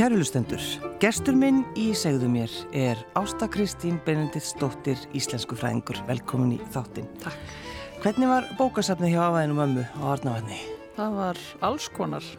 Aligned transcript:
Kærulustendur, 0.00 0.62
gestur 0.96 1.34
minn 1.36 1.58
í 1.76 1.90
segðu 1.92 2.30
mér 2.32 2.52
er 2.72 3.00
Ásta 3.20 3.44
Kristín 3.52 3.98
Benediktsdóttir, 4.06 4.96
íslensku 5.12 5.58
fræðingur. 5.60 5.98
Velkomin 6.08 6.54
í 6.54 6.60
þáttinn. 6.72 7.10
Takk. 7.20 7.50
Hvernig 8.00 8.30
var 8.30 8.46
bókasafnið 8.56 9.12
hjá 9.12 9.18
afaðinu 9.26 9.58
mömmu 9.58 9.84
á 9.84 10.04
Arnavanni? 10.14 10.56
Það 10.96 11.18
var 11.18 11.40
alls 11.68 11.88
konar. 11.92 12.30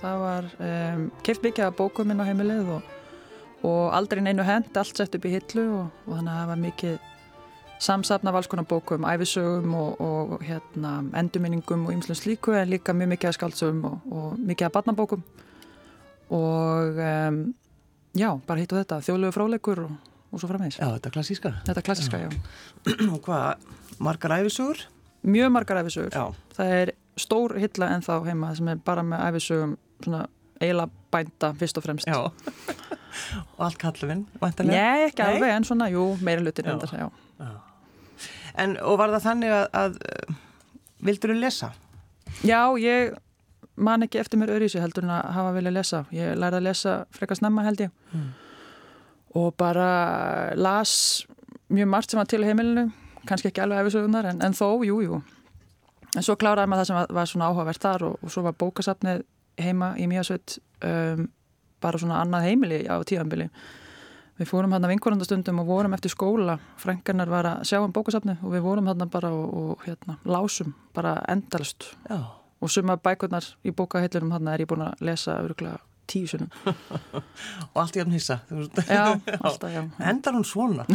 Það 0.00 0.22
var 0.22 0.48
um, 0.70 1.02
keift 1.26 1.44
mikið 1.44 1.66
af 1.66 1.76
bókum 1.82 2.14
inn 2.14 2.24
á 2.24 2.28
heimilið 2.30 2.72
og, 2.78 2.88
og 3.68 3.82
aldrei 3.98 4.22
neinu 4.24 4.48
hend, 4.48 4.72
allt 4.72 5.02
sett 5.02 5.20
upp 5.20 5.28
í 5.28 5.34
hillu 5.34 5.66
og, 5.74 5.92
og 6.06 6.16
þannig 6.16 6.32
að 6.32 6.40
það 6.40 6.50
var 6.54 6.64
mikið 6.64 6.96
samsafna 7.90 8.32
af 8.32 8.40
alls 8.40 8.48
konar 8.54 8.70
bókum, 8.72 9.04
æfisögum 9.04 9.76
og, 9.76 10.00
og 10.00 10.48
hérna, 10.48 10.96
endurminningum 11.20 11.84
og 11.84 11.92
ymslum 11.98 12.16
slíku 12.16 12.56
en 12.56 12.72
líka 12.72 12.96
mjög 12.96 13.12
mikið 13.12 13.34
af 13.34 13.40
skaldsögum 13.42 13.86
og 13.92 14.40
mikið 14.40 14.70
af 14.70 14.76
barnabókum 14.80 15.28
og 16.30 17.00
um, 17.02 17.40
já, 18.16 18.30
bara 18.46 18.62
hitt 18.62 18.72
og 18.74 18.80
þetta, 18.80 19.00
þjóðlegu 19.06 19.34
fráleikur 19.34 19.84
og, 19.86 19.92
og 20.30 20.42
svo 20.42 20.50
frammeins. 20.50 20.78
Já, 20.78 20.86
þetta 20.94 21.10
er 21.10 21.14
klassíska. 21.16 21.52
Þetta 21.66 21.82
er 21.82 21.86
klassiska, 21.88 22.20
já. 22.22 22.30
já. 22.30 22.96
og 23.14 23.20
hvað, 23.26 23.70
margar 23.98 24.36
æfisugur? 24.38 24.84
Mjög 25.26 25.54
margar 25.54 25.82
æfisugur. 25.82 26.14
Já. 26.14 26.52
Það 26.56 26.74
er 26.80 26.92
stór 27.20 27.56
hilla 27.60 27.90
en 27.94 28.04
þá 28.06 28.14
heima 28.28 28.52
sem 28.56 28.70
er 28.72 28.84
bara 28.84 29.04
með 29.06 29.26
æfisugum 29.28 29.74
svona 30.04 30.22
eiginlega 30.60 30.90
bænda 31.12 31.50
fyrst 31.58 31.80
og 31.80 31.86
fremst. 31.86 32.08
Já. 32.08 32.20
og 33.56 33.64
allt 33.66 33.80
kalluminn, 33.80 34.26
vantarlega? 34.40 34.78
Nei, 34.78 35.08
ekki 35.08 35.24
Nei? 35.24 35.34
alveg, 35.34 35.56
en 35.56 35.66
svona, 35.66 35.90
jú, 35.92 36.04
meira 36.24 36.44
hlutin 36.44 36.70
en 36.70 36.80
þess 36.82 36.94
að, 36.94 37.02
já. 37.02 37.10
já. 37.42 38.30
En, 38.60 38.76
og 38.84 38.98
var 39.00 39.12
það 39.14 39.26
þannig 39.26 39.54
að, 39.56 39.66
að 39.80 39.98
vildur 41.06 41.34
þú 41.34 41.40
lesa? 41.40 41.72
Já, 42.46 42.60
ég 42.80 43.16
man 43.80 44.04
ekki 44.04 44.20
eftir 44.20 44.40
mér 44.40 44.52
öðruvísi 44.54 44.80
heldur 44.82 45.06
en 45.06 45.14
að 45.14 45.32
hafa 45.36 45.56
vilja 45.56 45.72
lesa. 45.74 46.04
Ég 46.14 46.36
lærði 46.38 46.60
að 46.60 46.66
lesa 46.68 46.94
frekar 47.14 47.38
snemma 47.40 47.64
held 47.66 47.84
ég 47.86 47.92
mm. 48.12 48.30
og 49.40 49.52
bara 49.60 49.90
las 50.58 50.94
mjög 51.70 51.90
margt 51.90 52.12
sem 52.12 52.20
var 52.20 52.30
til 52.30 52.44
heimilinu, 52.44 52.88
kannski 53.28 53.50
ekki 53.50 53.62
alveg 53.64 53.84
efisögunar 53.84 54.30
en, 54.32 54.40
en 54.44 54.56
þó, 54.56 54.80
jú, 54.86 55.02
jú. 55.06 55.20
En 56.16 56.26
svo 56.26 56.34
kláraði 56.38 56.70
maður 56.70 56.82
það 56.82 56.88
sem 56.88 56.98
var, 56.98 57.12
var 57.20 57.30
svona 57.30 57.50
áhugavert 57.50 57.84
þar 57.84 58.06
og, 58.08 58.16
og 58.24 58.32
svo 58.34 58.42
var 58.46 58.56
bókasafnið 58.58 59.22
heima 59.60 59.92
í 60.00 60.08
Míasveit 60.10 60.56
um, 60.86 61.28
bara 61.80 62.00
svona 62.00 62.18
annað 62.24 62.48
heimili 62.48 62.80
á 62.90 62.98
tíðanbili. 63.06 63.46
Við 64.40 64.48
fórum 64.48 64.72
hérna 64.72 64.88
vinkorandastundum 64.88 65.60
og 65.62 65.68
vorum 65.68 65.94
eftir 65.94 66.12
skóla, 66.14 66.56
frængarnar 66.80 67.30
var 67.30 67.48
að 67.50 67.64
sjá 67.68 67.78
um 67.84 67.94
bókasafnið 67.94 68.42
og 68.42 68.56
við 68.56 68.66
vorum 68.66 68.90
hérna 68.90 69.06
bara 69.12 69.30
og, 69.36 69.54
og 69.54 69.86
hérna, 69.86 70.18
lásum 70.24 70.74
bara 70.96 71.18
endalst. 71.28 71.92
Já 72.08 72.39
og 72.60 72.72
suma 72.72 72.96
bækurnar 73.00 73.46
í 73.64 73.72
bókaheilurum 73.76 74.34
hann 74.36 74.50
er 74.52 74.64
ég 74.64 74.70
búin 74.70 74.84
að 74.84 75.00
lesa 75.06 75.38
öruglega 75.40 75.78
tíu 76.10 76.28
sunum 76.28 76.50
og 77.72 77.80
allt 77.82 77.96
í 77.96 78.02
hann 78.02 78.14
hissa 78.14 78.40
já, 78.50 79.04
alltaf, 79.40 79.70
já. 79.70 79.82
Endar 80.10 80.36
hún 80.36 80.46
svona? 80.46 80.86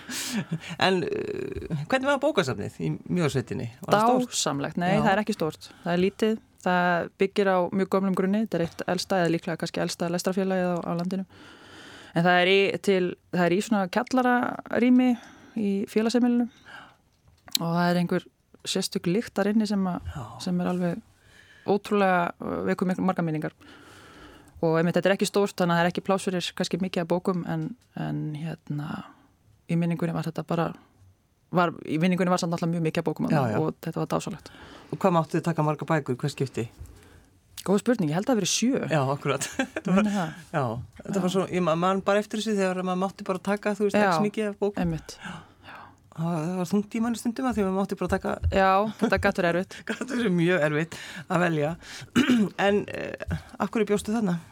En 0.86 1.02
uh, 1.04 1.82
hvernig 1.90 2.08
var 2.08 2.22
bókasafnið 2.22 2.78
í 2.80 2.92
mjögsveitinni? 3.08 3.70
Dásamlegt, 3.86 4.80
nei 4.80 4.94
já. 4.96 5.02
það 5.04 5.12
er 5.12 5.22
ekki 5.24 5.36
stort 5.36 5.70
það 5.84 5.92
er 5.92 6.02
lítið, 6.06 6.36
það 6.64 7.10
byggir 7.22 7.52
á 7.52 7.58
mjög 7.68 7.92
gömlum 7.94 8.18
grunni, 8.18 8.44
þetta 8.46 8.60
er 8.60 8.66
eitt 8.66 8.84
elsta 8.94 9.22
eða 9.22 9.34
líklega 9.36 9.60
kannski 9.60 9.84
elsta 9.84 10.10
lestrafélagið 10.12 10.72
á, 10.72 10.78
á 10.88 10.92
landinu. 10.98 11.26
En 12.10 12.26
það 12.26 12.40
er 12.42 12.50
í, 12.50 12.60
til, 12.82 13.04
það 13.30 13.44
er 13.46 13.54
í 13.54 13.60
svona 13.62 13.84
kjallararými 13.94 15.10
í 15.60 15.70
félagseimilinu 15.90 16.48
og 17.60 17.72
það 17.74 17.86
er 17.86 18.00
einhver 18.00 18.26
sérstök 18.68 19.06
líktar 19.10 19.50
inni 19.50 19.68
sem, 19.68 19.86
a, 19.86 19.98
sem 20.42 20.60
er 20.60 20.70
alveg 20.70 21.00
ótrúlega 21.70 22.30
uh, 22.40 22.60
veikum 22.68 22.92
marga 22.98 23.24
minningar. 23.24 23.56
Og 24.60 24.76
einmitt 24.76 24.98
þetta 24.98 25.12
er 25.12 25.16
ekki 25.16 25.28
stórt 25.28 25.56
þannig 25.56 25.74
að 25.74 25.80
það 25.80 25.86
er 25.86 25.90
ekki 25.94 26.04
plásurir 26.04 26.52
kannski 26.56 26.80
mikið 26.82 27.04
að 27.04 27.10
bókum 27.14 27.44
en, 27.48 27.70
en 27.96 28.22
hérna 28.36 29.02
í 29.70 29.78
minningunni 29.78 30.12
var 30.12 30.28
þetta 30.28 30.44
bara 30.44 30.68
var, 31.56 31.72
í 31.88 31.96
minningunni 32.02 32.32
var 32.32 32.42
samt 32.42 32.56
alltaf 32.56 32.68
mjög 32.68 32.84
mikið 32.88 33.02
að 33.02 33.08
bókum 33.08 33.30
já, 33.30 33.40
já. 33.54 33.58
og 33.60 33.78
þetta 33.80 34.02
var 34.02 34.10
dásalegt 34.12 34.52
Og 34.90 35.00
hvað 35.00 35.14
máttu 35.16 35.38
þið 35.38 35.46
taka 35.46 35.64
marga 35.64 35.86
bækur, 35.88 36.18
hvað 36.20 36.34
skipti? 36.34 36.66
Góð 37.64 37.82
spurning, 37.82 38.10
ég 38.10 38.16
held 38.16 38.24
að 38.24 38.32
það 38.32 38.38
verið 38.40 38.50
sjö. 38.50 38.78
Já, 38.88 39.00
akkurat. 39.12 39.46
Var, 39.90 40.06
já, 40.48 40.62
þetta 41.02 41.22
var 41.22 41.32
svo, 41.34 41.42
ég 41.52 41.64
man 41.68 42.00
bara 42.06 42.22
eftir 42.22 42.40
þessu 42.40 42.54
þegar 42.56 42.80
maður 42.80 43.00
mátti 43.02 43.26
bara 43.28 43.42
taka, 43.50 43.74
þú 43.76 43.86
veist, 43.86 43.98
ekki 44.00 44.28
mikið 44.30 44.48
af 44.48 44.56
bókum. 44.62 44.80
Einmitt 44.80 45.18
það 46.20 46.54
var 46.60 46.68
þungt 46.70 46.94
í 46.94 47.02
manni 47.02 47.20
stundum 47.20 47.48
að 47.48 47.56
því 47.56 47.64
að 47.64 47.68
við 47.68 47.76
mátti 47.76 47.98
bara 48.00 48.12
taka 48.14 48.36
Já, 48.52 48.70
þetta 49.00 49.18
gætur 49.26 49.48
erfitt 49.50 49.76
Gætur 49.90 50.22
er 50.22 50.32
mjög 50.34 50.64
erfitt 50.68 50.96
að 51.26 51.44
velja 51.44 51.74
En 52.68 52.80
uh, 52.86 53.36
af 53.60 53.70
hverju 53.72 53.90
bjóstu 53.90 54.14
þannig? 54.14 54.48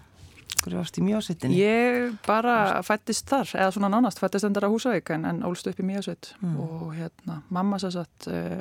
Hverju 0.58 0.80
varst 0.80 0.98
í 0.98 1.04
mjögasettinni? 1.06 1.58
Ég 1.60 2.14
bara 2.26 2.54
fættist 2.86 3.28
þar 3.30 3.50
eða 3.54 3.74
svona 3.76 3.90
nánast, 3.92 4.20
fættist 4.20 4.48
endar 4.48 4.66
á 4.66 4.72
Húsavík 4.72 5.12
en, 5.14 5.26
en 5.28 5.42
ólst 5.46 5.68
upp 5.70 5.78
í 5.78 5.86
mjögasett 5.86 6.32
mm. 6.42 6.56
og 6.64 6.88
hérna, 6.96 7.42
mamma 7.54 7.78
sér 7.82 7.94
satt 7.94 8.26
uh, 8.32 8.56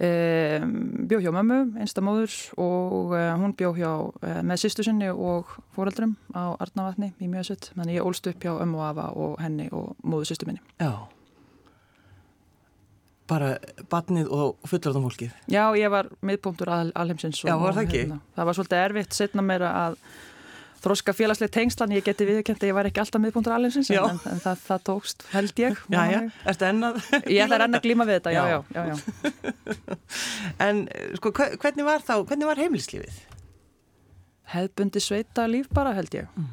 uh, 0.00 0.68
bjó 1.10 1.20
hjá 1.20 1.32
mömmu 1.36 1.58
einstamóður 1.84 2.38
og 2.60 3.12
hún 3.16 3.56
bjó 3.58 3.74
hjá 3.76 3.90
með 4.40 4.62
sýstu 4.64 4.86
sinni 4.86 5.12
og 5.12 5.52
fóreldrum 5.76 6.16
á 6.32 6.56
Arnavatni 6.56 7.12
í 7.20 7.28
mjögasett 7.28 7.74
þannig 7.74 8.00
ég 8.00 8.08
ólst 8.08 8.32
upp 8.32 8.40
hjá 8.48 8.54
ömmu 8.56 8.80
afa 8.88 9.10
og 9.12 9.36
henni 9.44 9.68
og 9.76 9.92
móðu 10.00 10.32
sýstu 10.32 10.48
minni 10.48 10.64
Já 10.80 11.15
bara 13.30 13.56
batnið 13.90 14.30
og 14.32 14.70
fullorðan 14.70 15.04
fólkið 15.08 15.34
Já, 15.50 15.64
ég 15.78 15.90
var 15.92 16.08
miðpunktur 16.26 16.70
al, 16.72 16.88
alheimsins 16.94 17.42
Já, 17.44 17.56
var 17.60 17.76
það 17.76 17.84
ekki? 17.86 18.00
Hérna, 18.04 18.22
það 18.36 18.48
var 18.48 18.58
svolítið 18.58 18.82
erfitt 18.84 19.18
setna 19.18 19.44
mér 19.46 19.66
að 19.68 19.98
þróska 20.86 21.14
félagslega 21.16 21.52
tengslan, 21.54 21.94
ég 21.96 22.04
geti 22.06 22.26
viðkjönd 22.28 22.62
að 22.62 22.70
ég 22.70 22.76
var 22.76 22.88
ekki 22.88 23.02
alltaf 23.02 23.22
miðpunktur 23.22 23.54
alheimsins 23.56 23.90
en, 23.90 24.10
en, 24.12 24.20
en 24.30 24.42
það, 24.42 24.60
það 24.66 24.84
tókst, 24.90 25.24
held 25.32 25.62
ég 25.62 25.80
Já, 25.90 26.00
já, 26.12 26.18
erstu 26.52 26.68
ennað? 26.68 27.00
Ég 27.34 27.46
ætla 27.46 27.66
enn 27.66 27.78
að 27.78 27.86
glíma 27.86 28.06
við 28.06 28.20
þetta, 28.20 28.34
já, 28.36 28.42
já, 28.76 28.82
já. 28.92 28.96
En 30.66 30.84
sko, 31.18 31.32
hvernig 31.34 31.88
var 31.88 32.04
þá, 32.06 32.14
hvernig 32.28 32.50
var 32.50 32.60
heimilislífið? 32.60 33.18
Hefðbundi 34.52 35.02
sveita 35.02 35.48
líf 35.50 35.70
bara, 35.74 35.94
held 35.96 36.14
ég 36.14 36.30
mm. 36.36 36.52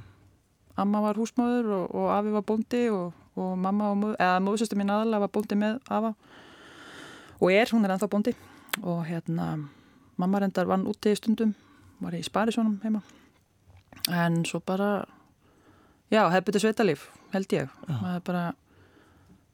Amma 0.81 1.03
var 1.03 1.19
húsmáður 1.21 1.69
og, 1.75 1.91
og 1.93 2.09
Afi 2.15 2.33
var 2.33 2.45
bóndi 2.47 2.87
og, 2.89 3.11
og 3.37 3.51
mamma 3.61 3.91
og 3.93 3.99
móð, 3.99 4.15
eða 4.17 4.39
móðsöstu 4.41 4.79
mín 4.79 4.89
aðalega 4.89 5.27
var 5.27 5.33
bóndi 5.35 5.59
með 5.59 5.77
Afa 5.93 6.15
og 7.39 7.51
er, 7.51 7.71
hún 7.73 7.85
er 7.85 7.95
ennþá 7.95 8.09
bóndi. 8.11 8.35
Og 8.81 9.03
hérna 9.05 9.55
mamma 10.17 10.39
reyndar 10.41 10.69
vann 10.69 10.87
úti 10.89 11.13
í 11.13 11.17
stundum 11.17 11.53
var 12.01 12.15
í 12.17 12.23
Sparisónum 12.25 12.79
heima. 12.83 13.01
En 14.11 14.43
svo 14.45 14.59
bara 14.65 15.05
já, 16.11 16.25
hefði 16.27 16.45
betið 16.47 16.65
sveitalíf, 16.65 17.05
held 17.33 17.55
ég. 17.55 17.75
Það 17.87 18.15
er 18.15 18.23
bara 18.25 18.45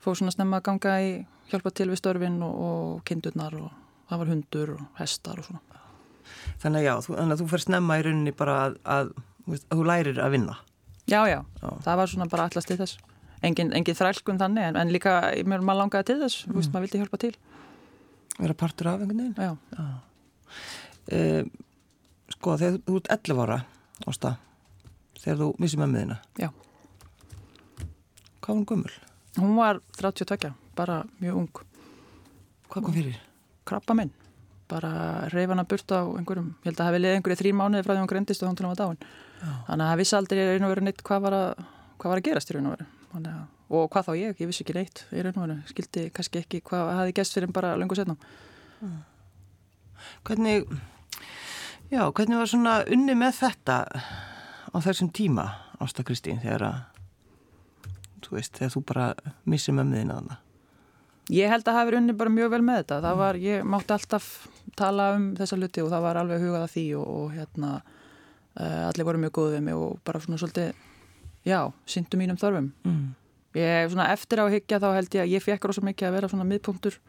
fóð 0.04 0.22
svona 0.22 0.36
snemma 0.36 0.60
að 0.60 0.68
ganga 0.70 0.96
í 1.04 1.12
hjálpa 1.52 1.74
til 1.76 1.90
við 1.92 2.02
störfin 2.02 2.40
og, 2.46 2.56
og 2.70 3.04
kindurnar 3.08 3.58
og 3.60 3.70
það 4.10 4.22
var 4.22 4.32
hundur 4.34 4.74
og 4.78 5.02
hestar 5.02 5.42
og 5.42 5.50
svona. 5.50 5.62
Þannig 6.62 6.82
að 6.82 6.88
já, 6.88 6.94
þú, 7.04 7.14
þannig 7.18 7.36
að 7.36 7.42
þú 7.42 7.52
fyrir 7.52 7.66
snemma 7.66 8.00
í 8.00 8.02
rauninni 8.06 8.34
bara 8.38 8.58
að, 8.64 8.80
að, 8.84 9.14
að, 9.48 9.62
að 9.62 9.80
þú 9.80 9.86
lærir 9.90 10.20
að 10.22 10.34
vinna. 10.36 10.58
Já, 11.10 11.22
já, 11.26 11.40
já, 11.42 11.70
það 11.86 12.02
var 12.02 12.12
svona 12.12 12.28
bara 12.30 12.50
allast 12.50 12.70
til 12.70 12.78
þess. 12.78 13.00
Engin, 13.46 13.72
engin 13.74 13.96
þrælkun 13.96 14.40
þannig 14.42 14.68
en, 14.68 14.78
en 14.78 14.92
líka, 14.94 15.14
mér 15.48 15.64
maður 15.64 15.86
langaði 15.86 16.10
til 16.10 16.18
þess, 16.20 16.42
mm. 16.44 16.52
þú 16.52 16.60
veist, 16.60 16.74
maður 16.74 16.86
vildi 16.86 17.02
hjálpa 17.02 17.20
til 17.24 17.32
vera 18.40 18.56
partur 18.58 18.92
af 18.92 19.02
einhvern 19.02 19.20
veginn? 19.20 19.36
Já, 19.38 19.58
Já. 19.76 19.88
Uh, 21.10 21.66
Sko, 22.30 22.54
þegar 22.62 22.78
þú 22.86 22.98
ert 23.00 23.10
11 23.16 23.42
ára 23.44 23.56
ásta, 24.08 24.36
þegar 25.20 25.40
þú 25.42 25.48
missið 25.60 25.82
með 25.82 25.94
miðina 25.96 26.18
Já. 26.40 26.50
Hvað 28.40 28.48
var 28.48 28.56
hún 28.60 28.68
gummul? 28.70 28.94
Hún 29.40 29.56
var 29.58 29.80
32, 30.00 30.52
bara 30.78 31.02
mjög 31.20 31.40
ung. 31.42 31.50
Hvað 32.70 32.86
kom 32.86 32.96
fyrir? 32.96 33.18
Krabba 33.68 33.96
minn, 33.98 34.14
bara 34.72 34.92
reyfana 35.34 35.66
burt 35.70 35.92
á 35.94 36.02
einhverjum, 36.06 36.54
ég 36.64 36.70
held 36.70 36.76
að 36.76 36.80
það 36.80 36.90
hefði 36.90 37.02
liðið 37.04 37.18
einhverju 37.20 37.40
þrý 37.42 37.52
mánuði 37.60 37.86
frá 37.86 37.94
því 37.94 38.02
hún 38.02 38.12
grendist 38.14 38.44
og 38.44 38.50
hún 38.50 38.58
til 38.60 38.66
hún 38.66 38.74
var 38.74 38.82
dáin. 38.82 39.02
Þannig 39.40 39.84
að 39.86 39.90
það 39.92 40.02
vissi 40.02 40.18
aldrei 40.20 40.40
í 40.42 40.48
raun 40.50 40.68
og 40.68 40.74
veru 40.74 40.86
neitt 40.88 41.04
hvað 41.10 41.26
var 41.26 41.38
að, 41.38 41.64
hvað 42.00 42.14
var 42.14 42.22
að 42.22 42.28
gerast 42.30 42.50
í 42.50 42.56
raun 42.58 42.70
og 42.70 42.76
veru. 42.78 42.88
Þannig 43.14 43.36
að 43.36 43.46
og 43.70 43.90
hvað 43.94 44.10
þá 44.10 44.12
ég, 44.18 44.36
ég 44.42 44.50
vissi 44.50 44.66
ekki 44.66 44.76
neitt 44.78 45.04
í 45.14 45.24
raun 45.24 45.38
og 45.38 45.46
veru, 45.46 45.58
skildi 45.70 46.08
kannski 46.16 46.44
ekki 46.44 46.62
hvað 46.70 46.94
hafi 46.98 47.16
gæst 47.20 47.38
fyrir 47.38 47.54
bara 47.54 47.76
lengur 47.80 48.00
setna 48.00 48.18
mm. 48.82 49.00
Hvernig 50.26 50.64
já, 51.92 52.04
hvernig 52.08 52.40
var 52.40 52.50
svona 52.50 52.76
unni 52.88 53.16
með 53.20 53.42
þetta 53.42 53.80
á 54.72 54.78
þessum 54.86 55.12
tíma 55.14 55.50
Ásta 55.80 56.04
Kristín, 56.08 56.42
þegar 56.44 56.66
að 56.68 56.78
þú 58.26 58.38
veist, 58.38 58.56
þegar 58.58 58.76
þú 58.76 58.86
bara 58.90 59.10
missið 59.50 59.80
með 59.80 59.92
miðin 59.94 60.14
að 60.14 60.22
hana 60.22 60.40
Ég 61.30 61.52
held 61.52 61.68
að 61.70 61.78
hefur 61.78 62.00
unni 62.00 62.16
bara 62.18 62.32
mjög 62.34 62.50
vel 62.56 62.64
með 62.66 62.80
þetta. 62.82 62.96
Það 63.06 63.20
var, 63.20 63.38
ég 63.38 63.66
mátti 63.70 63.94
alltaf 63.94 64.30
tala 64.80 65.12
um 65.14 65.28
þessa 65.38 65.58
luti 65.60 65.84
og 65.86 65.92
það 65.92 66.06
var 66.08 66.20
alveg 66.24 66.42
hugað 66.42 66.64
að 66.66 66.72
því 66.74 66.86
og, 66.98 67.10
og 67.20 67.36
hérna 67.36 67.74
uh, 67.84 68.88
allir 68.88 69.06
voru 69.06 69.22
mjög 69.22 69.36
góðið 69.38 69.62
mig 69.68 69.78
og 69.78 70.00
bara 70.08 70.22
svona 70.24 70.40
svolítið 70.42 70.72
já, 71.46 71.60
syndu 71.86 72.18
mínum 72.18 72.40
þörfum. 72.42 72.72
Mm. 72.82 73.04
Ég, 73.58 73.90
svona 73.90 74.12
eftir 74.14 74.42
á 74.42 74.46
higgja 74.52 74.78
þá 74.82 74.90
held 74.94 75.16
ég 75.18 75.24
að 75.24 75.32
ég 75.34 75.44
fekk 75.44 75.70
rosa 75.70 75.82
mikið 75.86 76.10
að 76.10 76.18
vera 76.20 76.30
svona 76.30 76.46
miðpunktur 76.50 77.00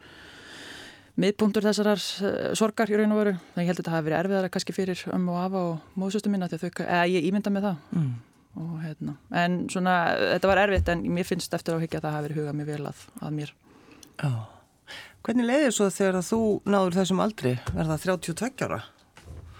miðbúndur 1.19 1.65
þessarar 1.65 2.01
uh, 2.01 2.51
sorgar 2.57 2.91
í 2.91 2.97
raun 2.97 3.13
og 3.13 3.21
veru. 3.21 3.33
Þannig 3.53 3.65
ég 3.65 3.71
held 3.71 3.77
að 3.77 3.83
þetta 3.83 3.93
hafi 3.95 4.07
verið 4.07 4.19
erfiðara 4.19 4.51
kannski 4.53 4.75
fyrir 4.75 5.03
ömmu 5.11 5.33
og 5.35 5.39
afa 5.41 5.63
og 5.69 5.99
móðsöstu 5.99 6.31
þau, 6.31 6.69
eða 6.85 7.03
ég 7.11 7.27
ímynda 7.29 7.53
með 7.53 7.67
það. 7.67 7.83
Mm. 7.97 8.13
Og, 8.61 8.71
hérna. 8.83 9.15
En 9.41 9.59
svona, 9.71 9.97
þetta 10.33 10.49
var 10.51 10.63
erfitt 10.65 10.89
en 10.91 11.03
mér 11.15 11.27
finnst 11.27 11.53
eftir 11.55 11.77
á 11.77 11.83
higgja 11.83 12.01
að 12.01 12.07
það 12.07 12.15
hafi 12.17 12.27
verið 12.27 12.41
hugað 12.41 12.57
mér 12.59 12.71
vel 12.71 12.89
að, 12.89 13.05
að 13.21 13.37
mér. 13.37 13.53
Já. 14.19 14.31
Hvernig 15.21 15.47
leiðir 15.47 15.75
svo 15.75 15.87
þegar 15.93 16.25
þú 16.25 16.41
náður 16.73 16.97
þessum 16.97 17.23
aldri, 17.23 17.53
verða 17.71 17.97
32 18.01 18.65
ára? 18.65 18.81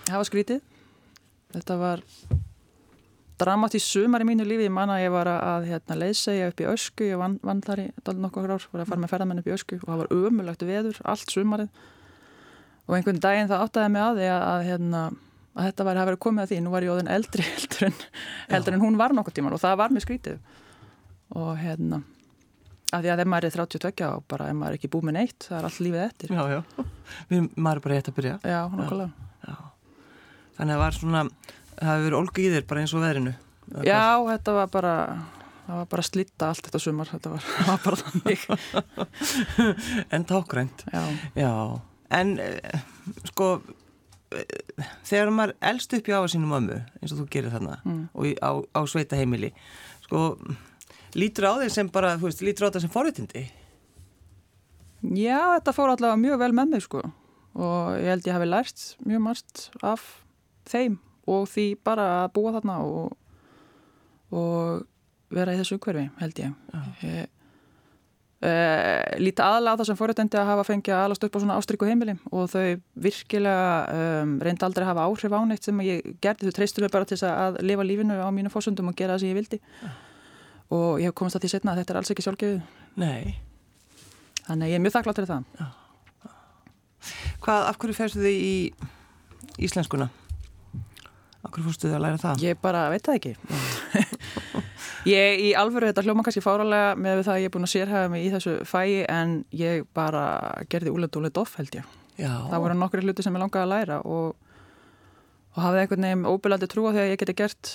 Það 0.10 0.18
var 0.18 0.28
skrítið. 0.28 0.64
Þetta 1.52 1.78
var 1.80 2.04
dramatís 3.42 3.86
sumar 3.90 4.24
í 4.24 4.28
mínu 4.30 4.46
lífi. 4.48 4.68
Ég 4.68 4.74
man 4.74 4.92
að 4.94 5.04
ég 5.06 5.14
var 5.14 5.30
að 5.32 5.68
hérna, 5.72 5.98
leysegja 6.04 6.52
upp 6.52 6.62
í 6.62 6.68
ösku. 6.70 7.08
Ég 7.10 7.20
vann, 7.22 7.40
vann 7.46 7.64
þar 7.66 7.84
í 7.84 7.88
nokkur 8.22 8.54
ár, 8.54 8.68
var 8.72 8.84
að 8.84 8.94
fara 8.94 9.02
með 9.04 9.14
ferðamenn 9.16 9.42
upp 9.42 9.50
í 9.50 9.56
ösku 9.56 9.80
og 9.82 9.90
það 9.90 10.04
var 10.04 10.14
ömulagt 10.20 10.66
veður, 10.68 11.02
allt 11.10 11.34
sumarið. 11.34 11.84
Og 12.88 12.96
einhvern 12.98 13.22
daginn 13.24 13.52
það 13.52 13.66
áttaði 13.66 13.92
mig 13.94 14.06
að 14.06 14.22
því 14.22 14.30
að, 14.32 14.46
að, 14.52 14.64
hérna, 14.70 15.04
að 15.56 15.70
þetta 15.70 15.88
var 15.88 16.00
að 16.02 16.10
vera 16.12 16.22
komið 16.28 16.44
að 16.46 16.54
því. 16.54 16.62
Nú 16.62 16.74
var 16.74 16.88
ég 16.88 16.96
óðin 16.96 17.14
eldri 17.18 17.46
heldur 17.52 17.88
en, 17.90 18.00
heldur 18.54 18.78
en 18.78 18.86
hún 18.86 19.00
var 19.02 19.16
nokkur 19.18 19.38
tíman 19.38 19.58
og 19.58 19.64
það 19.64 19.78
var 19.84 19.96
mér 19.96 20.06
skrítið. 20.06 20.42
Og 21.42 21.52
hérna, 21.62 22.02
að 22.92 23.06
því 23.06 23.12
að 23.14 23.24
ef 23.24 23.32
maður 23.32 23.48
er 23.48 23.58
32 23.58 24.08
og 24.10 24.24
bara 24.32 24.50
ef 24.52 24.58
maður 24.60 24.76
er 24.76 24.80
ekki 24.82 24.92
búið 24.92 25.08
með 25.08 25.18
neitt, 25.18 25.46
það 25.48 25.58
er 25.58 25.68
allt 25.70 25.84
lífið 25.86 26.06
eftir. 26.06 26.34
Já, 26.36 26.42
já. 26.52 26.88
Við, 27.30 27.46
maður 27.56 27.80
er 27.80 27.86
bara 27.86 27.98
rétt 27.98 28.12
að 28.12 28.18
byrja. 28.18 28.34
Já, 28.52 28.60
nokkulega. 28.76 29.30
Já. 29.48 29.56
Þannig 30.58 30.74
að 30.74 30.76
það 30.76 30.84
var 30.84 30.98
svona, 30.98 31.22
það 31.82 31.92
hefur 31.92 32.06
verið 32.08 32.18
olgu 32.22 32.44
í 32.46 32.50
þér 32.56 32.66
bara 32.70 32.84
eins 32.86 32.94
og 32.96 33.04
veðrinu. 33.06 33.34
Já, 33.88 34.02
þetta 34.28 34.54
var 34.58 34.72
bara, 34.74 34.94
það 35.68 35.78
var 35.82 35.86
bara 35.94 36.04
að 36.06 36.10
slitta 36.10 36.50
allt 36.52 36.66
þetta 36.68 36.82
sumar, 36.84 37.12
þetta 37.12 37.34
var, 37.36 37.46
var 37.70 37.84
bara 37.86 38.02
þannig. 38.02 38.48
en 40.18 40.26
tákrænt. 40.32 40.84
Já. 40.94 41.04
Já, 41.40 41.54
en 42.22 42.34
eh, 42.44 42.82
sko, 43.32 43.52
eh, 44.36 44.84
þegar 45.08 45.32
maður 45.38 45.56
elst 45.72 45.96
upp 45.98 46.12
í 46.12 46.16
áfa 46.18 46.32
sínum 46.34 46.58
ömmu, 46.60 46.82
eins 47.02 47.16
og 47.16 47.24
þú 47.24 47.30
gerir 47.38 47.54
þarna, 47.56 47.80
Mm. 47.86 48.04
og 48.14 48.28
í, 48.30 48.36
á, 48.44 48.52
á 48.62 48.80
sveita 48.90 49.18
heimili, 49.20 49.54
sko, 50.08 50.26
lítur 51.18 51.48
á 51.50 51.54
þeir 51.64 51.74
sem 51.74 51.90
bara, 51.92 52.14
veist, 52.22 52.44
lítur 52.46 52.68
á 52.68 52.70
þetta 52.70 52.84
sem 52.86 52.92
forréttindi? 52.94 53.48
Já, 55.02 55.40
þetta 55.58 55.74
fór 55.74 55.90
allavega 55.96 56.20
mjög 56.22 56.38
vel 56.44 56.52
með 56.54 56.76
mig 56.76 56.84
sko 56.86 57.00
og 57.58 57.88
ég 57.98 58.06
held 58.14 58.28
ég 58.30 58.36
hafi 58.38 58.46
lært 58.48 58.84
mjög 59.04 59.24
margt 59.26 59.64
af 59.84 60.04
þeim 60.70 61.00
og 61.32 61.50
því 61.52 61.68
bara 61.84 62.08
að 62.22 62.32
búa 62.38 62.56
þarna 62.58 62.80
og, 62.86 63.14
og 64.36 64.82
vera 65.32 65.54
í 65.56 65.62
þessu 65.62 65.80
hverfi 65.82 66.10
held 66.22 66.44
ég. 66.44 66.58
ég 67.06 67.30
Uh, 68.42 69.04
líti 69.22 69.38
aðalega 69.46 69.78
á 69.78 69.78
það 69.78 69.88
sem 69.92 69.98
fórhættendi 70.00 70.38
að 70.42 70.48
hafa 70.50 70.64
fengið 70.66 70.96
að 70.98 71.04
alast 71.06 71.26
upp 71.28 71.36
á 71.38 71.42
svona 71.44 71.58
ástrykku 71.62 71.86
heimili 71.86 72.16
og 72.34 72.48
þau 72.50 72.80
virkilega 73.06 73.66
um, 73.94 74.32
reyndi 74.42 74.66
aldrei 74.66 74.82
að 74.82 74.90
hafa 74.90 75.04
áhrif 75.06 75.36
á 75.38 75.40
neitt 75.46 75.68
sem 75.68 75.82
ég 75.86 76.08
gerði, 76.26 76.50
þau 76.50 76.56
treystur 76.58 76.82
mig 76.82 76.90
bara 76.96 77.06
til 77.06 77.20
að 77.30 77.60
lifa 77.62 77.86
lífinu 77.86 78.18
á 78.18 78.34
mínu 78.34 78.50
fósundum 78.50 78.90
og 78.90 78.98
gera 78.98 79.14
það 79.14 79.22
sem 79.22 79.30
ég 79.30 79.38
vildi. 79.38 79.60
Og 80.74 81.04
ég 81.04 81.12
hef 81.12 81.18
komast 81.22 81.38
að 81.38 81.46
því 81.46 81.52
setna 81.54 81.76
að 81.76 81.84
þetta 81.84 81.94
er 81.94 82.00
alls 82.02 82.12
ekki 82.16 82.26
sjálfgefið. 82.26 82.66
Nei. 83.04 83.38
þannig 84.48 84.66
að 84.66 84.74
ég 84.74 84.80
er 84.80 84.84
mjög 84.88 84.96
þakklátt 84.98 85.22
fyrir 85.22 85.32
það. 85.36 85.70
Hvað, 87.46 87.70
af 87.70 87.78
hverju 87.78 88.00
færstu 88.00 88.26
þið 88.26 88.42
í 88.42 88.56
íslenskuna? 89.70 90.10
Af 91.42 91.50
hverju 91.50 91.66
fórstu 91.66 91.90
þið 91.90 91.96
að 91.98 92.04
læra 92.06 92.20
það? 92.22 92.44
Ég 92.46 92.60
bara 92.62 92.82
veit 92.94 93.08
það 93.08 93.18
ekki. 93.18 93.32
ég 95.16 95.42
í 95.42 95.50
alvöru 95.58 95.90
þetta 95.90 96.04
hljóma 96.06 96.26
kannski 96.26 96.44
fáralega 96.46 96.92
með 97.02 97.24
það 97.26 97.34
að 97.34 97.42
ég 97.42 97.50
er 97.50 97.54
búin 97.56 97.66
að 97.66 97.74
sérhæfa 97.74 98.12
mig 98.14 98.26
í 98.28 98.34
þessu 98.36 98.54
fæi 98.70 99.02
en 99.10 99.34
ég 99.58 99.88
bara 99.98 100.26
gerði 100.70 100.94
úlega 100.94 101.16
dúlega 101.16 101.38
doff 101.40 101.58
held 101.58 101.80
ég. 101.80 101.88
Já. 102.20 102.34
Það 102.52 102.64
voru 102.66 102.78
nokkri 102.78 103.06
hluti 103.06 103.26
sem 103.26 103.34
ég 103.34 103.42
langaði 103.42 103.66
að 103.66 103.72
læra 103.74 103.98
og, 104.06 104.36
og 105.56 105.64
hafði 105.66 105.82
einhvern 105.82 106.08
veginn 106.08 106.30
óbyrlandi 106.30 106.70
trúa 106.70 106.94
þegar 106.94 107.10
ég 107.10 107.24
geti 107.24 107.38
gert 107.42 107.72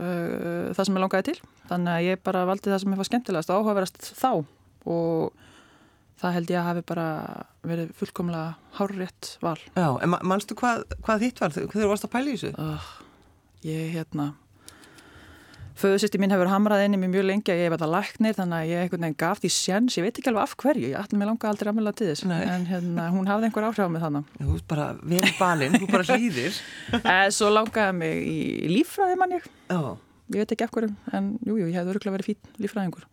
uh, 0.00 0.72
það 0.74 0.82
sem 0.82 0.98
ég 0.98 1.04
langaði 1.04 1.28
til. 1.30 1.38
Þannig 1.70 1.94
að 1.94 2.08
ég 2.08 2.24
bara 2.26 2.42
valdi 2.50 2.72
það 2.72 2.82
sem 2.82 2.96
ég 2.96 3.02
var 3.04 3.10
skemmtilegast 3.12 3.54
og 3.54 3.60
áhugaverast 3.60 4.10
þá 4.18 4.30
og 4.90 5.46
það 6.20 6.34
held 6.36 6.50
ég 6.52 6.60
að 6.60 6.68
hafi 6.70 6.82
bara 6.90 7.06
verið 7.64 7.94
fullkomlega 7.96 8.54
hárrétt 8.78 9.32
val. 9.44 9.56
Já, 9.76 9.88
en 10.04 10.12
ma- 10.12 10.20
manstu 10.34 10.54
hvað, 10.58 10.84
hvað 11.06 11.24
þitt 11.26 11.40
var 11.40 11.54
þegar 11.56 11.74
þú 11.80 11.88
varst 11.94 12.06
að 12.08 12.14
pæla 12.16 12.30
í 12.34 12.36
þessu? 12.36 12.52
uh, 12.60 12.92
ég 13.64 13.90
hérna 13.96 14.30
föðusisti 15.80 16.18
mín 16.20 16.28
hefur 16.34 16.50
hamrað 16.52 16.82
inn 16.84 16.92
í 16.92 16.98
mig 17.00 17.08
mjög 17.08 17.24
lengi 17.24 17.52
að 17.54 17.56
ég 17.62 17.70
hef 17.70 17.74
þetta 17.78 17.86
læknir 17.88 18.34
þannig 18.36 18.56
að 18.58 18.66
ég 18.68 18.80
einhvern 18.82 19.04
veginn 19.06 19.16
gaf 19.22 19.38
því 19.40 19.50
sjens 19.54 19.94
ég 19.96 20.04
veit 20.04 20.18
ekki 20.20 20.28
alveg 20.28 20.42
af 20.44 20.52
hverju, 20.60 20.90
ég 20.90 20.98
ætla 21.00 21.16
mig 21.22 21.28
langa 21.30 21.48
aldrei 21.48 21.70
aðmjöla 21.70 21.92
til 21.96 22.08
þess 22.10 22.24
Nei. 22.28 22.40
en 22.52 22.66
hérna, 22.68 23.06
hún 23.14 23.30
hafði 23.30 23.48
einhver 23.48 23.66
áhrif 23.70 23.88
á 23.88 23.92
mig 23.94 24.02
þannig 24.04 24.34
Þú 24.42 24.56
ert 24.58 24.66
bara 24.74 24.88
vel 25.14 25.30
balinn, 25.38 25.78
þú 25.80 25.88
bara 25.94 26.04
hlýðir. 26.10 26.58
en 27.14 27.32
svo 27.32 27.48
langaði 27.54 27.96
mig 27.96 28.20
í 28.28 28.68
líffræði 28.74 29.16
mann 29.22 29.32
ég 29.38 29.46
Já. 29.72 29.80
ég 30.36 30.42
veit 30.42 30.52
ekki 30.58 30.66
af 30.68 30.74
hverju, 30.76 30.92
en 31.16 31.30
jújú, 31.48 31.62
jú, 31.62 31.70
ég 31.72 31.78
hefði 31.80 31.94
örgulega 31.94 32.16
verið 32.18 32.28
fín 32.28 32.52
líffræðingur 32.60 33.08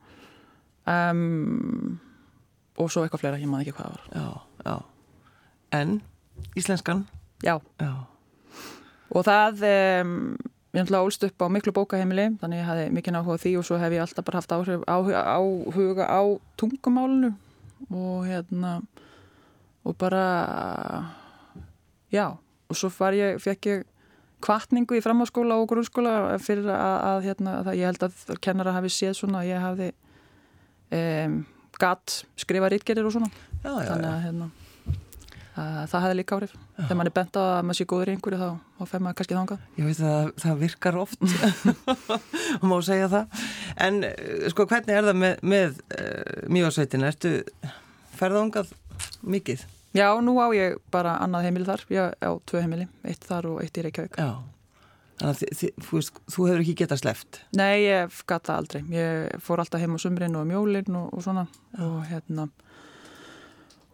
um, 0.92 1.96
og 2.78 2.92
svo 2.94 3.04
eitthvað 3.06 3.24
fleira, 3.24 3.40
ég 3.42 3.50
maður 3.52 3.68
ekki 3.68 3.78
hvað 3.78 3.88
það 3.88 3.96
var 3.96 4.06
Já, 4.14 4.28
já. 4.68 4.76
En, 5.78 5.98
íslenskan? 6.60 7.06
já, 7.44 7.56
Já. 7.82 7.92
og 9.14 9.26
það 9.28 9.66
um, 10.04 10.14
ég 10.76 10.84
náttúrulega 10.84 11.08
ólst 11.08 11.26
upp 11.28 11.42
á 11.42 11.48
miklu 11.50 11.74
bókaheimili 11.74 12.28
þannig 12.42 12.62
ég 12.62 12.68
hafði 12.70 12.88
mikið 12.98 13.18
áhuga 13.18 13.38
á 13.38 13.44
því 13.44 13.52
og 13.58 13.66
svo 13.68 13.80
hef 13.82 13.96
ég 13.96 14.04
alltaf 14.04 14.26
bara 14.28 14.42
haft 14.42 14.54
áhuga, 14.54 15.22
áhuga 15.26 16.06
á 16.06 16.22
tungumálinu 16.60 17.34
og 17.90 18.26
hérna 18.28 18.78
og 19.88 19.96
bara 19.98 20.24
já, 22.12 22.36
og 22.70 22.76
svo 22.76 22.90
ég 23.16 23.40
fekk 23.42 23.70
ég 23.72 23.86
kvartningu 24.44 24.98
í 24.98 25.02
framháskóla 25.02 25.58
og 25.58 25.70
grunnskóla 25.72 26.38
fyrir 26.44 26.68
að, 26.70 26.98
að 27.10 27.24
hérna, 27.26 27.54
það 27.66 27.80
ég 27.80 27.90
held 27.90 28.04
að 28.06 28.42
kennara 28.44 28.76
hafi 28.76 28.92
séð 28.94 29.16
svona 29.18 29.42
að 29.42 29.50
ég 29.50 29.64
hafði 29.64 29.88
um, 30.94 31.38
gatt 31.82 32.22
skrifa 32.40 32.72
rítgerir 32.74 33.08
og 33.08 33.14
svona 33.16 33.30
Já, 33.32 33.70
já, 33.72 33.90
þannig 33.92 34.10
að 34.10 34.24
hérna, 34.26 34.48
að, 35.58 35.78
það 35.92 36.04
hefði 36.06 36.18
líka 36.20 36.38
áhrif 36.38 36.56
þegar 36.78 37.00
mann 37.00 37.10
er 37.10 37.16
bent 37.18 37.40
að 37.42 37.54
maður 37.68 37.80
sé 37.80 37.88
góður 37.90 38.12
í 38.12 38.16
einhverju 38.16 38.42
þá, 38.42 38.50
þá 38.78 38.84
fer 38.92 39.06
maður 39.06 39.18
kannski 39.22 39.38
þangað 39.38 39.64
Ég 39.78 39.88
veit 39.90 40.02
að 40.12 40.30
það 40.44 40.60
virkar 40.66 41.00
oft 41.02 41.26
og 42.58 42.68
má 42.70 42.76
segja 42.86 43.08
það. 43.14 43.48
En 43.88 44.04
eh, 44.08 44.46
sko, 44.54 44.68
hvernig 44.70 44.98
er 44.98 45.10
það 45.10 45.18
með, 45.24 45.42
með 45.54 45.82
uh, 45.98 46.44
mjögarsveitina? 46.54 47.10
Ertu 47.14 47.34
ferðangað 48.18 48.72
mikið? 49.26 49.66
Já, 49.98 50.12
nú 50.22 50.38
á 50.38 50.48
ég 50.54 50.78
bara 50.94 51.16
annað 51.24 51.48
heimili 51.48 51.66
þar 51.68 51.84
ég 51.94 52.14
á 52.22 52.32
tvö 52.46 52.62
heimili, 52.62 52.88
eitt 53.08 53.26
þar 53.26 53.50
og 53.54 53.62
eitt 53.64 53.78
í 53.78 53.86
Reykjavík 53.86 54.18
Já. 54.20 54.30
Þannig 55.18 55.32
að 55.34 55.40
þi, 55.42 55.48
þi, 55.60 55.68
þú, 55.82 55.92
veist, 55.98 56.20
þú 56.30 56.44
hefur 56.48 56.62
ekki 56.62 56.76
getað 56.84 57.00
sleft. 57.02 57.40
Nei, 57.58 57.76
ég 57.88 58.18
gata 58.30 58.58
aldrei. 58.60 58.84
Ég 58.94 59.40
fór 59.42 59.64
alltaf 59.64 59.82
heim 59.82 59.96
á 59.98 60.00
sumrin 60.04 60.36
og 60.38 60.46
mjólin 60.46 60.98
og, 61.00 61.08
og 61.18 61.24
svona. 61.26 61.48
Og 61.82 62.00
hérna 62.12 62.48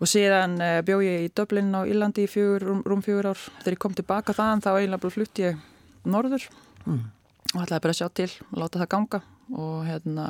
og 0.04 0.10
síðan 0.10 0.58
uh, 0.60 0.82
bjó 0.84 0.98
ég 1.06 1.30
í 1.30 1.32
Dublin 1.32 1.70
á 1.72 1.88
Írlandi 1.88 2.26
í 2.26 2.28
fjögur, 2.28 2.66
rúm, 2.68 2.82
rúm 2.84 3.04
fjögur 3.06 3.30
ár. 3.32 3.40
Þegar 3.62 3.76
ég 3.78 3.82
kom 3.86 3.94
tilbaka 3.96 4.36
þaðan 4.36 4.64
þá 4.66 4.70
eiginlega 4.74 5.04
bara 5.06 5.16
flutti 5.16 5.46
ég 5.48 5.62
norður 6.04 6.50
Mm. 6.84 7.06
og 7.54 7.62
ætlaði 7.64 7.80
bara 7.86 7.94
að 7.94 8.00
sjá 8.02 8.08
til 8.12 8.32
og 8.52 8.58
láta 8.60 8.80
það 8.82 8.90
ganga. 8.92 9.20
Og 9.56 9.86
hérna 9.88 10.26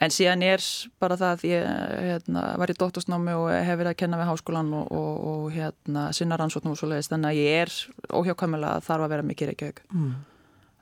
en 0.00 0.14
síðan 0.14 0.42
er 0.46 0.62
bara 1.02 1.16
það 1.18 1.32
að 1.34 1.44
ég 1.48 1.68
hérna, 2.08 2.42
var 2.60 2.70
í 2.70 2.76
dóttorsnámi 2.78 3.34
og 3.34 3.48
hef 3.50 3.78
verið 3.80 3.92
að 3.92 4.00
kenna 4.04 4.20
við 4.20 4.30
háskólan 4.30 4.72
og, 4.78 4.92
og, 4.94 5.20
og 5.32 5.52
hérna 5.56 6.08
sinna 6.14 6.38
rannsóknum 6.38 6.76
og 6.76 6.80
svo 6.80 6.90
leiðist 6.92 7.10
þannig 7.14 7.32
að 7.32 7.40
ég 7.42 7.62
er 7.64 7.76
óhjákvæmulega 8.20 8.78
að 8.78 8.86
þarf 8.88 9.06
að 9.08 9.14
vera 9.16 9.28
mikið 9.32 9.52
reykjaug 9.52 9.84
Mm. 9.88 10.16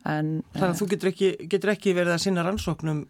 Þannig 0.07 0.63
að 0.63 0.77
þú 0.79 0.87
getur 0.93 1.09
ekki, 1.11 1.29
getur 1.51 1.73
ekki 1.73 1.93
verið 1.97 2.13
að 2.15 2.21
sinna 2.23 2.45
rannsóknum 2.47 3.01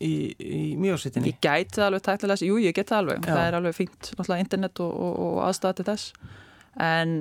í, 0.00 0.12
í 0.40 0.60
mjögarsveitinni? 0.80 1.34
Ég 1.34 1.40
gæti 1.44 1.76
það 1.76 1.86
alveg 1.90 2.04
tæknilega, 2.06 2.46
jú 2.48 2.60
ég 2.62 2.76
get 2.78 2.88
það 2.88 3.02
alveg, 3.02 3.18
Já. 3.26 3.32
það 3.34 3.42
er 3.48 3.56
alveg 3.58 3.76
fínt, 3.76 4.10
náttúrulega 4.14 4.44
internet 4.46 4.80
og, 4.84 4.94
og, 4.94 5.18
og 5.26 5.40
aðstæða 5.48 5.76
til 5.80 5.86
þess, 5.90 6.06
en 6.88 7.12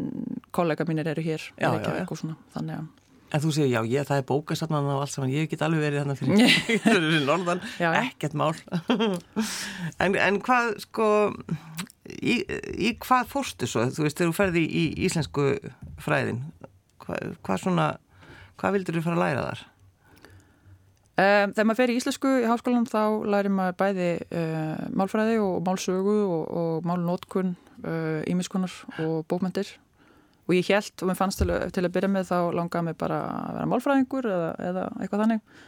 kollega 0.56 0.88
mínir 0.88 1.10
eru 1.12 1.26
hér, 1.26 1.50
Já, 1.58 1.72
já, 1.76 1.92
já. 2.06 2.36
þannig 2.56 2.78
að, 2.78 2.88
En 3.36 3.42
þú 3.44 3.50
segir, 3.52 3.74
já, 3.74 3.82
ég, 3.92 4.06
það 4.08 4.22
er 4.22 4.26
bókasafnan 4.30 4.86
og 4.88 5.02
allt 5.04 5.12
saman, 5.12 5.32
ég 5.36 5.50
get 5.52 5.64
alveg 5.66 5.82
verið 5.84 6.00
þarna 6.04 6.16
fyrir, 6.16 6.54
fyrir 6.86 7.24
norðan, 7.28 7.60
Já, 7.76 7.90
já. 7.92 8.04
ekkert 8.06 8.38
mál. 8.40 8.54
en, 10.04 10.16
en 10.16 10.38
hvað, 10.46 10.70
sko, 10.86 11.08
í, 12.08 12.38
í 12.88 12.94
hvað 13.04 13.28
fórstu 13.34 13.68
svo, 13.68 13.84
þú 13.92 14.06
veist, 14.06 14.20
þegar 14.22 14.32
þú 14.32 14.38
ferði 14.38 14.64
í, 14.64 14.84
íslensku 15.10 15.48
fræðin, 16.06 16.40
hvað, 17.04 17.34
hvað 17.44 17.64
svona, 17.66 17.88
hvað 18.62 18.78
vildur 18.78 19.00
þú 19.00 19.04
fara 19.10 19.20
að 19.20 19.24
læra 19.26 19.44
þar? 19.50 19.66
Um, 21.18 21.52
þegar 21.58 21.66
maður 21.66 21.80
fer 21.82 21.92
í 21.92 21.98
íslensku 21.98 22.32
í 22.44 22.48
háskólan 22.48 22.88
þá 22.88 23.02
lærir 23.26 23.50
maður 23.58 23.78
bæði 23.80 24.10
uh, 24.38 24.84
málfræði 25.02 25.40
og 25.42 25.56
málsögu 25.66 26.18
og, 26.30 26.44
og 26.62 26.86
málnótkun 26.88 27.56
ímiskunar 28.28 28.74
og 29.04 29.20
bókmyndir 29.30 29.68
og 30.48 30.56
ég 30.56 30.72
held 30.72 31.04
og 31.04 31.10
mér 31.10 31.20
fannst 31.20 31.42
til, 31.42 31.52
til 31.76 31.86
að 31.86 31.94
byrja 31.96 32.12
með 32.12 32.30
þá 32.32 32.38
langaði 32.56 32.90
mig 32.90 32.98
bara 33.00 33.22
að 33.28 33.58
vera 33.58 33.72
málfræðingur 33.74 34.30
eða, 34.32 34.52
eða 34.70 34.86
eitthvað 35.02 35.24
þannig. 35.26 35.64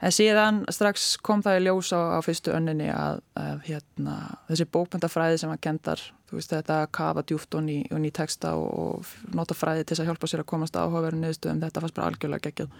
En 0.00 0.14
síðan 0.16 0.62
strax 0.72 1.10
kom 1.20 1.42
það 1.44 1.58
í 1.58 1.64
ljós 1.66 1.90
á, 1.92 2.00
á 2.16 2.18
fyrstu 2.24 2.54
önninni 2.56 2.88
að, 2.88 3.20
að 3.36 3.66
hérna, 3.66 4.14
þessi 4.48 4.66
bókmyndafræði 4.72 5.42
sem 5.42 5.52
var 5.52 5.60
kendar 5.60 6.04
veist 6.30 6.52
þetta 6.52 6.82
að 6.84 6.90
kafa 6.94 7.24
djúft 7.26 7.56
og 7.58 7.64
ný, 7.66 7.76
og 7.90 8.00
ný 8.02 8.10
texta 8.14 8.54
og, 8.58 8.68
og 8.70 9.34
nota 9.36 9.56
fræði 9.56 9.86
til 9.88 9.98
að 9.98 10.10
hjálpa 10.10 10.30
sér 10.30 10.44
að 10.44 10.50
komast 10.52 10.78
áhugaverðin 10.78 11.24
niðurstöðum, 11.26 11.62
þetta 11.64 11.82
fannst 11.84 11.96
bara 11.96 12.10
algjörlega 12.12 12.46
geggjað. 12.46 12.76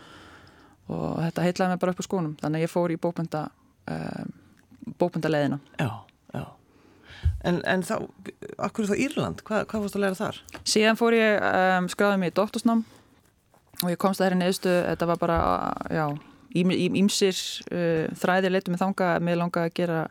Og 0.91 1.19
þetta 1.25 1.47
heitlaði 1.47 1.75
mig 1.75 1.83
bara 1.83 1.95
upp 1.95 2.03
á 2.03 2.07
skónum. 2.07 2.37
Þannig 2.41 2.61
að 2.61 2.67
ég 2.67 2.73
fór 2.73 2.95
í 2.95 3.01
bókmynda 3.01 3.43
um, 3.97 4.33
bókmyndaleðina 5.01 5.61
Já, 5.79 5.91
já 6.35 6.45
En, 7.45 7.61
en 7.65 7.85
þá, 7.87 7.95
akkur 8.61 8.89
þá 8.91 8.97
Írland, 9.01 9.45
Hva, 9.47 9.63
hvað 9.69 9.87
fórst 9.87 9.97
að 9.97 10.05
læra 10.05 10.19
þar? 10.19 10.41
Síðan 10.69 10.99
fór 11.01 11.17
ég, 11.17 11.39
um, 11.41 11.89
skráði 11.93 12.21
mig 12.21 12.33
í 12.33 12.37
doktorsnám 12.37 12.83
og 13.81 13.89
ég 13.89 14.01
komst 14.01 14.21
að 14.21 14.27
þeirri 14.27 14.41
neðstu, 14.43 14.75
þetta 14.91 15.09
var 15.09 15.21
bara, 15.23 15.39
já, 15.89 16.05
ímsir 16.53 17.41
uh, 17.71 18.11
þræðir 18.21 18.55
leitum 18.57 18.77
með 18.77 18.85
þanga 18.85 19.11
mig 19.25 19.39
langa 19.41 19.65
að 19.65 19.75
gera 19.79 20.03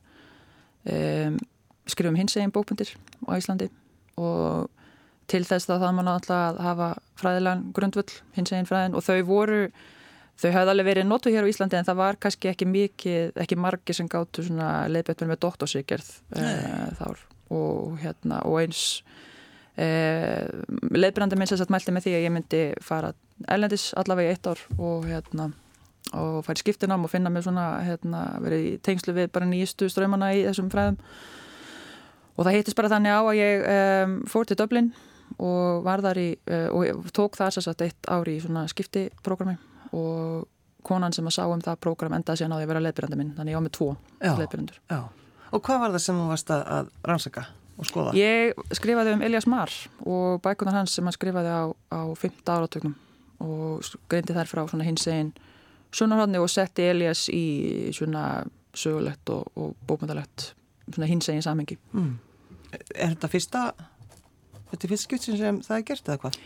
um, 0.89 1.37
skrifum 1.89 2.17
hins 2.17 2.37
eginn 2.37 2.53
bókmyndir 2.55 2.95
á 3.29 3.31
Íslandi. 3.37 3.69
Og 4.19 4.69
til 5.29 5.43
þess 5.45 5.69
að 5.69 5.85
það 5.85 5.95
mann 5.99 6.11
alltaf 6.11 6.39
að 6.39 6.59
hafa 6.65 6.89
fræðilegan 7.21 7.63
grundvöld 7.77 8.15
hins 8.37 8.53
eginn 8.53 8.69
fræðin. 8.69 8.97
Og 8.97 9.05
þau 9.05 9.19
voru 9.27 9.61
þau 10.39 10.51
hafði 10.55 10.73
alveg 10.73 10.87
verið 10.87 11.07
notu 11.09 11.33
hér 11.33 11.47
á 11.47 11.51
Íslandi 11.51 11.79
en 11.79 11.87
það 11.87 11.99
var 11.99 12.19
kannski 12.23 12.51
ekki 12.51 12.67
mikið, 12.69 13.31
ekki 13.43 13.57
margi 13.59 13.95
sem 13.95 14.09
gáttu 14.11 14.45
svona 14.45 14.87
leiðbættur 14.91 15.29
með 15.29 15.41
doktorsíkjörð 15.45 16.11
uh, 16.39 16.91
þár 16.99 17.23
og 17.55 17.97
hérna 18.03 18.41
og 18.47 18.59
eins 18.61 18.83
uh, 19.79 20.45
leiðbærandi 20.95 21.39
minn 21.39 21.49
sem 21.49 21.59
sagt 21.59 21.73
mælti 21.73 21.95
með 21.95 22.07
því 22.07 22.15
að 22.17 22.27
ég 22.27 22.35
myndi 22.35 22.61
fara 22.85 23.11
ellendis 23.51 23.89
allavega 23.99 24.31
í 24.31 24.37
eitt 24.37 24.47
ár 24.51 24.63
og 24.77 25.09
hérna 25.09 25.51
og 26.15 26.45
færi 26.45 26.63
skiptinám 26.63 27.03
og 27.05 27.11
finna 27.11 27.29
mig 27.29 27.43
svona 27.45 27.83
hérna, 27.85 28.23
verið 28.41 28.65
í 28.65 28.71
tengslu 28.85 29.13
við 29.13 29.29
bara 29.35 29.45
nýjastu 29.45 29.89
ströymana 29.91 30.31
í 30.33 30.41
þessum 30.47 30.71
fræðum. 30.73 30.97
Og 32.33 32.47
það 32.47 32.55
hittist 32.55 32.79
bara 32.79 32.89
þannig 32.89 33.13
á 33.13 33.21
að 33.21 33.37
ég 33.37 33.65
um, 33.75 34.15
fór 34.31 34.47
til 34.49 34.57
Dublin 34.57 34.93
og 35.37 35.83
var 35.85 36.01
þar 36.01 36.21
í 36.23 36.29
uh, 36.49 36.69
og 36.73 37.11
tók 37.13 37.37
það 37.37 37.57
sérsagt 37.57 37.83
eitt 37.85 38.09
ári 38.09 38.39
í 38.39 38.41
svona 38.41 38.65
skiptiprogrammi 38.71 39.59
og 39.95 40.47
konan 40.85 41.13
sem 41.15 41.27
að 41.27 41.35
sá 41.35 41.43
um 41.49 41.61
það 41.63 41.81
program 41.83 42.15
endaði 42.17 42.41
síðan 42.41 42.55
á 42.55 42.57
því 42.59 42.65
að 42.65 42.71
vera 42.73 42.83
leifbyrjandi 42.85 43.19
minn 43.19 43.33
þannig 43.37 43.55
ég 43.55 43.59
á 43.59 43.65
með 43.65 43.75
tvo 43.77 43.89
leifbyrjandur 44.19 44.81
Og 45.49 45.63
hvað 45.65 45.79
var 45.81 45.93
það 45.95 46.03
sem 46.03 46.17
þú 46.19 46.25
varst 46.29 46.51
að 46.53 46.89
rannsaka 47.09 47.43
og 47.79 47.87
skoða? 47.89 48.13
Ég 48.17 48.59
skrifaði 48.77 49.15
um 49.15 49.23
Elias 49.25 49.47
Marr 49.49 49.73
og 50.05 50.41
bækunar 50.45 50.77
hans 50.77 50.93
sem 50.93 51.07
hann 51.07 51.15
skrifaði 51.15 51.49
á, 51.49 51.63
á 51.89 52.01
15 52.13 52.51
áratögnum 52.53 52.93
og 53.41 53.87
greindi 54.11 54.35
þær 54.35 54.51
frá 54.51 54.61
svona 54.69 54.85
hins 54.85 55.07
einn 55.09 55.31
sunnarhóðni 55.95 56.41
og 56.41 56.51
setti 56.53 56.85
Elias 56.85 57.25
í 57.33 57.89
svona 57.95 58.43
sögulegt 58.77 59.31
og, 59.33 59.47
og 59.57 59.73
bókmyndalegt 59.89 60.51
svona 60.91 61.09
hins 61.09 61.29
einn 61.31 61.43
samengi 61.45 61.79
mm. 61.91 62.13
Er 62.93 63.15
þetta 63.15 63.31
fyrsta 63.31 63.63
þetta 64.69 64.83
er 64.83 64.91
fyrst 64.93 65.07
skutsin 65.07 65.39
sem 65.39 65.61
það 65.65 65.79
er 65.79 65.85
gert 65.87 66.11
eða 66.11 66.21
hvað? 66.25 66.39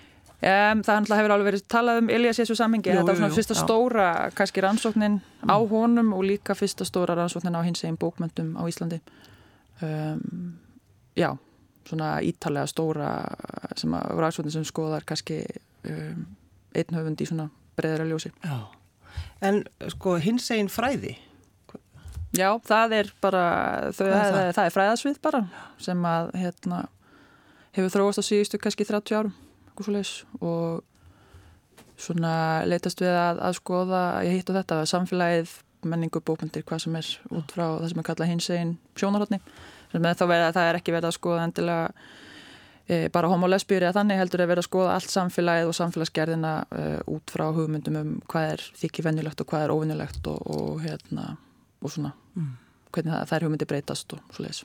Um, 0.44 0.82
það 0.84 1.14
hefur 1.16 1.32
alveg 1.32 1.48
verið 1.48 1.62
talað 1.72 2.02
um 2.02 2.10
Elias 2.12 2.36
í 2.36 2.42
þessu 2.42 2.58
sammingi, 2.60 2.92
þetta 2.92 3.08
var 3.08 3.16
svona 3.16 3.30
jú, 3.30 3.36
fyrsta 3.38 3.56
já. 3.56 3.60
stóra 3.62 4.08
kannski 4.36 4.64
rannsóknin 4.66 5.14
mm. 5.22 5.48
á 5.48 5.56
honum 5.72 6.10
og 6.18 6.26
líka 6.28 6.56
fyrsta 6.58 6.84
stóra 6.84 7.16
rannsóknin 7.16 7.56
á 7.56 7.64
hins 7.64 7.84
eginn 7.86 8.00
bókmyndum 8.02 8.50
á 8.60 8.68
Íslandi. 8.68 8.98
Um, 9.80 10.58
já, 11.16 11.30
svona 11.88 12.18
ítalega 12.28 12.68
stóra 12.68 13.12
sem 13.80 13.96
að 13.96 14.20
rannsóknin 14.20 14.56
sem 14.58 14.66
skoðar 14.68 15.06
kannski 15.08 15.46
um, 15.88 16.26
einn 16.76 17.00
höfund 17.00 17.24
í 17.24 17.30
svona 17.30 17.48
breyðra 17.80 18.10
ljósi. 18.10 18.34
Já, 18.44 18.58
en 19.48 19.62
sko 19.96 20.18
hins 20.26 20.50
eginn 20.52 20.72
fræði? 20.74 21.14
Já, 22.36 22.50
það 22.68 22.98
er 23.00 23.14
bara 23.24 23.46
þau, 23.94 24.04
það, 24.10 24.20
það? 24.20 24.52
það 24.60 24.66
er 24.66 24.76
fræðasvið 24.76 25.24
bara 25.24 25.44
sem 25.88 26.06
að 26.12 26.36
hérna 26.42 26.84
hefur 27.78 27.96
þróast 27.96 28.20
á 28.20 28.24
síðustu 28.28 28.60
kannski 28.60 28.92
30 28.92 29.22
árum 29.22 29.34
og 30.42 30.84
svona 32.00 32.64
leytast 32.68 33.02
við 33.04 33.14
að, 33.14 33.40
að 33.48 33.60
skoða, 33.60 34.02
ég 34.26 34.40
hitt 34.40 34.52
á 34.52 34.58
þetta 34.60 34.82
samfélagið, 34.90 35.54
menningu, 35.88 36.22
bókmyndir 36.24 36.66
hvað 36.68 36.86
sem 36.86 36.98
er 37.00 37.08
út 37.36 37.54
frá 37.54 37.66
það 37.68 37.88
sem 37.92 38.02
er 38.02 38.08
kallað 38.08 38.30
hins 38.32 38.50
einn 38.56 38.76
sjónarhóttni, 39.00 39.40
sem 39.92 40.06
er 40.08 40.20
þá 40.20 40.26
verið 40.26 40.46
að 40.48 40.58
það 40.58 40.70
er 40.70 40.80
ekki 40.80 40.96
verið 40.96 41.10
að 41.10 41.18
skoða 41.18 41.46
endilega 41.48 41.90
e, 42.88 43.00
bara 43.14 43.32
homolesbýri 43.32 43.90
að 43.90 44.00
þannig 44.00 44.22
heldur 44.22 44.44
að 44.46 44.52
verið 44.54 44.64
að 44.64 44.70
skoða 44.70 44.96
allt 44.96 45.14
samfélagið 45.14 45.72
og 45.72 45.78
samfélagsgerðina 45.80 46.54
e, 46.64 46.88
út 47.14 47.36
frá 47.36 47.46
hugmyndum 47.56 48.00
um 48.00 48.12
hvað 48.32 48.56
er 48.56 48.66
þykki 48.80 49.08
vennilegt 49.10 49.44
og 49.44 49.52
hvað 49.52 49.68
er 49.68 49.76
óvinnilegt 49.76 50.32
og, 50.32 50.44
og 50.56 50.84
hérna 50.86 51.34
og 51.84 51.92
svona 51.92 52.14
mm. 52.38 52.52
hvernig 52.96 53.16
það, 53.16 53.26
það 53.30 53.38
er 53.38 53.48
hugmyndi 53.48 53.72
breytast 53.74 54.16
og 54.16 54.36
svo 54.36 54.48
leiðis 54.48 54.64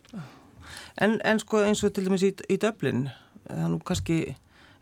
en, 1.03 1.19
en 1.19 1.43
sko 1.43 1.65
eins 1.67 1.83
og 1.83 1.95
til 1.95 2.07
dæmis 2.07 2.27
í, 2.27 2.35
í 2.47 2.61
Döblin 2.62 3.09
það 3.49 3.73
nú 3.73 3.83
kannski 3.87 4.21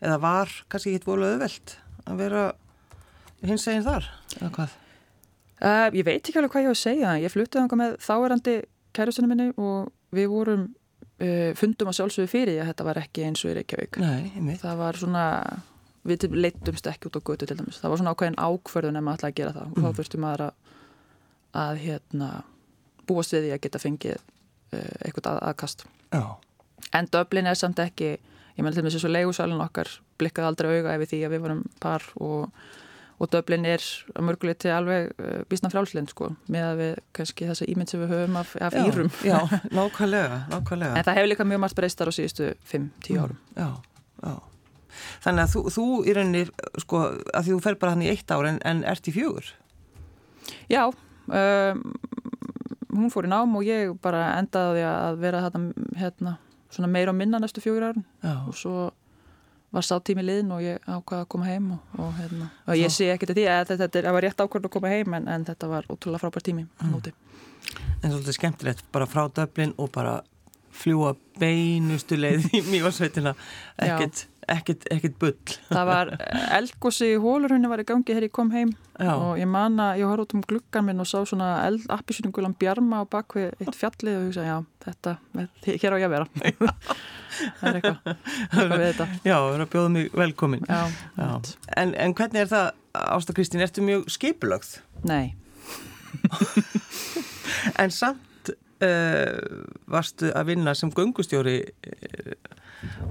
eða 0.01 0.17
var 0.23 0.53
kannski 0.71 0.95
hitt 0.95 1.07
volið 1.07 1.35
auðvelt 1.35 1.77
að 2.07 2.21
vera 2.21 2.43
hins 3.45 3.67
eginn 3.69 3.85
þar 3.85 4.09
eða 4.39 4.51
hvað? 4.57 4.75
Uh, 5.57 5.87
ég 5.97 6.05
veit 6.05 6.21
ekki 6.21 6.37
alveg 6.37 6.53
hvað 6.53 6.67
ég 6.67 6.69
á 6.69 6.75
að 6.75 6.81
segja 6.83 7.13
ég 7.21 7.33
fluttið 7.33 7.63
ánga 7.63 7.79
með 7.79 7.95
þáerandi 8.05 8.57
kærustunum 8.97 9.31
minni 9.33 9.47
og 9.57 9.89
við 10.13 10.29
vorum 10.29 10.67
uh, 10.67 11.53
fundum 11.57 11.89
að 11.89 11.97
sjálfsögðu 11.99 12.31
fyrir 12.31 12.61
að 12.61 12.69
þetta 12.71 12.87
var 12.87 13.01
ekki 13.01 13.25
eins 13.25 13.41
og 13.43 13.51
í 13.51 13.57
Reykjavík 13.57 13.99
Nei, 14.03 14.53
það 14.61 14.83
var 14.83 15.01
svona 15.01 15.25
við 16.07 16.27
leittumst 16.37 16.87
ekki 16.87 17.09
út 17.09 17.19
á 17.19 17.21
götu 17.27 17.47
til 17.49 17.57
dæmis 17.59 17.81
það 17.81 17.91
var 17.91 18.01
svona 18.01 18.13
ákveðin 18.15 18.39
ákverðun 18.39 18.99
ef 18.99 19.05
maður 19.07 19.17
ætlaði 19.17 19.33
að 19.33 19.39
gera 19.41 19.55
það 19.57 19.65
og 19.67 19.77
mm. 19.77 19.83
þá 19.83 19.99
þurftum 19.99 20.23
maður 20.23 20.43
að, 20.45 20.53
að 21.63 21.81
hérna, 21.83 22.29
búast 23.09 23.35
við 23.35 23.47
því 23.47 23.53
að 23.55 23.63
geta 23.65 23.81
fengið 23.83 24.15
uh, 24.15 24.95
eitthvað 25.03 25.31
að, 25.33 25.41
aðkast 25.49 25.85
Já. 26.13 26.23
en 26.99 27.09
döblin 27.17 27.51
er 27.51 27.59
samt 27.59 27.81
ekki 27.83 28.13
ég 28.57 28.65
meðal 28.65 28.75
til 28.75 28.83
og 28.83 28.87
með 28.87 28.97
þessu 28.97 29.13
leigusalun 29.13 29.63
okkar 29.63 29.93
blikkaði 30.17 30.49
aldrei 30.49 30.69
auga 30.73 30.97
ef 30.97 31.09
því 31.11 31.21
að 31.27 31.33
við 31.35 31.43
varum 31.45 31.63
par 31.83 32.05
og, 32.23 32.49
og 33.21 33.31
döblin 33.33 33.67
er 33.69 33.85
að 34.13 34.27
mörgulegt 34.27 34.63
til 34.65 34.73
alveg 34.73 35.11
uh, 35.13 35.29
eh, 35.29 35.45
bísna 35.49 35.71
frálslind 35.73 36.11
sko, 36.13 36.31
með 36.53 36.67
að 36.71 36.81
við 36.81 36.91
kannski 37.19 37.49
þessa 37.51 37.69
ímynd 37.69 37.93
sem 37.93 38.03
við 38.03 38.13
höfum 38.15 38.41
af, 38.41 38.53
af 38.61 38.77
já, 38.77 38.83
írum. 38.89 39.11
Já, 39.25 39.37
nákvæmlega, 39.77 40.43
nákvæmlega. 40.51 40.97
En 40.97 41.07
það 41.07 41.19
hefur 41.21 41.31
líka 41.33 41.47
mjög 41.47 41.63
margt 41.65 41.79
breystar 41.79 42.09
á 42.09 42.13
síðustu 42.17 42.51
5-10 42.71 43.23
árum. 43.23 43.41
Já, 43.57 43.69
já. 44.25 44.35
Þannig 45.21 45.43
að 45.43 45.51
þú, 45.53 45.61
þú 45.75 45.87
í 46.09 46.13
rauninni, 46.17 46.45
sko, 46.81 47.01
að 47.37 47.45
því 47.45 47.53
þú 47.53 47.63
fer 47.67 47.75
bara 47.77 47.93
hann 47.93 48.05
í 48.05 48.09
eitt 48.09 48.31
ár 48.33 48.47
en, 48.49 48.57
en 48.65 48.81
ert 48.89 49.09
í 49.09 49.13
fjögur? 49.13 49.51
Já 50.71 50.87
um, 50.87 51.83
hún 52.97 53.11
fór 53.13 53.27
í 53.27 53.31
nám 53.31 53.55
og 53.57 53.65
ég 53.67 53.93
bara 54.03 54.31
endaði 54.39 54.83
að 54.87 55.19
vera 55.21 55.43
þetta 55.45 55.61
hérna 55.99 56.37
svona 56.73 56.89
meira 56.91 57.13
og 57.13 57.19
minna 57.19 57.39
næstu 57.41 57.63
fjögur 57.63 57.89
árun 57.89 58.05
og 58.47 58.55
svo 58.55 58.87
var 59.71 59.83
sá 59.83 59.97
tími 59.99 60.23
liðn 60.23 60.53
og 60.55 60.63
ég 60.63 60.83
ákvaði 60.87 61.23
að 61.23 61.29
koma 61.33 61.47
heim 61.49 61.71
og, 61.75 61.97
og, 61.99 62.13
hérna, 62.17 62.49
og 62.67 62.79
ég 62.79 62.93
sé 62.93 63.09
ekkert 63.11 63.33
að 63.33 63.41
því 63.41 63.45
að 63.51 63.65
þetta, 63.71 63.89
þetta 63.97 64.13
var 64.15 64.25
rétt 64.25 64.43
ákvörð 64.43 64.69
að 64.69 64.73
koma 64.77 64.91
heim 64.93 65.17
en, 65.17 65.27
en 65.33 65.45
þetta 65.47 65.69
var 65.71 65.89
ótrúlega 65.91 66.23
frábær 66.23 66.45
tími 66.47 66.65
mm. 66.65 67.11
En 68.03 68.13
svolítið 68.13 68.37
skemmtilegt 68.37 68.85
bara 68.95 69.07
frá 69.09 69.25
döflin 69.27 69.73
og 69.81 69.91
bara 69.91 70.21
fljúa 70.77 71.15
beinustu 71.41 72.19
leið 72.19 72.47
í 72.55 72.63
mjögsveitina 72.71 73.35
ekkert 73.75 74.25
ekkert, 74.51 74.85
ekkert 74.93 75.17
bull. 75.19 75.55
Það 75.69 75.89
var 75.89 76.11
eldgósi 76.57 77.09
í 77.13 77.19
hólurhunni 77.21 77.69
var 77.71 77.83
í 77.83 77.85
gangi 77.87 78.07
þegar 78.07 78.27
ég 78.27 78.33
kom 78.35 78.51
heim 78.53 78.71
já. 78.95 79.11
og 79.13 79.39
ég 79.39 79.49
man 79.51 79.79
að 79.83 80.01
ég 80.01 80.09
horfði 80.09 80.25
út 80.25 80.35
um 80.37 80.43
gluggan 80.51 80.87
minn 80.87 81.03
og 81.03 81.09
sá 81.09 81.17
svona 81.27 81.49
appisunungulan 81.93 82.55
bjarma 82.59 83.03
á 83.03 83.11
bakvið 83.11 83.63
eitt 83.63 83.77
fjallið 83.77 84.13
og 84.13 84.21
ég 84.21 84.27
hugsa 84.29 84.45
já, 84.47 84.57
þetta, 84.85 85.15
hér 85.67 85.95
á 85.95 86.01
ég 86.01 86.07
að 86.07 86.15
vera. 86.15 86.29
það 87.59 87.67
er 87.69 87.79
eitthvað, 87.79 88.13
eitthvað 88.47 88.75
við 88.75 88.85
þetta. 88.87 89.09
Já, 89.21 89.35
það 89.35 89.55
er 89.55 89.65
að 89.65 89.73
bjóða 89.75 89.95
mig 89.97 90.13
velkomin. 90.23 90.69
Já. 90.69 91.01
já. 91.19 91.27
En, 91.83 91.97
en 92.05 92.15
hvernig 92.17 92.45
er 92.45 92.53
það, 92.53 92.69
Ásta 92.97 93.35
Kristín, 93.37 93.61
ertu 93.65 93.83
mjög 93.85 94.07
skipulögð? 94.09 94.77
Nei. 95.07 95.35
en 97.81 97.93
samt 97.93 98.53
uh, 98.83 99.65
varstu 99.91 100.31
að 100.31 100.53
vinna 100.53 100.73
sem 100.77 100.91
gungustjóri 100.93 101.59
uh, 101.67 102.55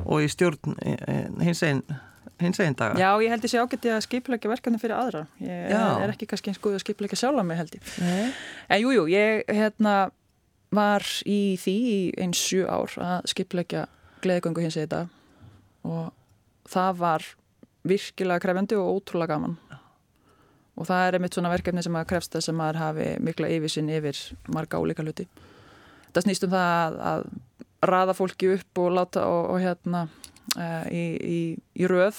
og 0.05 0.23
í 0.25 0.29
stjórn 0.31 0.77
hins 1.43 2.61
einn 2.61 2.77
daga. 2.77 2.99
Já, 3.01 3.11
ég 3.25 3.33
held 3.33 3.45
þessi 3.47 3.61
ágætti 3.63 3.93
að 3.95 4.05
skipleika 4.05 4.51
verkefni 4.51 4.81
fyrir 4.81 4.97
aðra. 4.99 5.25
Ég 5.41 5.73
Já. 5.73 5.83
er 6.05 6.13
ekki 6.13 6.29
kannski 6.29 6.53
eins 6.53 6.61
góð 6.61 6.79
að 6.79 6.85
skipleika 6.85 7.17
sjálf 7.17 7.41
á 7.41 7.45
mig 7.49 7.57
held 7.61 7.77
ég. 7.79 7.91
Nei. 8.05 8.33
En 8.69 8.83
jújú, 8.83 9.07
jú, 9.07 9.07
ég 9.15 9.49
hérna, 9.57 9.95
var 10.75 11.07
í 11.25 11.57
því 11.63 11.77
í 11.93 11.99
eins 12.21 12.43
sjú 12.43 12.67
ár 12.69 12.93
að 13.01 13.31
skipleika 13.33 13.87
gleðgöngu 14.25 14.65
hins 14.65 14.77
einn 14.77 14.91
dag 14.91 15.09
og 15.87 16.13
það 16.69 17.01
var 17.01 17.27
virkilega 17.87 18.43
krefendi 18.43 18.77
og 18.77 18.99
ótrúlega 18.99 19.37
gaman. 19.37 19.57
Og 20.77 20.85
það 20.89 21.07
er 21.07 21.17
einmitt 21.17 21.37
svona 21.37 21.53
verkefni 21.55 21.85
sem 21.85 21.97
að 21.97 22.09
krefst 22.11 22.35
þess 22.35 22.51
að 22.53 22.59
maður 22.59 22.81
hafi 22.83 23.05
mikla 23.25 23.49
yfirsinn 23.55 23.93
yfir 23.97 24.19
marga 24.53 24.81
ólíka 24.83 25.07
hluti. 25.07 25.25
Það 26.13 26.27
snýst 26.27 26.45
um 26.45 26.53
það 26.53 26.99
að 27.13 27.29
raða 27.88 28.16
fólki 28.16 28.55
upp 28.57 28.83
og 28.83 28.97
láta 28.97 29.26
og, 29.31 29.52
og 29.55 29.61
hérna 29.62 30.07
uh, 30.57 30.85
í, 30.90 31.05
í, 31.16 31.38
í 31.76 31.90
röð 31.90 32.19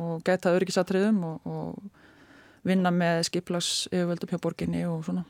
og 0.00 0.24
geta 0.26 0.54
örgisatriðum 0.56 1.22
og, 1.28 1.48
og 1.48 2.64
vinna 2.64 2.92
með 2.94 3.26
skiplags 3.28 3.86
yfirvöldum 3.92 4.32
hjá 4.32 4.40
borginni 4.42 4.84
og 4.88 5.04
svona 5.06 5.26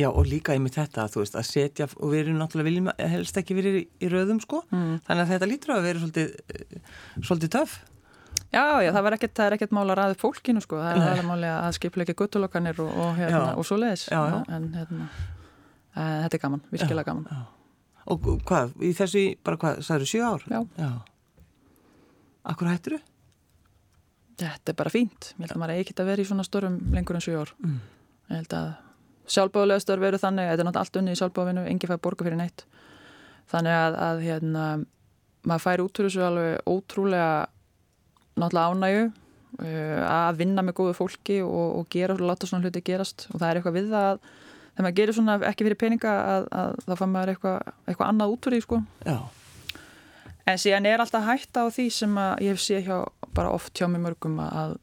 Já, 0.00 0.08
og 0.08 0.24
líka 0.24 0.54
einmitt 0.54 0.78
þetta, 0.78 1.06
þú 1.12 1.20
veist, 1.20 1.36
að 1.36 1.46
setja, 1.48 1.86
og 1.98 2.12
við 2.12 2.22
erum 2.22 2.38
náttúrulega 2.40 2.68
viljum 2.70 2.86
helst 3.12 3.36
ekki 3.36 3.56
verið 3.58 3.78
í, 3.80 3.84
í 4.00 4.08
röðum, 4.08 4.38
sko, 4.40 4.62
mm. 4.70 5.00
þannig 5.04 5.24
að 5.24 5.32
þetta 5.34 5.48
lítur 5.50 5.72
að 5.74 5.88
vera 5.88 6.00
svolítið, 6.00 6.30
eh, 6.54 7.02
svolítið 7.18 7.52
töf. 7.56 7.74
Já, 8.54 8.62
já, 8.80 8.90
það, 8.94 9.10
ekkert, 9.18 9.34
það 9.36 9.44
er 9.46 9.56
ekkert 9.58 9.76
mál 9.76 9.84
að 9.84 9.98
ræða 10.00 10.18
fólkinu, 10.22 10.64
sko, 10.64 10.80
það 10.80 11.02
er, 11.02 11.20
er 11.20 11.28
máli 11.28 11.52
að 11.52 11.76
skipleiki 11.76 12.16
guttulokkanir 12.16 12.80
og, 12.86 12.90
og, 12.94 13.12
hérna, 13.18 13.44
og 13.60 13.68
svo 13.68 13.80
leiðis, 13.82 14.06
en 14.14 14.70
hérna, 14.78 15.10
e, 15.92 16.06
þetta 16.06 16.38
er 16.38 16.44
gaman, 16.46 16.64
virkilega 16.72 17.10
gaman. 17.10 17.28
Já. 17.28 17.59
Og 18.10 18.26
hvað, 18.48 18.74
í 18.82 18.90
þessu, 18.96 19.24
bara 19.46 19.60
hvað, 19.60 19.80
eru 19.96 20.08
sjö 20.08 20.26
ár? 20.26 20.44
Já. 20.50 20.60
já. 20.80 20.90
Akkur 22.50 22.70
hættir 22.70 22.96
þú? 22.96 23.00
Þetta 24.40 24.72
er 24.72 24.76
bara 24.78 24.92
fínt, 24.92 25.34
ég 25.36 25.44
held 25.44 25.52
að 25.52 25.60
maður 25.60 25.74
er 25.74 25.82
ekkert 25.82 26.00
að 26.00 26.06
vera 26.08 26.22
í 26.22 26.28
svona 26.30 26.44
störum 26.46 26.78
lengur 26.94 27.18
en 27.18 27.24
sjö 27.24 27.42
ár, 27.42 27.50
mm. 27.60 27.80
ég 28.30 28.38
held 28.38 28.54
að 28.56 28.70
sjálfbóðulega 29.30 29.84
störf 29.84 30.06
eru 30.08 30.20
þannig, 30.20 30.48
þetta 30.48 30.62
er 30.62 30.68
náttúrulega 30.68 30.86
allt 30.86 30.98
unni 31.00 31.12
í 31.12 31.18
sjálfbóðinu, 31.20 31.64
engi 31.70 31.90
fær 31.90 32.00
borga 32.02 32.26
fyrir 32.26 32.40
neitt 32.40 32.64
þannig 33.50 33.76
að, 33.76 33.96
að 34.06 34.22
hérna, 34.24 34.66
maður 35.44 35.64
fær 35.66 35.82
út 35.84 36.00
úr 36.00 36.08
þessu 36.08 36.24
alveg 36.26 36.70
ótrúlega 36.70 37.32
náttúrulega 38.40 38.74
ánægu 38.74 39.04
uh, 39.06 40.00
að 40.06 40.40
vinna 40.40 40.64
með 40.66 40.78
góðu 40.80 40.96
fólki 40.98 41.40
og, 41.44 41.66
og 41.80 41.90
gera 41.92 42.16
og 42.16 42.24
láta 42.24 42.48
svona 42.48 42.66
hluti 42.66 42.84
gerast 42.86 43.28
og 43.30 43.40
það 43.40 43.48
er 43.50 43.60
eitthvað 43.60 43.78
við 43.78 43.92
það 43.94 44.08
að 44.10 44.22
þegar 44.70 44.86
maður 44.86 44.96
gerir 45.00 45.16
svona 45.16 45.36
ekki 45.50 45.66
fyrir 45.66 45.80
peninga 45.80 46.14
að, 46.34 46.48
að 46.62 46.74
þá 46.86 46.94
fann 47.02 47.14
maður 47.14 47.34
eitthvað, 47.34 47.74
eitthvað 47.86 48.12
annað 48.12 48.34
út 48.34 48.48
úr 48.48 48.56
því 48.56 48.60
sko 48.66 48.80
Já. 49.06 49.18
en 50.52 50.60
síðan 50.64 50.90
er 50.90 51.04
alltaf 51.04 51.26
hætta 51.28 51.64
á 51.64 51.66
því 51.74 51.86
sem 51.94 52.20
að 52.24 52.44
ég 52.46 52.54
hef 52.54 52.64
séð 52.64 52.86
hjá 52.88 52.98
bara 53.36 53.54
oft 53.54 53.74
hjá 53.76 53.86
mig 53.90 54.02
mörgum 54.04 54.40
að 54.44 54.76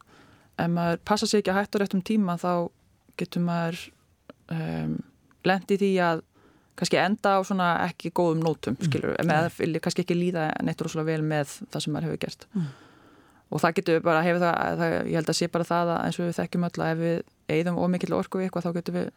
ef 0.57 0.71
maður 0.73 1.03
passa 1.05 1.29
sig 1.29 1.43
ekki 1.43 1.53
að 1.53 1.61
hætta 1.61 1.79
á 1.79 1.81
réttum 1.83 2.03
tíma 2.05 2.37
þá 2.41 2.51
getur 3.17 3.45
maður 3.45 3.83
um, 4.53 4.97
lendi 5.47 5.77
því 5.79 5.91
að 6.03 6.25
kannski 6.77 6.99
enda 7.01 7.37
á 7.37 7.39
svona 7.45 7.69
ekki 7.87 8.11
góðum 8.13 8.43
nótum, 8.45 8.75
mm. 8.77 8.89
skilur, 8.89 9.15
mm. 9.17 9.31
með 9.31 9.79
kannski 9.83 10.03
ekki 10.05 10.17
líða 10.17 10.51
neitt 10.65 10.81
rosalega 10.83 11.15
vel 11.15 11.23
með 11.25 11.55
það 11.71 11.83
sem 11.83 11.95
maður 11.95 12.09
hefur 12.09 12.21
gert 12.25 12.45
mm. 12.51 12.67
og 13.49 13.63
það 13.63 13.77
getur 13.79 14.03
bara 14.05 14.25
hefur 14.25 14.43
það, 14.43 14.81
það, 14.81 14.97
ég 14.97 15.19
held 15.19 15.31
að 15.33 15.39
sé 15.39 15.49
bara 15.53 15.69
það 15.71 15.93
að 15.93 16.03
eins 16.03 16.19
og 16.19 16.27
við 16.27 16.37
þekkjum 16.37 16.67
öll 16.67 16.75
að 16.77 16.91
ef 16.91 17.01
við 17.01 17.55
eigðum 17.55 17.79
ómikill 17.81 18.17
orku 18.17 18.41
í 18.41 18.45
eitthvað 18.45 18.67
þá 18.67 18.77
getur 18.77 18.97
við 18.99 19.09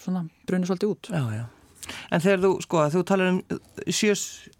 svona 0.00 0.22
brunið 0.48 0.66
svolítið 0.70 0.92
út. 0.94 1.04
Já, 1.10 1.24
já. 1.34 1.44
En 2.10 2.20
þegar 2.24 2.40
þú, 2.44 2.50
sko, 2.64 2.76
þú 2.94 3.00
talar 3.08 3.26
um 3.32 3.40
sjö, 3.92 4.12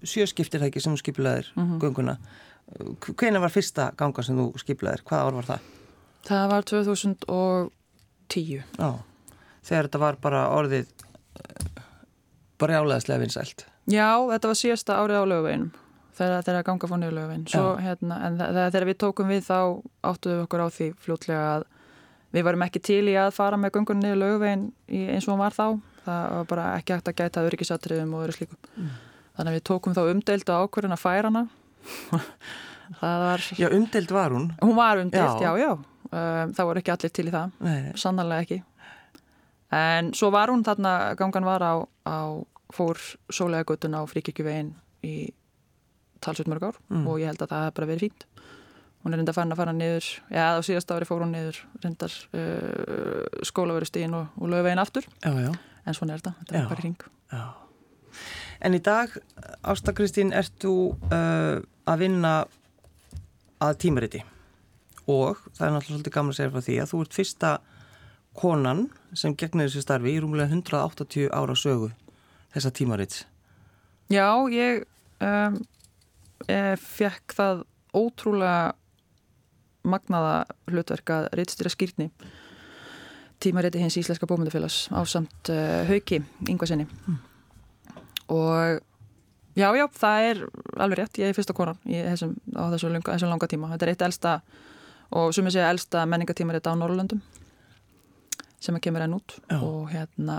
sjöskiptir 0.05 0.61
það 0.61 0.69
ekki 0.69 0.81
sem 0.85 0.95
þú 0.95 0.99
skiplaðir 1.01 1.47
mm 1.55 1.65
-hmm. 1.65 1.79
gunguna, 1.81 2.15
hvena 3.17 3.39
var 3.41 3.51
fyrsta 3.51 3.93
ganga 3.97 4.23
sem 4.23 4.37
þú 4.37 4.59
skiplaðir, 4.59 5.03
hvað 5.05 5.27
ár 5.27 5.35
var 5.35 5.45
það? 5.45 5.61
Það 6.25 6.49
var 6.49 6.63
2010 6.63 8.63
Já. 8.79 8.99
Þegar 9.65 9.85
þetta 9.85 9.99
var 9.99 10.17
bara 10.17 10.49
orðið 10.49 10.87
eh, 10.87 10.93
bara 12.59 12.81
álegaðslega 12.81 13.21
vinsælt. 13.21 13.67
Já, 13.87 14.29
þetta 14.33 14.49
var 14.49 14.55
síðasta 14.55 14.97
árið 14.97 15.17
á 15.21 15.25
lögveginum 15.25 15.73
þegar 16.15 16.47
það 16.47 16.61
ganga 16.69 16.91
fór 16.91 17.01
niður 17.01 17.17
lögvegin 17.19 17.47
hérna, 17.83 18.19
en 18.27 18.39
þegar 18.39 18.87
við 18.89 18.99
tókum 19.03 19.31
við 19.33 19.47
þá 19.49 19.59
áttuðum 20.05 20.39
við 20.39 20.45
okkur 20.47 20.63
á 20.63 20.69
því 20.77 20.89
fljótlega 21.05 21.47
að 21.55 21.67
við 22.35 22.47
varum 22.49 22.65
ekki 22.67 22.83
til 22.85 23.03
í 23.11 23.17
að 23.21 23.33
fara 23.37 23.59
með 23.61 23.77
gungunni 23.77 24.09
niður 24.09 24.21
lögvegin 24.23 24.69
eins 25.15 25.27
og 25.29 25.35
hún 25.35 25.43
var 25.43 25.57
þá. 25.57 25.67
Það 26.05 26.29
var 26.35 26.47
bara 26.51 26.67
ekki 26.81 26.97
hægt 26.97 27.11
að 27.11 27.19
gæta 27.21 27.45
öryggisatriðum 27.49 28.15
og 28.17 28.27
öru 28.27 28.37
slíkum 28.37 28.59
mm. 28.61 28.93
þannig 29.39 29.51
að 29.53 29.57
við 29.57 29.67
tókum 29.71 29.97
þá 29.97 30.03
umdelt 30.11 30.53
á 30.53 30.55
ákverðin 30.61 30.97
að 30.97 31.05
færa 31.05 31.31
hana. 31.31 31.47
Var, 33.01 33.41
Já, 33.57 33.71
umdelt 33.73 34.11
var 34.13 34.35
hún. 34.35 34.51
Hún 34.61 34.75
var 34.77 35.01
umdelt, 35.01 35.41
já, 35.41 35.55
já, 35.57 35.63
já. 35.63 35.71
Um, 36.13 36.51
það 36.53 36.67
voru 36.69 36.81
ekki 36.83 36.93
allir 36.93 37.13
til 37.17 37.25
í 37.25 37.33
það, 37.33 37.55
sannarlega 37.97 38.45
ekki. 38.45 38.59
En 39.75 40.11
svo 40.15 40.29
var 40.31 40.53
hún 40.53 40.63
þarna, 40.67 40.93
gangan 41.17 41.49
var 41.49 41.65
á, 41.65 41.75
á 42.05 42.45
fór 42.77 43.01
sólega 43.33 43.65
guttun 43.71 43.97
á 43.97 44.05
fríkirkjuvegin 44.05 44.75
í 45.07 45.15
talsveit 46.25 46.51
mörg 46.51 46.69
ár 46.71 46.79
mm. 46.91 47.09
og 47.09 47.21
ég 47.23 47.33
held 47.33 47.43
að 47.45 47.53
það 47.53 47.67
hef 47.67 47.77
bara 47.79 47.91
verið 47.91 48.05
fínt 48.07 48.27
hún 49.05 49.13
er 49.13 49.21
reynda 49.21 49.35
farin 49.37 49.53
að 49.53 49.61
fara 49.61 49.75
niður 49.77 50.07
já 50.33 50.45
á 50.57 50.61
síðast 50.65 50.93
ári 50.95 51.09
fór 51.09 51.25
hún 51.27 51.35
niður 51.37 51.61
reyndar 51.83 52.15
uh, 52.33 53.43
skólaverustígin 53.45 54.17
og, 54.17 54.33
og 54.41 54.53
lögvegin 54.53 54.81
aftur. 54.81 55.07
Já, 55.21 55.33
já. 55.45 55.53
en 55.85 55.99
svona 55.99 56.17
er 56.17 56.23
þetta, 56.23 56.35
þetta 56.41 56.59
er 56.59 56.69
bara 56.73 56.85
hring. 56.85 57.07
En 58.65 58.77
í 58.77 58.81
dag, 58.81 59.13
Ásta 59.67 59.93
Kristín 59.93 60.33
ert 60.33 60.55
þú 60.63 60.95
uh, 61.13 61.61
að 61.91 62.05
vinna 62.07 62.35
að 63.65 63.77
tímariti? 63.85 64.23
Og 65.05 65.37
það 65.53 65.67
er 65.67 65.75
náttúrulega 65.75 65.91
svolítið 65.91 66.15
gaman 66.15 66.33
að 66.33 66.39
segja 66.39 66.53
frá 66.55 66.65
því 66.65 66.77
að 66.81 66.91
þú 66.93 67.01
ert 67.05 67.19
fyrsta 67.19 67.51
konan 68.35 68.87
sem 69.15 69.35
gegnir 69.39 69.69
þessu 69.69 69.85
starfi 69.85 70.15
í 70.15 70.23
rúmlega 70.23 70.49
180 70.49 71.29
ára 71.29 71.57
sögu 71.59 71.91
þessa 72.55 72.73
tímarits. 72.75 73.27
Já, 74.13 74.29
ég 74.53 74.85
um, 75.25 75.61
eh, 76.49 76.75
fekk 76.81 77.37
það 77.37 77.63
ótrúlega 77.95 78.75
magnaða 79.85 80.35
hlutverk 80.71 81.13
að 81.15 81.29
reytstýra 81.39 81.73
skýrni 81.73 82.11
tímariti 83.45 83.83
hins 83.83 83.99
Íslenska 84.01 84.29
bómyndafélags 84.31 84.89
á 84.95 85.01
samt 85.09 85.53
uh, 85.53 85.85
hauki 85.89 86.23
yngvasinni 86.49 86.87
mm. 86.89 87.19
og 88.33 88.83
já, 89.55 89.69
já, 89.77 89.87
það 89.99 90.29
er 90.29 90.43
alveg 90.77 91.01
rétt, 91.01 91.21
ég 91.23 91.31
er 91.31 91.37
fyrsta 91.37 91.57
konan 91.57 91.79
þessum, 91.85 92.35
á 92.57 92.65
þessu 92.75 92.91
langa, 92.91 93.15
þessu 93.15 93.31
langa 93.31 93.49
tíma. 93.51 93.71
Þetta 93.75 93.87
er 93.87 93.93
eitt 93.93 94.05
elsta 94.09 94.35
og 95.15 95.35
sem 95.37 95.47
ég 95.47 95.55
segja 95.55 95.71
elsta 95.71 96.05
menningatímarit 96.11 96.67
á 96.67 96.73
Norrlöndum 96.79 97.23
sem 98.65 98.77
að 98.77 98.87
kemur 98.87 99.05
enn 99.05 99.17
út. 99.19 99.37
Já. 99.51 99.59
og 99.61 99.91
hérna 99.93 100.39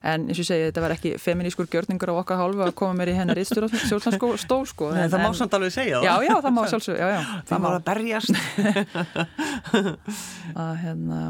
en 0.00 0.22
eins 0.30 0.38
og 0.38 0.42
ég 0.42 0.48
segi 0.48 0.66
þetta 0.70 0.82
var 0.84 0.94
ekki 0.94 1.10
feminískur 1.20 1.68
gjörningur 1.68 2.12
á 2.12 2.20
okkar 2.22 2.40
hálfu 2.40 2.64
að 2.64 2.72
koma 2.78 2.96
mér 2.96 3.12
í 3.12 3.16
hennar 3.18 3.36
og 3.36 4.38
stól 4.40 4.62
sko. 4.68 4.88
Nei, 4.94 5.04
en, 5.04 5.12
það 5.12 5.24
má 5.26 5.36
samt 5.36 5.56
alveg 5.58 5.74
segja 5.74 6.00
það. 6.00 6.06
Já, 6.08 6.14
já, 6.24 6.34
það 6.46 6.56
má 6.56 6.62
sjálfsög 6.72 6.96
já, 6.96 7.06
já, 7.12 7.20
Það 7.50 7.60
má. 7.60 7.68
að 7.70 7.84
berjast. 7.90 8.34
Að 10.64 10.72
hérna 10.80 11.20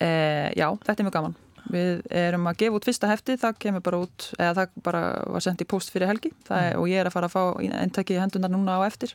e, 0.00 0.10
Já, 0.56 0.66
þetta 0.80 0.96
er 0.96 1.08
mjög 1.08 1.16
gaman. 1.18 1.38
Við 1.70 2.00
erum 2.22 2.48
að 2.50 2.58
gefa 2.64 2.80
út 2.80 2.88
fyrsta 2.88 3.10
hefti, 3.10 3.36
það 3.38 3.58
kemur 3.62 3.84
bara 3.84 4.00
út 4.06 4.30
eða 4.38 4.54
það 4.56 4.80
bara 4.88 5.02
var 5.36 5.44
sendt 5.44 5.62
í 5.62 5.68
post 5.68 5.92
fyrir 5.92 6.10
helgi. 6.10 6.32
Er, 6.48 6.72
mm. 6.72 6.80
og 6.80 6.88
ég 6.90 7.02
er 7.02 7.10
að 7.10 7.14
fara 7.18 7.28
að 7.28 7.36
fá 7.36 7.42
eintakki 7.84 8.16
hendunar 8.18 8.52
núna 8.52 8.80
á 8.80 8.88
eftir. 8.88 9.12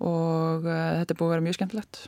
Og 0.00 0.64
uh, 0.64 1.02
þetta 1.02 1.14
er 1.14 1.20
búið 1.20 1.28
að 1.28 1.34
vera 1.36 1.46
mjög 1.46 1.58
skemmtilegt. 1.60 2.02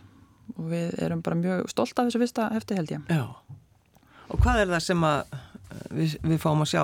Og 0.57 0.67
við 0.73 0.99
erum 1.05 1.23
bara 1.27 1.39
mjög 1.39 1.69
stolt 1.71 2.01
af 2.01 2.09
þessu 2.09 2.23
fyrsta 2.25 2.49
hefti 2.57 2.79
held 2.79 2.95
ég. 2.97 3.13
Já, 3.13 3.27
og 4.31 4.41
hvað 4.43 4.65
er 4.65 4.73
það 4.75 4.85
sem 4.87 5.07
við, 5.91 6.17
við 6.23 6.39
fáum 6.43 6.65
að 6.65 6.73
sjá 6.73 6.83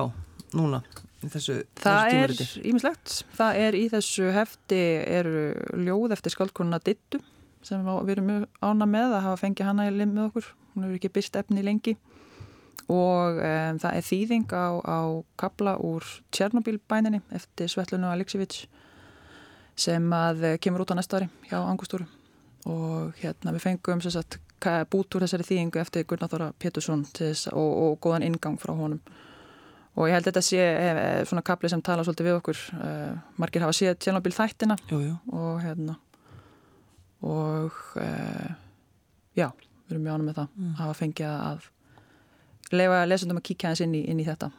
núna 0.57 0.81
í 1.23 1.31
þessu? 1.33 1.57
Það 1.79 2.17
er 2.17 2.35
ímislegt. 2.67 3.15
Það 3.37 3.61
er 3.63 3.77
í 3.77 3.85
þessu 3.93 4.29
hefti 4.35 4.83
eru 5.19 5.47
ljóð 5.87 6.15
eftir 6.17 6.35
skaldkonuna 6.35 6.81
Dittu 6.83 7.21
sem 7.65 7.83
við 7.83 8.13
erum 8.13 8.29
mjög 8.29 8.45
ána 8.63 8.87
með 8.87 9.17
að 9.17 9.25
hafa 9.25 9.41
fengið 9.41 9.69
hana 9.71 9.87
í 9.89 9.95
lim 9.95 10.13
með 10.15 10.29
okkur. 10.29 10.51
Hún 10.73 10.85
hefur 10.85 10.99
ekki 10.99 11.13
byrst 11.17 11.39
efni 11.39 11.65
lengi 11.65 11.97
og 12.87 13.39
um, 13.41 13.79
það 13.81 13.97
er 13.97 14.05
þýðing 14.07 14.53
á, 14.55 14.67
á 14.79 14.99
kabla 15.39 15.73
úr 15.83 16.05
Tjernobyl-bæninni 16.31 17.19
eftir 17.35 17.71
Svetlunu 17.71 18.07
Aleksevits 18.13 18.67
sem 19.77 20.13
að 20.15 20.53
kemur 20.63 20.85
út 20.85 20.93
á 20.95 20.97
næsta 20.97 21.19
ári 21.19 21.27
hjá 21.49 21.59
Angustúru 21.59 22.07
og 22.67 23.17
hérna 23.19 23.53
við 23.55 23.65
fengum 23.65 24.01
sagt, 24.03 24.39
bút 24.91 25.15
úr 25.15 25.25
þessari 25.25 25.45
þýðingu 25.47 25.81
eftir 25.81 26.05
Gunnar 26.09 26.31
Þóra 26.31 26.49
Pétursson 26.59 27.05
og, 27.53 27.71
og 27.83 27.97
góðan 28.03 28.25
ingang 28.27 28.57
frá 28.61 28.73
honum. 28.77 29.01
Og 29.97 30.05
ég 30.05 30.13
held 30.13 30.27
að 30.27 30.29
þetta 30.29 30.45
sé 30.45 30.59
eh, 30.61 30.99
eh, 31.01 31.21
svona 31.25 31.41
kapli 31.45 31.69
sem 31.73 31.81
tala 31.81 32.03
svolítið 32.05 32.27
við 32.27 32.35
okkur. 32.37 32.59
Uh, 32.77 33.15
margir 33.41 33.63
hafa 33.65 33.73
séð 33.73 33.95
tjálnabil 34.03 34.35
þættina. 34.35 34.77
Jú, 34.91 34.99
jú. 35.01 35.15
og 35.33 35.63
hérna. 35.63 35.95
Og 37.25 37.79
uh, 37.97 38.51
já, 39.33 39.47
við 39.87 39.95
erum 39.95 40.05
mjög 40.05 40.19
ánum 40.19 40.29
með 40.29 40.37
það. 40.37 40.53
Mm. 40.53 40.75
hafa 40.83 40.97
fengið 40.99 41.31
að 41.31 41.65
lefa 42.77 43.01
lesundum 43.07 43.41
að 43.41 43.47
kíkja 43.49 43.71
hans 43.71 43.81
inn 43.81 43.95
í, 43.97 44.03
inn 44.11 44.21
í 44.21 44.27
þetta. 44.27 44.51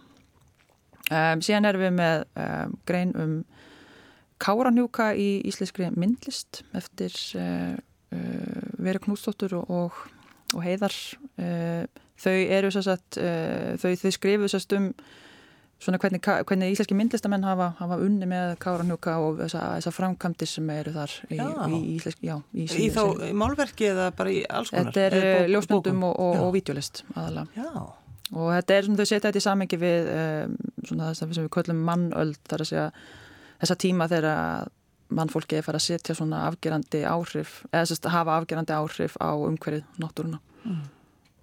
Um, 1.08 1.44
síðan 1.44 1.70
erum 1.70 1.87
við 1.87 1.94
með 1.96 2.24
um, 2.34 2.74
grein 2.88 3.14
um 3.16 3.37
Káranjúka 4.42 5.12
í 5.18 5.28
íslenskri 5.48 5.88
myndlist 5.98 6.62
eftir 6.76 7.14
uh, 7.38 7.78
uh, 8.14 8.47
Veri 8.78 9.02
Knústóttur 9.04 9.58
og, 9.60 9.70
og, 9.70 10.02
og 10.54 10.64
Heiðar 10.64 10.94
uh, 11.38 11.86
þau 12.18 12.34
eru 12.34 12.70
svo 12.74 12.82
að 12.94 13.22
þau, 13.78 13.90
þau 14.02 14.12
skrifu 14.14 14.50
svo 14.50 14.62
um 14.78 14.92
svona 15.78 15.98
hvernig, 16.02 16.22
hvernig 16.22 16.72
íslenski 16.74 16.96
myndlistamenn 16.98 17.44
hafa, 17.46 17.68
hafa 17.78 17.98
unni 18.02 18.26
með 18.26 18.56
Káranjúka 18.62 19.14
og 19.22 19.38
þessar 19.44 19.94
framkvæmdir 19.94 20.50
sem 20.50 20.70
eru 20.74 20.94
þar 20.96 21.14
í, 21.30 21.38
í 21.38 21.78
íslenski 21.94 22.32
í, 22.34 22.66
í 22.66 22.88
þá 22.94 23.30
málverki 23.38 23.92
eða 23.92 24.08
bara 24.18 24.32
í 24.34 24.42
alls 24.42 24.72
konar? 24.74 24.90
Þetta 24.90 25.04
er 25.06 25.52
ljósmyndum 25.52 26.02
og, 26.08 26.18
og 26.42 26.50
vídeolist 26.56 27.04
aðalega 27.14 27.62
Já. 27.62 27.70
Og 28.28 28.50
þetta 28.52 28.74
er 28.74 28.84
svona 28.84 29.00
þau 29.00 29.08
setja 29.08 29.28
þetta 29.30 29.40
í 29.40 29.44
samengi 29.46 29.78
við 29.80 30.10
um, 30.12 30.56
svona 30.82 31.06
það 31.06 31.20
sem 31.20 31.46
við 31.46 31.52
köllum 31.54 31.86
mannöld 31.86 32.42
þar 32.50 32.64
að 32.64 32.70
segja 32.72 32.88
þessa 33.62 33.78
tíma 33.84 34.08
þegar 34.10 34.72
mannfólki 35.14 35.59
er 35.59 35.66
farið 35.66 35.81
að 35.81 35.87
setja 35.87 36.16
svona 36.18 36.44
afgerandi 36.49 37.03
áhrif 37.09 37.62
eða 37.71 37.87
sérst 37.88 38.09
að 38.09 38.16
hafa 38.16 38.38
afgerandi 38.38 38.75
áhrif 38.77 39.16
á 39.21 39.31
umhverfið 39.33 40.03
náttúruna 40.03 40.40
mm. 40.64 40.83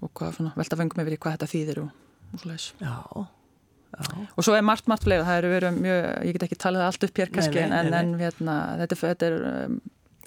og 0.05 0.11
hvað 0.17 0.37
svona, 0.39 0.53
velta 0.59 0.79
fengum 0.79 1.01
yfir 1.03 1.17
í 1.17 1.21
hvað 1.23 1.37
þetta 1.37 1.51
þýðir 1.53 1.81
og, 1.85 2.03
og 2.35 2.45
leiðis. 2.45 2.67
Já, 2.81 2.93
já. 3.15 3.25
Og 4.35 4.43
svo 4.43 4.55
er 4.57 4.65
margt, 4.65 4.89
margt 4.91 5.05
fleira, 5.07 5.23
það 5.23 5.37
eru 5.39 5.51
verið 5.53 5.77
mjög, 5.79 6.05
ég 6.27 6.35
get 6.35 6.45
ekki 6.49 6.57
talið 6.59 6.81
það 6.81 6.89
allt 6.89 7.05
upp 7.07 7.19
hér 7.21 7.29
kannski, 7.31 7.61
en, 7.63 7.75
nei, 7.93 7.99
en 8.01 8.13
hérna, 8.19 8.55
þetta, 8.81 8.97
þetta 9.01 9.29
er 9.29 9.35
um, 9.51 9.77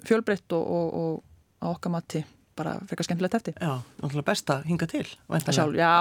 fjölbreytt 0.07 0.55
og, 0.57 0.71
og, 0.79 1.19
og 1.61 1.73
okkar 1.75 1.93
mati 1.93 2.23
bara 2.59 2.75
frekar 2.89 3.07
skemmtilegt 3.07 3.37
eftir. 3.37 3.55
Já, 3.61 3.77
náttúrulega 4.01 4.27
best 4.31 4.51
að 4.51 4.65
hinga 4.67 4.87
til. 4.89 5.05
Sjálf, 5.47 5.77
já, 5.77 5.91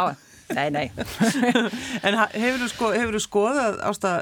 nei, 0.56 0.66
nei. 0.74 0.86
En 2.06 2.18
ha- 2.18 2.30
hefurðu 2.32 2.70
sko, 2.72 2.90
hefur 2.96 3.20
skoðað 3.22 3.78
ásta 3.86 4.14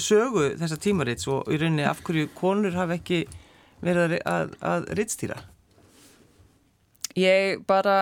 sögu 0.00 0.52
þessa 0.60 0.78
tímarits 0.80 1.28
og 1.30 1.48
í 1.52 1.58
rauninni 1.60 1.84
af 1.88 2.02
hverju 2.06 2.30
konur 2.36 2.74
hafa 2.76 2.96
ekki 2.98 3.24
verið 3.82 4.18
að, 4.28 4.52
að, 4.64 4.86
rittstýra? 4.98 5.38
Ég 7.18 7.64
bara 7.68 7.96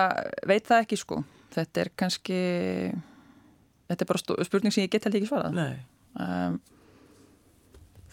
veit 0.46 0.66
það 0.68 0.84
ekki 0.84 0.98
sko. 1.00 1.22
Þetta 1.50 1.82
er 1.82 1.90
kannski, 1.98 2.40
þetta 3.90 4.04
er 4.04 4.10
bara 4.12 4.44
spurning 4.46 4.74
sem 4.74 4.84
ég 4.84 4.92
get 4.92 5.08
held 5.08 5.18
ekki 5.18 5.30
svarað. 5.30 5.56
Nei. 5.56 5.80
Um, 6.20 6.60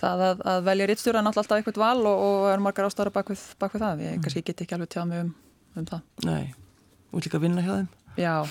það 0.02 0.24
að, 0.30 0.42
að 0.54 0.64
velja 0.72 0.88
rittstjóra 0.90 1.22
er 1.22 1.28
náttúrulega 1.28 1.46
alltaf 1.46 1.62
eitthvað 1.62 1.84
val 1.84 2.02
og, 2.10 2.24
og 2.30 2.48
er 2.54 2.64
margar 2.66 2.90
ástæður 2.90 3.14
bak 3.20 3.30
við, 3.34 3.46
bak 3.62 3.76
við 3.76 3.86
það. 3.86 4.04
Ég 4.08 4.26
kannski 4.26 4.46
get 4.48 4.66
ekki 4.66 4.78
alveg 4.78 4.92
tjáð 4.96 5.08
mig 5.12 5.24
um, 5.26 5.32
um 5.78 5.88
það. 5.92 6.02
Nei. 6.26 6.44
Og 7.14 7.22
líka 7.22 7.38
að 7.38 7.46
vinna 7.46 7.66
hjá 7.66 7.74
þeim? 7.76 7.90
Já, 8.18 8.36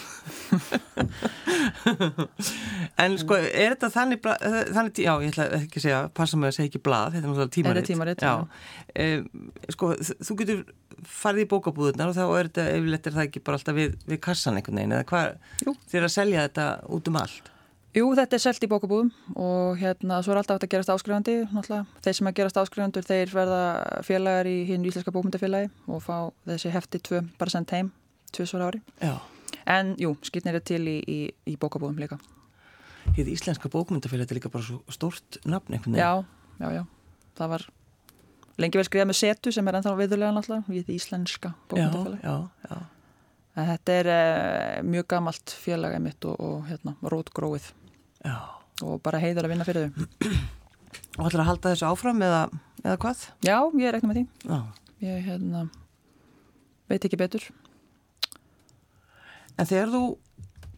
En 2.98 3.12
sko, 3.20 3.36
er 3.36 3.74
þetta 3.74 3.90
þannig, 3.92 4.20
bla- 4.24 4.38
þannig 4.72 4.92
tí- 4.96 5.04
já, 5.04 5.12
ég 5.20 5.34
ætla 5.34 5.46
ekki 5.58 5.80
að 5.80 5.84
segja, 5.84 5.98
passa 6.16 6.36
mig 6.40 6.48
að 6.48 6.54
segja 6.56 6.70
ekki 6.70 6.80
blað, 6.86 7.10
þetta 7.12 7.26
er 7.26 7.28
náttúrulega 7.28 7.54
tímarit. 7.56 7.76
Þetta 7.76 7.82
er 7.84 7.90
tímarit, 7.92 8.22
já. 8.24 9.72
sko, 9.74 9.90
þú 10.00 10.36
getur 10.40 10.62
farið 11.04 11.44
í 11.44 11.48
bókabúðunar 11.50 12.08
og 12.08 12.16
þá 12.16 12.24
er 12.38 12.48
þetta, 12.48 12.64
yfirleitt 12.78 13.06
er 13.10 13.16
það 13.18 13.26
ekki 13.28 13.42
bara 13.44 13.58
alltaf 13.60 13.76
við, 13.76 13.98
við 14.08 14.20
kassan 14.24 14.56
einhvern 14.56 14.80
veginn, 14.80 14.94
eða 14.96 15.08
hvað, 15.10 15.36
er 16.00 16.06
að 16.08 16.14
selja 16.16 16.46
þetta 16.48 16.66
út 16.96 17.10
um 17.12 17.20
allt. 17.20 17.50
Jú, 17.96 18.06
þetta 18.16 18.36
er 18.36 18.42
selt 18.44 18.64
í 18.64 18.68
bókabúðum 18.68 19.10
og 19.40 19.78
hérna, 19.80 20.18
svo 20.24 20.32
er 20.34 20.40
alltaf 20.42 20.58
hægt 20.58 20.66
að 20.66 20.72
gerast 20.74 20.90
áskrifandi 20.92 21.36
náttúrulega. 21.48 21.86
Þeir 22.04 22.16
sem 22.18 22.28
að 22.28 22.34
gerast 22.40 22.58
áskrifandur 22.60 23.06
þeir 23.08 23.32
verða 23.32 23.60
félagar 24.04 24.50
í 24.50 24.56
hinn 24.68 24.84
íslenska 24.84 25.12
bókmyndafélagi 25.16 25.70
og 25.88 26.02
fá 26.04 26.16
þessi 26.48 26.72
hefti 26.74 27.00
tvö 27.00 27.22
bara 27.40 27.54
sendt 27.54 27.72
heim, 27.72 27.88
tvö 28.36 28.44
svara 28.50 28.68
ári 28.68 28.82
Já. 29.00 29.14
en 29.66 29.94
jú, 29.96 30.12
skýtnir 30.20 30.58
er 30.60 30.64
til 30.68 30.82
í, 30.84 30.98
í, 31.08 31.18
í 31.48 31.56
bókabúðum 31.56 31.96
líka 32.04 32.20
Hér 33.14 33.30
íslenska 33.32 33.70
bókmyndafélag, 33.72 34.26
þetta 34.26 34.34
er 34.34 34.40
líka 34.40 34.52
bara 34.52 34.66
svo 34.66 34.82
stórt 34.92 35.38
nafn. 35.46 35.78
Já, 35.94 36.24
já, 36.60 36.68
já, 36.74 36.82
það 37.38 37.52
var 37.54 37.66
lengi 38.60 38.80
vel 38.80 38.86
skrifað 38.88 39.10
með 39.10 39.18
setu 39.20 39.52
sem 39.52 39.68
er 39.68 39.78
ennþá 39.78 39.94
viðurlega 40.00 40.34
náttúrulega 40.36 40.74
við 40.74 40.92
íslenska 40.96 41.52
já, 41.52 41.56
bókmyndafélagi 41.70 42.22
já, 42.24 42.36
já. 42.70 42.76
en 43.56 43.70
þetta 43.70 43.96
er 44.00 44.10
eh, 44.16 44.82
mjög 44.84 45.08
gamalt 45.12 45.56
félagi 45.64 46.02
mitt 46.02 46.28
og, 46.28 46.36
og 46.40 46.68
hérna, 46.70 46.96
rótgróið 47.04 47.70
já. 48.24 48.36
og 48.82 49.00
bara 49.04 49.20
heiður 49.22 49.48
að 49.48 49.54
vinna 49.54 49.68
fyrir 49.68 49.90
þau 49.90 50.36
Og 51.16 51.28
ætlar 51.28 51.42
að 51.42 51.48
halda 51.48 51.70
þessu 51.72 51.86
áfram 51.88 52.22
eða, 52.24 52.40
eða 52.82 52.96
hvað? 53.00 53.22
Já, 53.44 53.56
ég 53.80 53.92
rekna 53.94 54.10
með 54.10 54.18
því 54.18 54.50
Já. 54.52 54.58
ég 55.04 55.22
hérna, 55.24 55.62
veit 56.90 57.06
ekki 57.08 57.20
betur 57.20 57.46
En 59.56 59.68
þegar 59.68 59.92
þú 59.94 60.02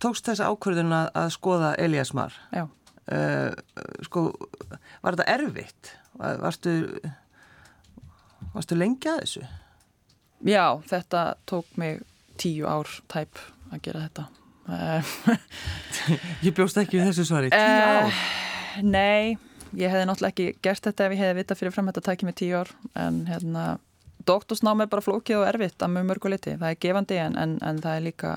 tókst 0.03 0.27
þessa 0.31 0.49
ákvörðun 0.53 0.93
að, 0.95 1.09
að 1.23 1.31
skoða 1.35 1.71
Elias 1.83 2.13
Mar, 2.17 2.35
Já, 2.55 2.65
uh, 2.65 3.53
sko, 4.07 4.27
var 5.03 5.17
þetta 5.19 5.29
erfitt? 5.35 5.93
Var- 6.19 6.39
Varstu, 6.43 6.73
varstu 8.55 8.79
lengi 8.79 9.11
að 9.13 9.23
þessu? 9.25 9.45
já 10.47 10.65
þetta 10.87 11.23
tók 11.51 11.67
mig 11.81 12.01
tíu 12.39 12.67
ár 12.71 12.87
tæp 13.11 13.41
að 13.75 13.81
gera 13.83 14.05
þetta 14.07 14.27
uh, 14.71 15.15
Ég 16.47 16.55
bjóst 16.55 16.79
ekki 16.79 17.01
við 17.01 17.09
þessu 17.11 17.25
svari. 17.27 17.51
Tíu 17.51 17.59
Eh, 17.59 18.05
ár? 18.07 18.21
Nei, 18.87 19.35
ég 19.75 19.91
hefði 19.91 20.05
náttúrulega 20.07 20.31
ekki 20.31 20.47
gert 20.63 20.87
þetta 20.87 21.09
ef 21.09 21.17
ég 21.17 21.23
hefði 21.25 21.39
vitað 21.41 21.59
fyrir 21.63 21.75
fram 21.75 21.91
þetta 21.91 22.05
tækið 22.07 22.29
mig 22.31 22.37
tíu 22.39 22.61
ár 22.61 22.71
en 22.95 23.19
hérna, 23.27 23.65
doktorsnám 24.31 24.85
er 24.85 24.91
bara 24.93 25.03
flókið 25.03 25.41
og 25.41 25.49
erfitt 25.51 25.83
að 25.83 25.93
mjög 25.97 26.07
mörgu 26.13 26.31
liti, 26.33 26.55
það 26.61 26.71
er 26.71 26.79
gefandi 26.87 27.19
en, 27.25 27.37
en, 27.43 27.57
en 27.67 27.83
það 27.83 27.97
er 27.99 28.07
líka 28.07 28.37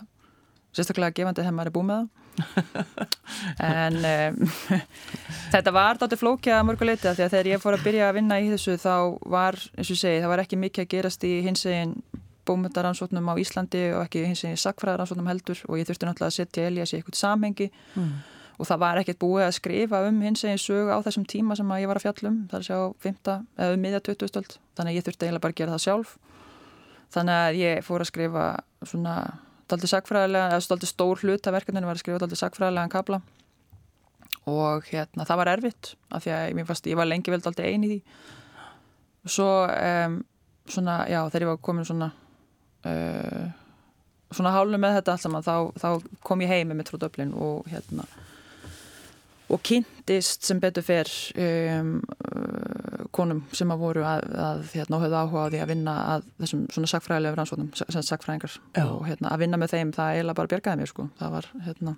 sérstaklega 0.72 1.16
gefandi 1.20 1.42
þegar 1.44 1.56
maður 1.58 1.72
er 1.72 1.76
búið 1.78 1.90
með 1.92 2.02
það 2.02 2.10
en 3.72 3.98
um, 4.08 4.38
þetta 5.54 5.74
var 5.76 6.00
dátur 6.00 6.22
flókið 6.22 6.56
að 6.56 6.66
mörgu 6.70 6.88
liti 6.88 7.10
af 7.12 7.18
því 7.18 7.26
að 7.26 7.34
þegar 7.36 7.50
ég 7.52 7.62
fór 7.64 7.76
að 7.78 7.86
byrja 7.88 8.08
að 8.10 8.18
vinna 8.18 8.38
í 8.40 8.50
þessu 8.54 8.78
þá 8.82 8.94
var, 9.36 9.58
eins 9.76 9.92
og 9.92 10.00
segi, 10.00 10.22
það 10.24 10.32
var 10.32 10.44
ekki 10.46 10.60
mikið 10.64 10.86
að 10.86 10.92
gerast 10.96 11.26
í 11.28 11.34
hins 11.46 11.66
egin 11.68 11.94
bómyndaransóknum 12.48 13.28
á 13.30 13.36
Íslandi 13.38 13.84
og 13.94 14.06
ekki 14.08 14.24
hins 14.26 14.42
egin 14.48 14.58
sakfræðaransóknum 14.64 15.28
heldur 15.30 15.60
og 15.68 15.78
ég 15.78 15.86
þurfti 15.90 16.08
náttúrulega 16.08 16.32
að 16.32 16.38
setja 16.40 16.68
Elias 16.72 16.94
í 16.96 17.00
eitthvað 17.02 17.20
samhengi 17.20 17.68
Mm. 17.96 18.14
og 18.58 18.68
það 18.70 18.80
var 18.82 19.00
ekkert 19.02 19.20
búið 19.22 19.46
að 19.50 19.56
skrifa 19.60 20.02
um 20.08 20.22
hins 20.24 20.44
egin 20.48 20.60
sögu 20.62 20.90
á 20.96 20.98
þessum 21.04 21.26
tíma 21.28 21.56
sem 21.60 21.68
að 21.74 21.82
ég 21.84 21.92
var 21.92 22.00
að 22.00 22.06
fjallum 22.08 22.38
það 22.48 22.58
er 22.58 22.64
að 22.64 22.68
sjá 22.70 22.80
5. 23.04 23.38
eða 23.60 23.76
um 23.76 23.82
miðja 23.84 24.02
20 24.08 24.32
stöld 24.32 24.58
þannig 24.78 24.92
að 24.92 24.98
að 29.72 29.78
að 29.78 29.78
að 29.78 29.80
daldi 29.80 29.92
sagfræðilega 29.92 30.50
eða 30.52 30.70
daldi 30.70 30.90
stór 30.90 31.22
hlut 31.22 31.48
af 31.48 31.54
verkefninu 31.54 31.88
var 31.88 31.96
að 31.96 32.04
skrifa 32.04 32.20
daldi 32.20 32.40
sagfræðilegan 32.40 32.92
kabla 32.92 33.22
og 34.52 34.86
hérna 34.90 35.26
það 35.26 35.38
var 35.38 35.48
erfitt 35.48 35.94
af 36.10 36.24
því 36.24 36.32
að 36.36 36.66
fast, 36.66 36.88
ég 36.88 36.98
var 36.98 37.06
lengi 37.06 37.32
vel 37.32 37.42
daldi 37.42 37.64
eini 37.64 37.88
í 37.88 37.92
því. 37.92 38.00
Svo 39.30 39.50
um, 39.70 40.24
svona 40.68 41.06
já 41.10 41.22
þegar 41.30 41.46
ég 41.46 41.52
var 41.52 41.62
komin 41.62 41.86
svona 41.86 42.12
uh, 42.86 43.48
svona 44.32 44.54
hálnu 44.56 44.80
með 44.82 44.98
þetta 45.00 45.16
allt 45.16 45.26
saman 45.26 45.46
þá, 45.46 45.56
þá 45.78 45.90
kom 46.24 46.42
ég 46.42 46.52
heimi 46.52 46.78
með 46.78 46.92
tróðöflin 46.92 47.34
og 47.36 47.68
hérna 47.72 48.08
og 49.52 49.62
kynntist 49.68 50.48
sem 50.48 50.60
betur 50.64 50.86
fer 50.86 51.10
um, 51.36 52.00
konum 53.16 53.42
sem 53.56 53.72
að 53.74 53.84
voru 53.84 54.04
að, 54.08 54.26
að 54.40 54.64
hérna, 54.72 55.00
höfðu 55.04 55.20
áhuga 55.20 55.44
á 55.44 55.52
því 55.52 55.62
að 55.62 55.72
vinna 55.74 55.96
að 56.14 56.26
þessum 56.44 56.64
svona 56.72 56.90
sagfræðilega 56.92 57.38
rannsóknum, 57.40 57.70
sem 57.76 58.06
sagfræðingar 58.08 58.58
Já. 58.78 58.84
og 58.86 59.06
hérna, 59.10 59.32
að 59.34 59.44
vinna 59.44 59.60
með 59.60 59.76
þeim 59.76 59.94
það 59.96 60.16
eiginlega 60.16 60.40
bara 60.40 60.52
bjargaði 60.54 60.82
mér 60.82 60.92
sko, 60.92 61.08
það 61.20 61.34
var 61.36 61.50
hérna 61.68 61.96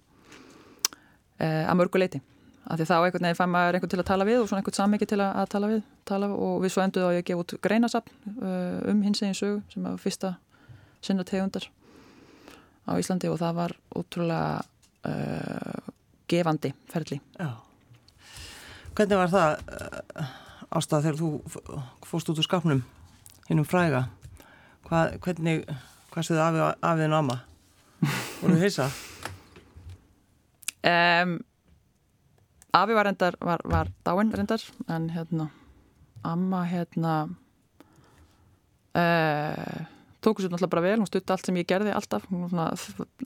uh, 1.37 1.63
að 1.69 1.77
mörgu 1.81 2.01
leiti 2.01 2.23
af 2.63 2.79
því 2.79 2.87
þá 2.87 2.95
einhvern 2.95 3.27
veginn 3.27 3.39
fann 3.39 3.51
maður 3.51 3.77
einhvern 3.77 3.91
til 3.91 3.99
að 3.99 4.09
tala 4.09 4.27
við 4.27 4.39
og 4.39 4.49
svona 4.49 4.61
einhvern 4.61 4.77
sammyggi 4.77 5.07
til 5.11 5.19
að, 5.19 5.39
tala 5.51 5.69
við 5.69 5.81
tala, 6.07 6.29
og 6.31 6.61
við 6.63 6.73
svo 6.73 6.83
enduðu 6.85 7.09
á 7.11 7.15
ég 7.17 7.23
að 7.23 7.27
gefa 7.29 7.43
út 7.43 7.55
greinasapn 7.67 8.35
uh, 8.37 8.77
um 8.91 9.01
hins 9.03 9.21
egin 9.21 9.37
sögu 9.37 9.57
sem 9.73 9.83
var 9.83 9.99
fyrsta 10.01 10.35
sinna 11.03 11.25
tegundar 11.27 11.67
á 12.87 12.91
Íslandi 12.95 13.31
og 13.31 13.39
það 13.41 13.59
var 13.59 13.75
ótrúlega 13.95 14.63
uh, 15.07 15.91
gefandi 16.31 16.71
ferli. 16.91 17.19
Já. 17.35 17.51
Hvernig 18.93 19.19
var 19.19 19.31
það 19.33 20.31
ástæða 20.73 21.03
þegar 21.05 21.19
þú 21.21 21.29
f- 21.47 22.07
fórst 22.09 22.29
út 22.33 22.41
úr 22.41 22.47
skapnum 22.47 22.83
hinnum 23.49 23.65
fræga? 23.67 24.05
Hvað, 24.87 25.17
hvernig, 25.23 25.63
hvað 26.13 26.27
séðu 26.27 26.41
afið, 26.43 26.63
afiðin 26.91 27.15
og 27.15 27.19
amma? 27.23 27.37
Voru 28.41 28.57
þið 28.57 28.65
heisa? 28.67 28.87
Um, 30.83 31.37
Afi 32.73 32.95
var 32.97 33.05
reyndar, 33.05 33.35
var, 33.39 33.61
var 33.69 33.89
dáin 34.03 34.31
reyndar, 34.33 34.63
en 34.89 35.03
hérna, 35.13 35.45
amma 36.25 36.63
hérna, 36.65 37.11
uh, 38.97 39.83
tóku 40.23 40.41
sér 40.41 40.49
náttúrulega 40.49 40.71
bara 40.73 40.81
vel, 40.87 40.97
hún 41.03 41.09
stutti 41.09 41.33
allt 41.35 41.45
sem 41.45 41.59
ég 41.61 41.67
gerði 41.69 41.93
alltaf, 41.93 42.25
hún 42.31 42.49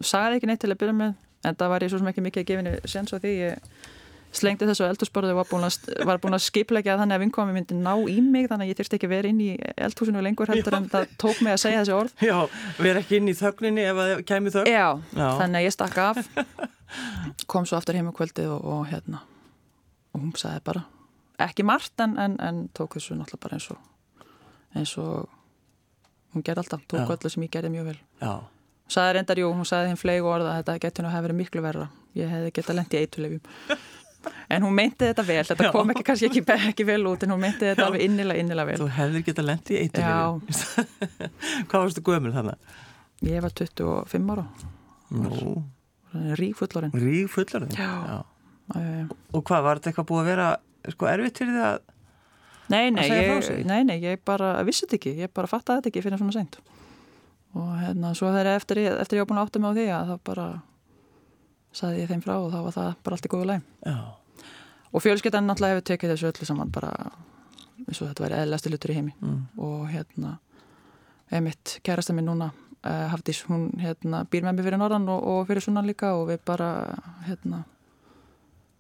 sagði 0.04 0.40
ekki 0.42 0.50
neitt 0.52 0.62
til 0.64 0.74
að 0.74 0.82
byrja 0.82 0.98
með, 1.00 1.16
en 1.48 1.58
það 1.60 1.72
var 1.74 1.86
ég 1.86 1.94
svo 1.94 2.02
sem 2.02 2.10
ekki 2.12 2.26
mikið 2.26 2.44
að 2.44 2.50
gefinni 2.52 2.74
sens 2.92 3.16
á 3.16 3.18
því, 3.24 3.34
ég 3.40 3.54
slengdi 4.40 4.68
þessu 4.70 4.86
eldhúsborðu 4.88 5.34
og 5.34 5.40
var 5.42 5.50
búin 5.50 6.36
að, 6.38 6.38
að 6.38 6.44
skipleggja 6.46 6.98
þannig 7.02 7.18
að 7.18 7.24
vinkomi 7.26 7.56
myndi 7.56 7.78
ná 7.78 7.94
í 8.10 8.18
mig 8.24 8.50
þannig 8.52 8.68
að 8.68 8.72
ég 8.72 8.80
þurfti 8.80 8.98
ekki 9.00 9.10
að 9.10 9.14
vera 9.16 9.32
inn 9.32 9.42
í 9.44 9.50
eldhúsinu 9.88 10.24
lengur 10.26 10.52
heldur 10.54 10.78
en 10.78 10.90
það 10.92 11.08
tók 11.22 11.42
mig 11.46 11.56
að 11.56 11.62
segja 11.64 11.84
þessi 11.84 11.96
orð. 11.98 12.14
Já, 12.24 12.38
vera 12.82 13.04
ekki 13.04 13.20
inn 13.22 13.32
í 13.32 13.36
þögninni 13.38 13.88
ef 13.88 14.02
það 14.02 14.26
kemur 14.32 14.56
þögn. 14.58 14.72
Já, 14.74 14.88
Já. 15.18 15.28
þannig 15.42 15.62
að 15.62 15.68
ég 15.68 15.76
stakk 15.76 15.98
af. 16.06 16.22
Kom 17.52 17.68
svo 17.68 17.80
aftur 17.80 17.98
heim 18.00 18.10
um 18.12 18.16
kvöldið 18.16 18.54
og, 18.56 18.70
og 18.78 18.86
hérna 18.92 19.24
og 20.16 20.22
hún 20.24 20.34
sagði 20.40 20.64
bara 20.70 20.86
ekki 21.44 21.66
margt 21.68 22.00
en, 22.02 22.16
en, 22.18 22.38
en 22.42 22.62
tók 22.74 22.96
þessu 22.98 23.18
náttúrulega 23.18 23.44
bara 23.44 23.58
eins 23.60 23.68
og 23.74 23.82
eins 24.78 24.94
og 25.02 25.28
hún 26.34 26.46
gerði 26.46 26.64
alltaf, 26.64 26.86
tók 26.90 27.04
Já. 27.04 27.12
öllu 27.16 27.32
sem 27.34 27.46
ég 27.46 27.52
gerði 27.54 27.74
mjög 27.74 27.92
vel. 27.92 28.00
Já, 28.22 28.34
sagði 28.94 29.18
reyndar, 29.18 29.42
jú, 29.42 29.52
hún 29.56 29.68
sagði 29.68 29.92
þeim 29.94 30.02
fleig 30.02 30.28
orða 30.28 30.54
að 30.54 30.60
þetta 30.62 30.78
getur 30.86 31.06
nú 31.06 31.10
að 31.12 31.16
hafa 31.18 31.28
verið 31.28 31.40
miklu 31.42 31.64
verra. 31.66 31.88
Ég 32.18 32.32
hefði 32.34 32.54
getað 32.58 32.80
lent 32.80 32.96
í 32.96 33.02
eitulefjum 33.04 33.78
en 34.50 34.66
hún 34.66 34.76
meinti 34.78 35.08
þetta 35.08 35.26
vel, 35.28 35.44
þetta 35.48 35.72
kom 35.76 35.94
ekki 35.94 36.06
kannski 36.08 36.30
ekki, 36.30 36.44
ekki 36.72 36.86
vel 36.88 37.02
út 37.10 37.24
en 37.24 37.34
hún 37.36 37.42
meinti 37.44 37.66
þetta 37.68 37.86
Já. 37.86 37.88
alveg 37.90 38.04
innilega, 38.08 38.44
innilega 38.44 38.72
vel. 38.72 38.80
Þú 38.82 38.90
hefðir 38.98 39.26
geta 39.28 39.46
lent 39.46 39.72
í 39.72 39.80
eitur 39.82 40.04
Hvað 41.70 41.78
varstu 41.78 42.04
gömul 42.06 42.34
þannig? 42.36 42.72
ég 43.26 43.42
var 43.42 43.54
25 43.58 44.32
ára, 44.36 44.46
Nú, 45.18 45.54
rík 46.38 46.58
fullar 46.60 47.68
Já. 47.74 47.92
Já. 48.08 48.18
Og 49.32 49.44
hvað, 49.48 49.64
var 49.64 49.80
þetta 49.80 49.94
eitthvað 49.94 50.10
búið 50.10 50.24
að 50.24 50.32
vera 50.34 50.48
sko 50.92 51.08
erfitt 51.12 51.40
fyrir 51.42 51.56
þið 51.56 51.68
að 51.68 51.78
Nei, 52.68 52.90
nei, 52.92 53.06
ég, 53.08 53.46
nei, 53.64 53.80
nei, 53.88 53.96
ég 54.04 54.20
bara 54.28 54.58
vissi 54.68 54.84
þetta 54.84 54.98
ekki, 54.98 55.14
ég 55.24 55.32
bara 55.32 55.48
fattaði 55.48 55.80
þetta 55.80 55.92
ekki 55.94 56.02
fyrir 56.04 56.20
svona 56.20 56.36
seint. 56.36 56.58
og 57.56 57.70
hérna 57.80 58.12
svo 58.18 58.28
þegar 58.34 58.58
eftir, 58.58 58.82
eftir 58.92 59.18
ég 59.18 59.24
var 59.24 59.30
búin 59.30 59.40
að 59.40 59.48
átta 59.48 59.62
mig 59.64 59.72
á 59.72 59.78
því 59.78 59.86
að 59.96 60.10
þá 60.12 60.18
bara 60.28 60.48
saði 61.78 62.04
ég 62.04 62.12
þeim 62.12 62.24
frá 62.26 62.36
og 62.38 62.52
þá 62.54 62.60
var 62.66 62.76
það 62.76 62.92
bara 63.06 63.18
allt 63.18 63.28
í 63.28 63.32
góðu 63.34 63.50
læg 63.52 63.96
og 64.88 65.04
fjölskyldan 65.04 65.48
náttúrulega 65.50 65.78
hefur 65.78 65.88
tekið 65.92 66.14
þessu 66.14 66.30
öllu 66.32 66.48
saman 66.50 66.74
bara 66.74 66.92
eins 67.86 68.00
og 68.02 68.10
þetta 68.10 68.26
væri 68.26 68.40
eðlasti 68.42 68.72
lutur 68.74 68.94
í 68.94 68.98
heimi 68.98 69.14
mm. 69.20 69.42
og 69.64 69.84
hérna 69.92 70.38
emitt 71.38 71.78
kærasta 71.86 72.16
minn 72.16 72.28
núna 72.30 72.50
uh, 72.50 73.06
Hafdís, 73.12 73.44
hún 73.50 73.70
hérna 73.82 74.24
býr 74.32 74.48
með 74.48 74.58
mig 74.58 74.68
fyrir 74.68 74.82
norðan 74.82 75.08
og, 75.14 75.22
og 75.22 75.46
fyrir 75.50 75.66
sunnan 75.66 75.88
líka 75.90 76.14
og 76.18 76.32
við 76.32 76.42
bara 76.48 76.72
hérna 77.28 77.64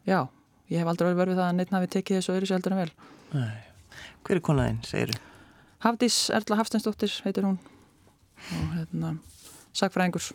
já, 0.08 0.26
ég 0.72 0.82
hef 0.82 0.92
aldrei 0.92 1.12
verið 1.12 1.22
verið 1.24 1.42
það 1.42 1.50
að 1.50 1.56
neitt 1.60 1.78
hafi 1.78 1.94
tekið 1.98 2.22
þessu 2.22 2.36
öðru 2.36 2.50
sér 2.50 2.60
heldur 2.60 2.78
en 2.78 2.84
vel 2.84 2.92
Nei. 3.36 3.56
Hver 4.24 4.40
er 4.40 4.44
konaðinn, 4.44 4.84
segir 4.88 5.14
þú? 5.14 5.24
Hafdís 5.86 6.18
Erla 6.34 6.58
Hafsteinsdóttir 6.62 7.14
heitir 7.28 7.46
hún 7.46 7.60
og 8.58 8.76
hérna 8.78 9.18
sagfræðingur 9.76 10.32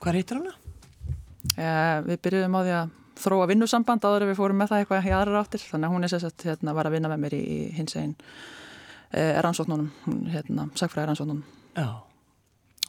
Hvað 0.00 0.18
heitir 0.18 0.40
hana? 0.40 0.56
Uh, 1.58 2.02
við 2.08 2.20
byrjuðum 2.26 2.58
á 2.58 2.60
því 2.64 2.74
að 2.80 2.92
þróa 3.24 3.46
vinnusamband 3.50 4.04
áður 4.04 4.24
en 4.26 4.30
við 4.32 4.38
fórum 4.40 4.58
með 4.58 4.72
það 4.72 4.82
eitthvað 4.82 5.08
í 5.08 5.14
aðra 5.14 5.40
áttir 5.44 5.62
þannig 5.68 5.88
að 5.88 5.94
hún 5.94 6.06
er 6.06 6.12
sérstætt 6.12 6.46
hérna 6.48 6.74
var 6.74 6.88
að 6.88 6.96
vinna 6.96 7.10
með 7.12 7.22
mér 7.24 7.36
í, 7.38 7.42
í 7.44 7.58
hins 7.78 7.96
einn 8.00 8.14
uh, 9.14 9.40
rannsóknunum, 9.46 9.90
hérna 10.34 10.68
sagfræði 10.74 11.10
rannsóknunum 11.12 11.44
Já, 11.78 11.88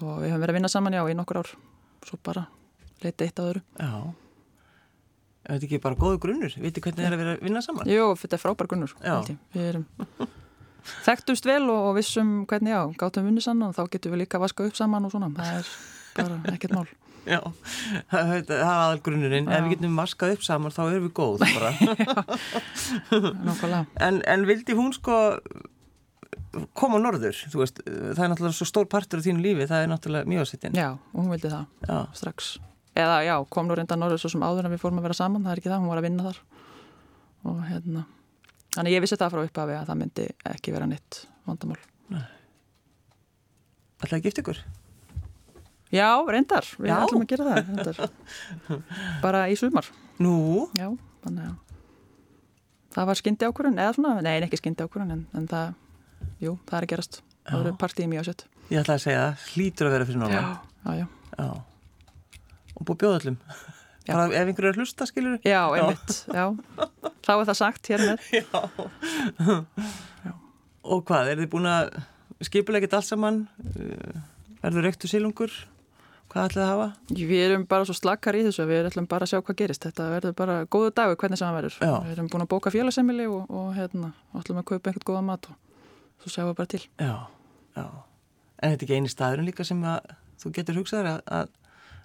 og 0.02 0.14
við 0.24 0.34
höfum 0.34 0.44
verið 0.46 0.54
að 0.56 0.60
vinna 0.60 0.72
saman 0.74 0.98
já 0.98 1.04
í 1.06 1.18
nokkur 1.18 1.42
ár 1.44 1.52
svo 2.06 2.20
bara 2.26 2.48
leita 3.04 3.26
eitt 3.26 3.42
á 3.42 3.44
öðru 3.46 3.62
já. 3.78 3.92
Er 5.46 5.60
þetta 5.60 5.68
ekki 5.68 5.82
bara 5.84 5.98
góðu 6.02 6.18
grunnur? 6.24 6.54
Viti 6.58 6.82
hvernig 6.82 7.04
það 7.04 7.08
er 7.12 7.14
að 7.14 7.22
vera 7.22 7.34
að 7.36 7.44
vinna 7.46 7.62
saman? 7.62 7.90
Jú, 7.90 8.06
þetta 8.18 8.38
er 8.38 8.42
frábær 8.42 8.70
gunnur 8.72 8.94
Já. 8.98 9.20
við 9.54 9.66
erum 9.70 9.86
þekktumst 11.06 11.46
vel 11.50 11.64
og, 11.70 11.82
og 11.92 11.96
vissum 12.00 12.32
hvernig 12.50 12.74
já, 12.74 12.82
gátum 12.98 13.26
vinni 13.30 13.42
saman 13.46 13.70
og 13.70 13.78
þá 13.78 13.84
getum 13.94 14.16
við 14.16 14.24
líka 14.24 14.40
að 14.40 14.46
vaska 14.48 14.66
upp 14.70 14.78
saman 14.78 15.06
og 15.06 15.14
svona, 15.14 15.30
það 15.38 15.60
er 15.60 15.70
bara 16.18 16.56
ekkert 16.56 16.76
mál 16.78 16.88
Já, 17.26 17.40
það 18.12 18.32
það 18.32 18.52
er 18.56 18.66
aðal 18.66 19.00
grunnurinn. 19.06 19.48
Ef 19.50 19.64
við 19.66 19.76
getum 19.76 19.98
vaskað 20.02 20.36
upp 20.36 20.44
saman 20.46 20.76
þá 20.76 20.82
erum 20.88 21.08
við 21.08 21.14
góð 21.18 21.46
bara. 21.56 21.72
nákvæmlega 23.12 23.86
en, 24.08 24.22
en 24.36 24.46
vildi 24.50 24.78
hún 24.78 24.94
sko 24.96 25.18
koma 26.78 27.02
á 27.02 27.04
norður? 27.04 27.42
Þú 27.52 27.64
veist, 27.64 27.82
það 27.86 28.24
er 28.28 28.32
náttúrulega 28.32 28.60
svo 28.60 28.70
stór 28.70 28.88
partur 28.92 29.20
af 29.20 29.28
þínu 29.28 29.44
lífi, 29.44 29.68
það 29.72 29.84
er 29.84 29.92
náttúrulega 29.92 30.32
mjög 30.32 30.48
settin. 30.52 30.78
Já, 30.78 30.94
hún 31.16 31.34
vildi 31.34 31.52
það 31.52 31.66
Já, 31.90 31.98
strax 32.16 32.56
eða 32.96 33.18
já, 33.28 33.36
kom 33.52 33.68
nú 33.68 33.76
reynda 33.76 33.98
norður 34.00 34.22
svo 34.24 34.32
sem 34.32 34.44
áður 34.46 34.70
en 34.70 34.72
við 34.76 34.80
fórum 34.80 35.02
að 35.02 35.10
vera 35.10 35.18
saman, 35.18 35.44
það 35.44 35.52
er 35.52 35.62
ekki 35.62 35.72
það, 35.72 35.82
hún 35.84 35.92
var 35.92 36.00
að 36.00 36.06
vinna 36.08 36.28
þar 36.30 36.38
og 37.46 37.58
hérna 37.68 38.06
þannig 38.76 38.96
ég 38.96 39.04
vissi 39.04 39.18
það 39.20 39.34
frá 39.34 39.42
upphafi 39.44 39.76
að 39.76 39.90
það 39.90 40.00
myndi 40.02 40.28
ekki 40.54 40.74
vera 40.76 40.88
neitt 40.90 41.20
vandamál 41.48 41.82
ætlaði 44.00 44.18
að 44.20 44.26
gifta 44.30 44.44
ykkur? 44.46 44.62
Já, 45.96 46.10
reyndar, 46.28 46.66
við 46.80 46.90
Já. 46.92 46.96
ætlum 47.06 47.24
að 47.26 47.30
gera 47.32 47.46
það 47.50 47.58
reyndar. 47.62 47.98
bara 49.26 49.40
í 49.52 49.56
sumar 49.60 49.86
Nú, 50.24 50.36
Já, 50.80 50.88
þannig 51.26 51.46
að 51.50 51.56
það 52.96 53.06
var 53.10 53.18
skyndi 53.20 53.48
ákvörun, 53.50 53.80
eða 53.84 53.94
svona, 53.98 54.12
nei, 54.24 54.36
ekki 54.46 54.60
skyndi 54.62 54.86
ákvörun 54.88 55.12
en, 55.16 55.24
en 55.36 55.46
það, 55.52 55.68
jú, 56.44 56.52
það 56.70 56.78
er 56.82 56.86
gerast 56.94 57.14
það 57.46 57.58
Já. 57.58 57.62
eru 57.66 57.74
partíið 57.82 58.10
mjög 58.14 58.22
ásett 58.26 58.42
ég 58.72 58.78
ætlaði 58.82 58.96
að 58.96 59.04
segja 59.06 59.22
það, 59.26 59.36
hlýtur 59.56 59.86
að 59.90 59.94
vera 59.98 60.08
fyrir 60.10 60.22
norðan. 60.24 60.48
já, 60.86 60.92
já, 61.02 61.08
Já. 61.36 61.48
Og 62.76 62.82
búið 62.88 63.00
bjóða 63.02 63.18
öllum. 63.22 63.38
Já. 64.06 64.12
Bara 64.14 64.24
ef 64.30 64.34
einhverju 64.50 64.70
er 64.72 64.78
hlusta, 64.80 65.04
skilur 65.10 65.36
já, 65.44 65.62
einmitt 65.76 66.12
já, 66.32 66.46
þá 67.26 67.32
er 67.36 67.46
það 67.50 67.58
sagt 67.60 67.84
hér 67.92 68.02
með 68.06 68.18
Og 70.86 71.02
hvað, 71.08 71.32
er 71.34 71.38
þið 71.42 71.50
búin 71.56 71.66
að 71.70 71.86
skipulegja 72.46 72.86
þetta 72.86 72.98
allt 73.02 73.10
saman? 73.10 73.38
Verður 74.62 74.86
reyktu 74.86 75.08
sílungur? 75.10 75.52
Hvað 76.36 76.50
ætlaði 76.50 76.64
að 76.66 76.72
hafa? 76.74 76.86
Við 77.16 77.42
erum 77.46 77.62
bara 77.72 77.86
svo 77.88 77.94
slakkar 77.96 78.36
í 78.36 78.42
þessu, 78.44 78.66
við 78.68 78.90
ætlum 78.90 79.06
bara 79.08 79.24
að 79.24 79.30
sjá 79.32 79.38
hvað 79.40 79.56
gerist. 79.62 79.86
Þetta 79.86 80.08
verður 80.12 80.34
bara 80.36 80.68
góðu 80.68 80.90
dagur 80.92 81.16
hvernig 81.22 81.40
sem 81.40 81.48
það 81.48 81.56
verður. 81.56 81.78
Já. 81.80 81.94
Við 82.04 82.12
erum 82.12 82.28
búin 82.34 82.44
að 82.44 82.50
bóka 82.52 82.74
félagsemili 82.76 83.28
og, 83.32 83.54
og 83.56 83.70
hérna, 83.78 84.10
ætlum 84.36 84.60
að 84.60 84.68
kaupa 84.74 84.92
einhvert 84.92 85.08
góða 85.08 85.22
mat 85.30 85.48
og 85.48 85.56
svo 86.26 86.34
sjáum 86.34 86.50
við 86.50 86.58
bara 86.58 86.72
til. 86.74 86.82
Já, 87.00 87.16
já. 87.78 87.86
En 88.60 88.68
þetta 88.74 88.84
er 88.84 88.84
ekki 88.90 89.00
eini 89.00 89.14
staðurinn 89.14 89.48
líka 89.48 89.64
sem 89.72 89.80
að 89.88 90.12
þú 90.44 90.52
getur 90.60 90.76
hugsaður 90.82 91.08
að, 91.14 91.24
að, 91.40 91.48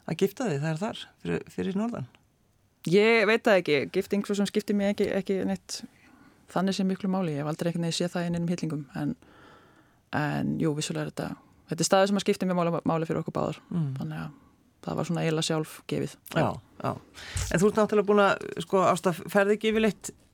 að 0.06 0.20
gifta 0.22 0.46
þig, 0.46 0.62
það 0.62 0.70
er 0.70 0.80
þar, 0.84 1.02
fyrir, 1.26 1.42
fyrir 1.56 1.82
norðan. 1.82 2.06
Ég 2.86 3.26
veit 3.26 3.42
það 3.50 3.58
ekki, 3.64 3.82
gifting 3.98 4.22
svo 4.30 4.38
sem 4.38 4.46
skiptir 4.46 4.78
mig 4.78 4.94
ekki, 4.94 5.10
ekki 5.18 5.42
neitt 5.50 5.82
þannig 6.54 6.78
sem 6.78 6.86
miklu 6.86 7.10
máli. 7.10 7.34
Ég 7.34 7.42
hef 7.42 7.50
aldrei 7.50 7.74
einhvern 7.74 7.90
veginn 7.90 7.98
séð 7.98 8.14
það 11.18 11.34
þetta, 11.70 11.80
er 11.80 11.88
staður 11.88 12.10
sem 12.10 12.20
að 12.20 12.26
skiptir 12.26 12.50
mig 12.50 12.58
máli, 12.58 12.74
máli 12.88 13.08
fyrir 13.08 13.22
okkur 13.22 13.36
báðar. 13.36 13.60
Mm. 13.70 13.90
Þannig 13.98 14.24
að 14.24 14.30
það 14.80 14.98
var 14.98 15.08
svona 15.08 15.24
eiginlega 15.24 15.46
sjálf 15.46 15.76
gefið. 15.90 16.16
Já, 16.34 16.48
já. 16.80 16.90
En 17.50 17.60
þú 17.60 17.70
ert 17.70 17.80
náttúrulega 17.80 18.08
búin 18.08 18.22
að, 18.24 18.44
sko, 18.64 18.84
ferði 19.32 19.56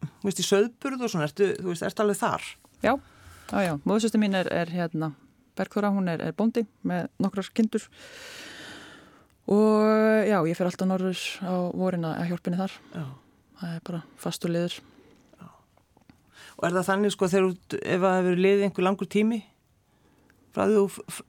þú 0.06 0.28
veist, 0.28 0.42
í 0.42 0.46
söðburð 0.46 1.04
og 1.06 1.12
svona, 1.12 1.28
ertu, 1.28 1.52
þú 1.60 1.70
veist, 1.72 1.84
ertu 1.86 2.04
alveg 2.04 2.18
þar? 2.20 2.48
Já, 2.82 2.92
já, 3.50 3.58
já. 3.66 3.72
Móðsöstu 3.88 4.20
mín 4.22 4.36
er, 4.38 4.50
er 4.54 4.72
hérna, 4.74 5.12
Bergþóra, 5.56 5.92
hún 5.94 6.10
er, 6.12 6.22
er 6.22 6.36
bóndi 6.36 6.66
með 6.86 7.08
nokkrar 7.22 7.48
kindur 7.56 7.86
og 9.46 10.26
já, 10.26 10.36
ég 10.42 10.58
fer 10.58 10.68
alltaf 10.68 10.88
norður 10.90 11.22
á 11.40 11.54
vorin 11.70 12.06
að 12.08 12.26
hjálpinni 12.32 12.58
þar. 12.60 12.76
Já. 12.92 13.06
Það 13.56 13.74
er 13.76 13.84
bara 13.88 14.00
fastur 14.20 14.52
liður. 14.52 14.80
Og 16.56 16.64
er 16.66 16.74
það 16.76 16.88
þannig, 16.88 17.12
sko, 17.14 17.28
þegar 17.30 17.78
ef 17.78 18.02
það 18.02 18.18
hefur 18.18 18.42
liðið 18.42 18.66
einhver 18.66 18.86
langur 18.86 19.08
tími 19.12 19.38
frá 20.56 20.64
því 20.66 20.74
þú 20.80 20.86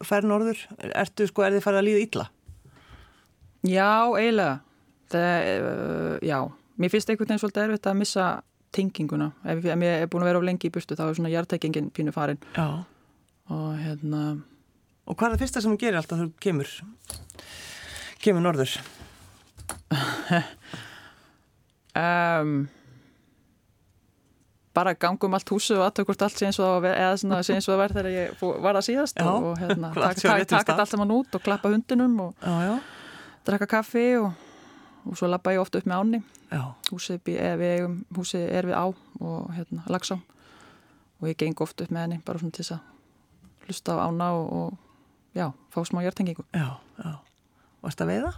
fer 0.08 0.24
norður, 0.28 0.60
ertu, 1.04 1.22
sko, 1.30 1.40
er 1.46 1.52
þið 1.58 1.66
farið 1.68 1.82
að 1.82 1.88
líða 1.90 2.04
illa? 2.08 2.26
Já, 3.68 3.92
eiginlega. 4.16 4.56
Það, 5.12 5.24
uh, 5.68 6.16
já, 6.28 6.40
mér 6.80 6.92
finnst 6.92 7.10
einhvern 7.12 7.30
veginn 7.30 7.42
svolítið 7.44 7.66
erfitt 7.68 7.90
að 7.92 8.00
missa 8.02 8.26
tenginguna. 8.76 9.28
Ef, 9.48 9.58
ef 9.64 9.80
ég 9.88 9.94
er 10.04 10.10
búin 10.12 10.24
að 10.26 10.30
vera 10.32 10.40
of 10.42 10.48
lengi 10.48 10.68
í 10.68 10.74
burtu 10.74 10.94
þá 11.00 11.06
er 11.08 11.18
svona 11.18 11.32
hjartækingin 11.32 11.88
pínu 11.96 12.12
farin 12.16 12.40
Já. 12.58 12.68
og 13.48 13.70
hérna, 13.80 14.22
Og 15.08 15.16
hvað 15.16 15.30
er 15.30 15.34
það 15.38 15.42
fyrsta 15.46 15.62
sem 15.64 15.72
þú 15.72 15.78
gerir 15.80 15.98
alltaf 16.02 16.18
þegar 16.20 16.28
þú 16.28 16.36
kemur, 16.44 16.70
kemur 18.20 18.44
norður? 18.44 18.72
um, 22.04 22.52
bara 24.78 24.94
gangum 24.96 25.34
allt 25.38 25.50
húsu 25.54 25.76
og 25.80 25.86
aðtökurt 25.90 26.22
allt 26.28 26.38
það 26.38 26.48
eins 26.48 26.60
og 26.62 27.74
það 27.74 27.80
var 27.82 27.94
þegar 27.98 28.10
ég 28.14 28.42
var 28.66 28.78
það 28.78 28.86
síðast 28.92 29.18
Já, 29.22 29.28
og, 29.32 29.48
og 29.52 29.62
hérna, 29.62 29.92
taka 29.98 30.62
stað. 30.64 30.80
allt 30.84 30.94
saman 30.94 31.14
út 31.18 31.38
og 31.40 31.44
klappa 31.48 31.72
hundinum 31.74 32.18
og 32.28 32.34
Já, 32.46 32.56
já. 32.70 32.76
drakka 33.50 33.68
kaffi 33.78 34.06
og, 34.22 34.32
og 35.08 35.18
svo 35.20 35.30
lappa 35.32 35.54
ég 35.56 35.62
ofta 35.64 35.82
upp 35.82 35.88
með 35.90 36.02
áni 36.04 36.24
húsið, 36.92 37.18
bý- 37.28 37.40
eða 37.44 37.58
við 37.60 37.96
húsið 38.16 38.44
er 38.56 38.68
við 38.70 38.78
á 38.80 38.86
og 38.88 39.50
hérna, 39.58 39.82
lagsá 39.92 40.16
og 41.18 41.28
ég 41.32 41.36
geng 41.42 41.58
ofta 41.66 41.84
upp 41.88 41.92
með 41.96 42.06
henni 42.06 42.20
bara 42.28 42.40
svona 42.40 42.54
til 42.56 42.64
þess 42.64 42.78
að 42.78 43.66
hlusta 43.68 43.98
á 43.98 44.06
ána 44.08 44.28
og, 44.38 44.46
og 44.54 45.36
já, 45.36 45.48
fá 45.74 45.82
smá 45.90 46.04
hjartengingu 46.06 46.46
já, 46.56 46.70
já. 47.02 47.16
Varst 47.84 48.02
að 48.06 48.12
veiða? 48.14 48.32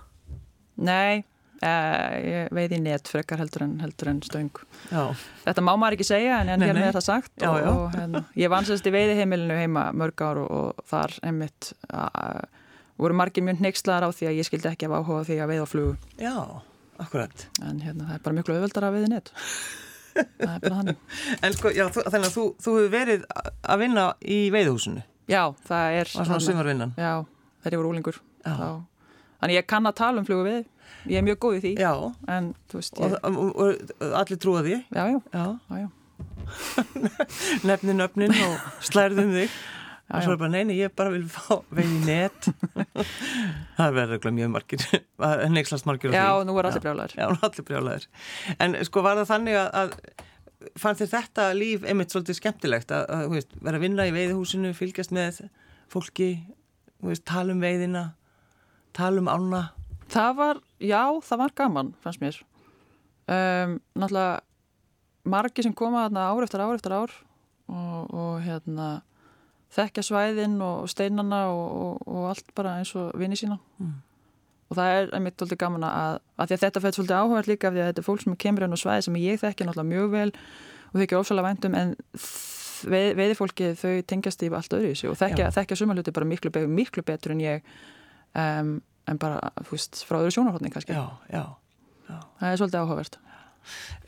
Nei, 0.79 1.19
eh, 1.19 1.23
ég 1.63 2.53
veið 2.55 2.75
í 2.77 2.79
net 2.85 3.09
frekar 3.11 3.41
heldur 3.41 3.65
en, 3.65 3.73
heldur 3.83 4.11
en 4.13 4.21
stöng 4.23 4.61
Já. 4.91 5.01
Þetta 5.43 5.63
má 5.65 5.73
maður 5.73 5.97
ekki 5.97 6.07
segja 6.07 6.37
en, 6.43 6.51
en 6.53 6.63
hérna 6.63 6.85
er 6.87 6.95
það 6.95 7.05
sagt 7.09 7.33
Já, 7.43 7.49
og, 7.49 7.57
já. 7.59 7.67
og 7.73 7.97
hérna, 7.97 8.21
ég 8.39 8.53
vann 8.53 8.67
sérst 8.69 8.87
í 8.87 8.93
veiðiheimilinu 8.95 9.57
heima 9.59 9.89
mörg 9.91 10.23
ár 10.23 10.39
og, 10.45 10.49
og 10.55 10.87
þar 10.87 11.17
einmitt 11.27 11.73
að, 11.91 12.45
voru 13.01 13.19
margir 13.19 13.43
mjög 13.47 13.63
neykslaðar 13.65 14.07
á 14.07 14.09
því 14.15 14.29
að 14.31 14.39
ég 14.39 14.47
skildi 14.47 14.71
ekki 14.71 14.87
af 14.87 14.95
áhuga 15.01 15.25
því 15.27 15.39
að 15.43 15.51
veiða 15.53 15.67
á 15.67 15.71
flugu 15.73 15.93
Já, 16.23 16.35
akkurat. 17.03 17.45
en 17.65 17.83
hérna 17.83 18.07
það 18.07 18.15
er 18.15 18.25
bara 18.27 18.39
mjög 18.39 18.53
auðveldar 18.55 18.87
að 18.87 18.97
veiði 18.97 19.11
net 19.17 19.33
það 20.15 20.53
er 20.55 20.63
bara 20.63 20.75
þannig 20.79 21.03
En 21.45 21.57
sko, 21.57 21.73
þannig 21.75 22.29
að 22.29 22.35
þú, 22.35 22.45
þú 22.63 22.77
hefur 22.79 22.93
verið 22.95 23.25
að 23.63 23.83
vinna 23.83 24.05
í 24.23 24.39
veiðhúsinu. 24.53 25.03
Já, 25.29 25.43
það 25.67 25.97
er. 25.99 26.09
Já, 26.97 27.11
þegar 27.61 27.75
ég 27.75 27.81
voru 27.83 27.91
úlingur 27.93 28.17
Þannig 29.39 29.55
ég 29.55 29.67
kann 29.69 29.87
að 29.87 29.95
tala 29.99 30.19
um 30.19 30.25
flugu 30.27 30.47
við 30.47 30.63
ég 31.07 31.17
er 31.21 31.25
mjög 31.27 31.39
góð 31.45 31.57
í 31.59 31.63
því 31.63 31.73
Já, 31.79 31.93
en 32.35 32.51
þú 32.71 32.79
veist 32.81 32.99
ég, 32.99 33.15
og, 33.23 33.39
og, 33.39 33.91
og 34.03 34.13
allir 34.23 34.39
trúa 34.43 34.63
því. 34.65 34.77
já, 34.91 35.03
já, 35.13 35.19
Já, 35.33 35.45
já, 35.69 35.83
já, 35.85 35.89
nefni 37.69 37.93
nöfnin 37.95 38.33
og 38.33 38.55
slærið 38.83 39.21
um 39.23 39.35
þig. 39.37 39.59
Og 40.09 40.23
svo 40.25 40.33
er 40.33 40.39
bara, 40.41 40.49
neini, 40.49 40.73
ég 40.79 40.89
bara 40.97 41.11
vil 41.13 41.27
fá 41.29 41.59
veið 41.69 41.91
í 41.93 41.99
net. 42.07 42.47
það 43.77 43.91
verður 43.93 44.15
örugglega 44.15 44.35
mjög 44.39 44.49
margir, 44.55 44.85
nexlast 45.53 45.85
margir 45.85 46.15
já 46.15 46.25
nú 46.47 46.55
er 46.57 46.69
allir 46.71 46.81
brjálæður 46.81 47.13
Já, 47.13 47.25
nú 47.29 47.37
er 47.37 47.45
allir 47.45 47.67
brjálæðir. 47.67 48.07
En 48.65 48.77
sko 48.87 49.03
var 49.05 49.19
það 49.21 49.29
þannig 49.35 49.59
að, 49.59 49.69
að 49.83 50.73
fannst 50.81 51.03
þér 51.03 51.11
þetta 51.13 51.45
líf 51.59 51.85
einmitt 51.85 52.15
svolítið 52.15 52.39
skemmtilegt 52.39 52.95
að, 52.97 53.05
að 53.19 53.27
veist, 53.35 53.53
vera 53.61 53.77
að 53.77 53.85
vinna 53.85 54.07
í 54.09 54.15
veiðhúsinu, 54.17 54.73
fylgjast 54.79 55.13
með 55.15 55.43
fólki, 55.93 56.31
veist, 57.05 57.27
tala 57.29 57.53
um 57.53 57.61
veiðina, 57.61 58.07
tala 58.97 59.21
um 59.21 59.29
ána. 59.29 59.61
Það 60.09 60.31
var, 60.39 60.61
já, 60.81 61.03
það 61.25 61.41
var 61.43 61.55
gaman, 61.57 61.91
fannst 62.01 62.21
mér. 62.23 62.37
Um, 63.29 63.75
náttúrulega 63.93 64.39
margir 65.29 65.65
sem 65.67 65.75
koma 65.75 66.07
þarna 66.07 66.25
ár 66.31 66.45
eftir 66.45 66.63
ár 66.63 66.75
eftir 66.77 66.95
ár 66.95 67.13
og, 67.69 68.09
og 68.09 68.35
hérna 68.41 68.89
þekkja 69.75 70.05
svæðin 70.07 70.57
og 70.65 70.89
steinana 70.89 71.43
og, 71.53 71.65
og, 71.83 72.07
og 72.09 72.29
allt 72.31 72.53
bara 72.57 72.79
eins 72.79 72.93
og 72.97 73.11
vini 73.19 73.37
sína 73.37 73.59
mm. 73.77 73.91
og 74.71 74.79
það 74.79 74.95
er 74.95 75.11
einmitt 75.17 75.37
svolítið 75.37 75.61
gaman 75.61 75.85
að, 75.85 75.99
að, 76.01 76.53
að 76.55 76.63
þetta 76.63 76.83
fætt 76.85 76.97
svolítið 76.97 77.19
áhugað 77.19 77.51
líka 77.51 77.69
af 77.69 77.75
því 77.75 77.83
að 77.83 77.91
þetta 77.91 78.03
er 78.03 78.07
fólk 78.07 78.25
sem 78.25 78.39
kemur 78.45 78.65
inn 78.65 78.73
á 78.73 78.79
svæði 78.81 79.05
sem 79.05 79.19
ég 79.21 79.41
þekki 79.43 79.67
náttúrulega 79.67 79.91
mjög 79.93 80.11
vel 80.15 80.31
og 80.89 81.05
ekki 81.05 81.19
ofsalega 81.19 81.51
væntum 81.51 81.77
en 81.77 81.93
veið, 82.89 83.09
veiðifólki 83.19 83.71
þau 83.77 83.93
tengjast 84.09 84.45
í 84.45 84.49
allt 84.49 84.77
öðru 84.79 85.11
og 85.11 85.19
þekkja, 85.21 85.51
þekkja 85.59 85.79
sumaluti 85.83 86.15
bara 86.15 86.29
miklu, 86.29 86.53
miklu 86.65 87.05
betur 87.05 87.35
en 87.35 87.45
ég 87.45 87.73
um, 88.33 88.79
en 89.09 89.19
bara, 89.21 89.53
þú 89.65 89.75
veist, 89.75 90.03
frá 90.05 90.19
öðru 90.19 90.35
sjónarhóttning 90.35 90.73
kannski 90.73 90.95
já, 90.95 91.03
já, 91.31 91.43
já. 92.09 92.19
það 92.39 92.51
er 92.51 92.61
svolítið 92.61 92.83
áhugavert 92.83 93.19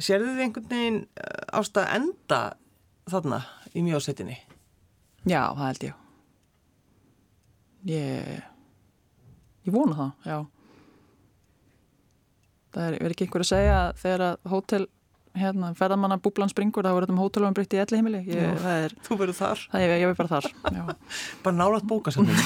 Serðu 0.01 0.35
þið 0.35 0.45
einhvern 0.45 0.69
veginn 0.71 1.01
eh, 1.19 1.41
ást 1.59 1.77
að 1.79 1.91
enda 1.97 2.39
þarna 3.11 3.41
í 3.75 3.83
mjósettinni? 3.85 4.37
Já, 5.27 5.51
það 5.53 5.65
held 5.65 5.85
ég. 5.85 5.99
Ég, 7.91 8.41
ég 9.67 9.75
vona 9.75 9.97
það, 9.97 10.31
já. 10.31 10.39
Það 12.71 12.87
er, 12.87 12.97
er 12.97 13.13
ekki 13.13 13.27
einhver 13.27 13.45
að 13.45 13.51
segja 13.51 13.77
að 13.77 14.01
þegar 14.01 14.25
að 14.27 14.51
hótel, 14.53 14.87
hérna, 15.37 15.71
ferðamanna 15.77 16.17
búblan 16.21 16.51
springur, 16.51 16.85
þá 16.85 16.91
verður 16.91 17.07
þetta 17.07 17.15
um 17.15 17.21
hótelum 17.21 17.55
breytt 17.55 17.75
í 17.75 17.79
elli 17.81 17.99
heimili. 17.99 18.21
Ég, 18.27 18.65
er, 18.71 18.95
Þú 19.05 19.17
verður 19.21 19.37
þar? 19.37 19.63
Það 19.71 19.85
er, 19.85 19.93
ég 20.01 20.09
verður 20.09 20.19
bara 20.19 20.31
þar, 20.31 20.47
já. 20.77 20.81
bara 21.45 21.57
nálat 21.57 21.85
bókasöndum. 21.89 22.41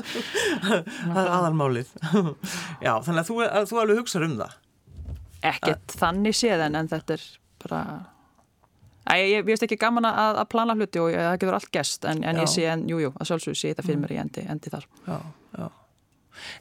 það 0.68 1.20
er 1.24 1.34
aðalmálið. 1.38 1.92
já, 2.86 2.92
þannig 2.92 3.20
að 3.22 3.28
þú, 3.32 3.42
að 3.48 3.68
þú 3.72 3.82
alveg 3.82 4.00
hugsaður 4.02 4.28
um 4.28 4.38
það. 4.40 4.56
Ekkert 5.50 5.98
þannig 6.00 6.36
séðan, 6.36 6.80
en 6.80 6.90
þetta 6.90 7.16
er 7.16 7.28
bara 7.64 7.82
Æ, 9.10 9.16
ég 9.26 9.46
veist 9.46 9.64
ekki 9.64 9.78
gaman 9.80 10.06
að, 10.06 10.42
að 10.42 10.48
plana 10.52 10.74
hluti 10.76 11.00
og 11.02 11.14
það 11.14 11.36
getur 11.40 11.56
allt 11.56 11.70
gest 11.74 12.04
en, 12.06 12.20
en 12.22 12.38
ég 12.42 12.50
sé, 12.52 12.66
en 12.70 12.84
jújú, 12.86 13.08
jú, 13.08 13.12
að 13.16 13.30
sjálfsögur 13.30 13.58
sé 13.58 13.72
þetta 13.72 13.84
fyrir 13.86 13.96
mm. 13.96 14.04
mér 14.04 14.12
í 14.12 14.18
endi, 14.22 14.44
endi 14.52 14.70
þar. 14.70 14.84
Já, 15.06 15.16
já. 15.56 15.64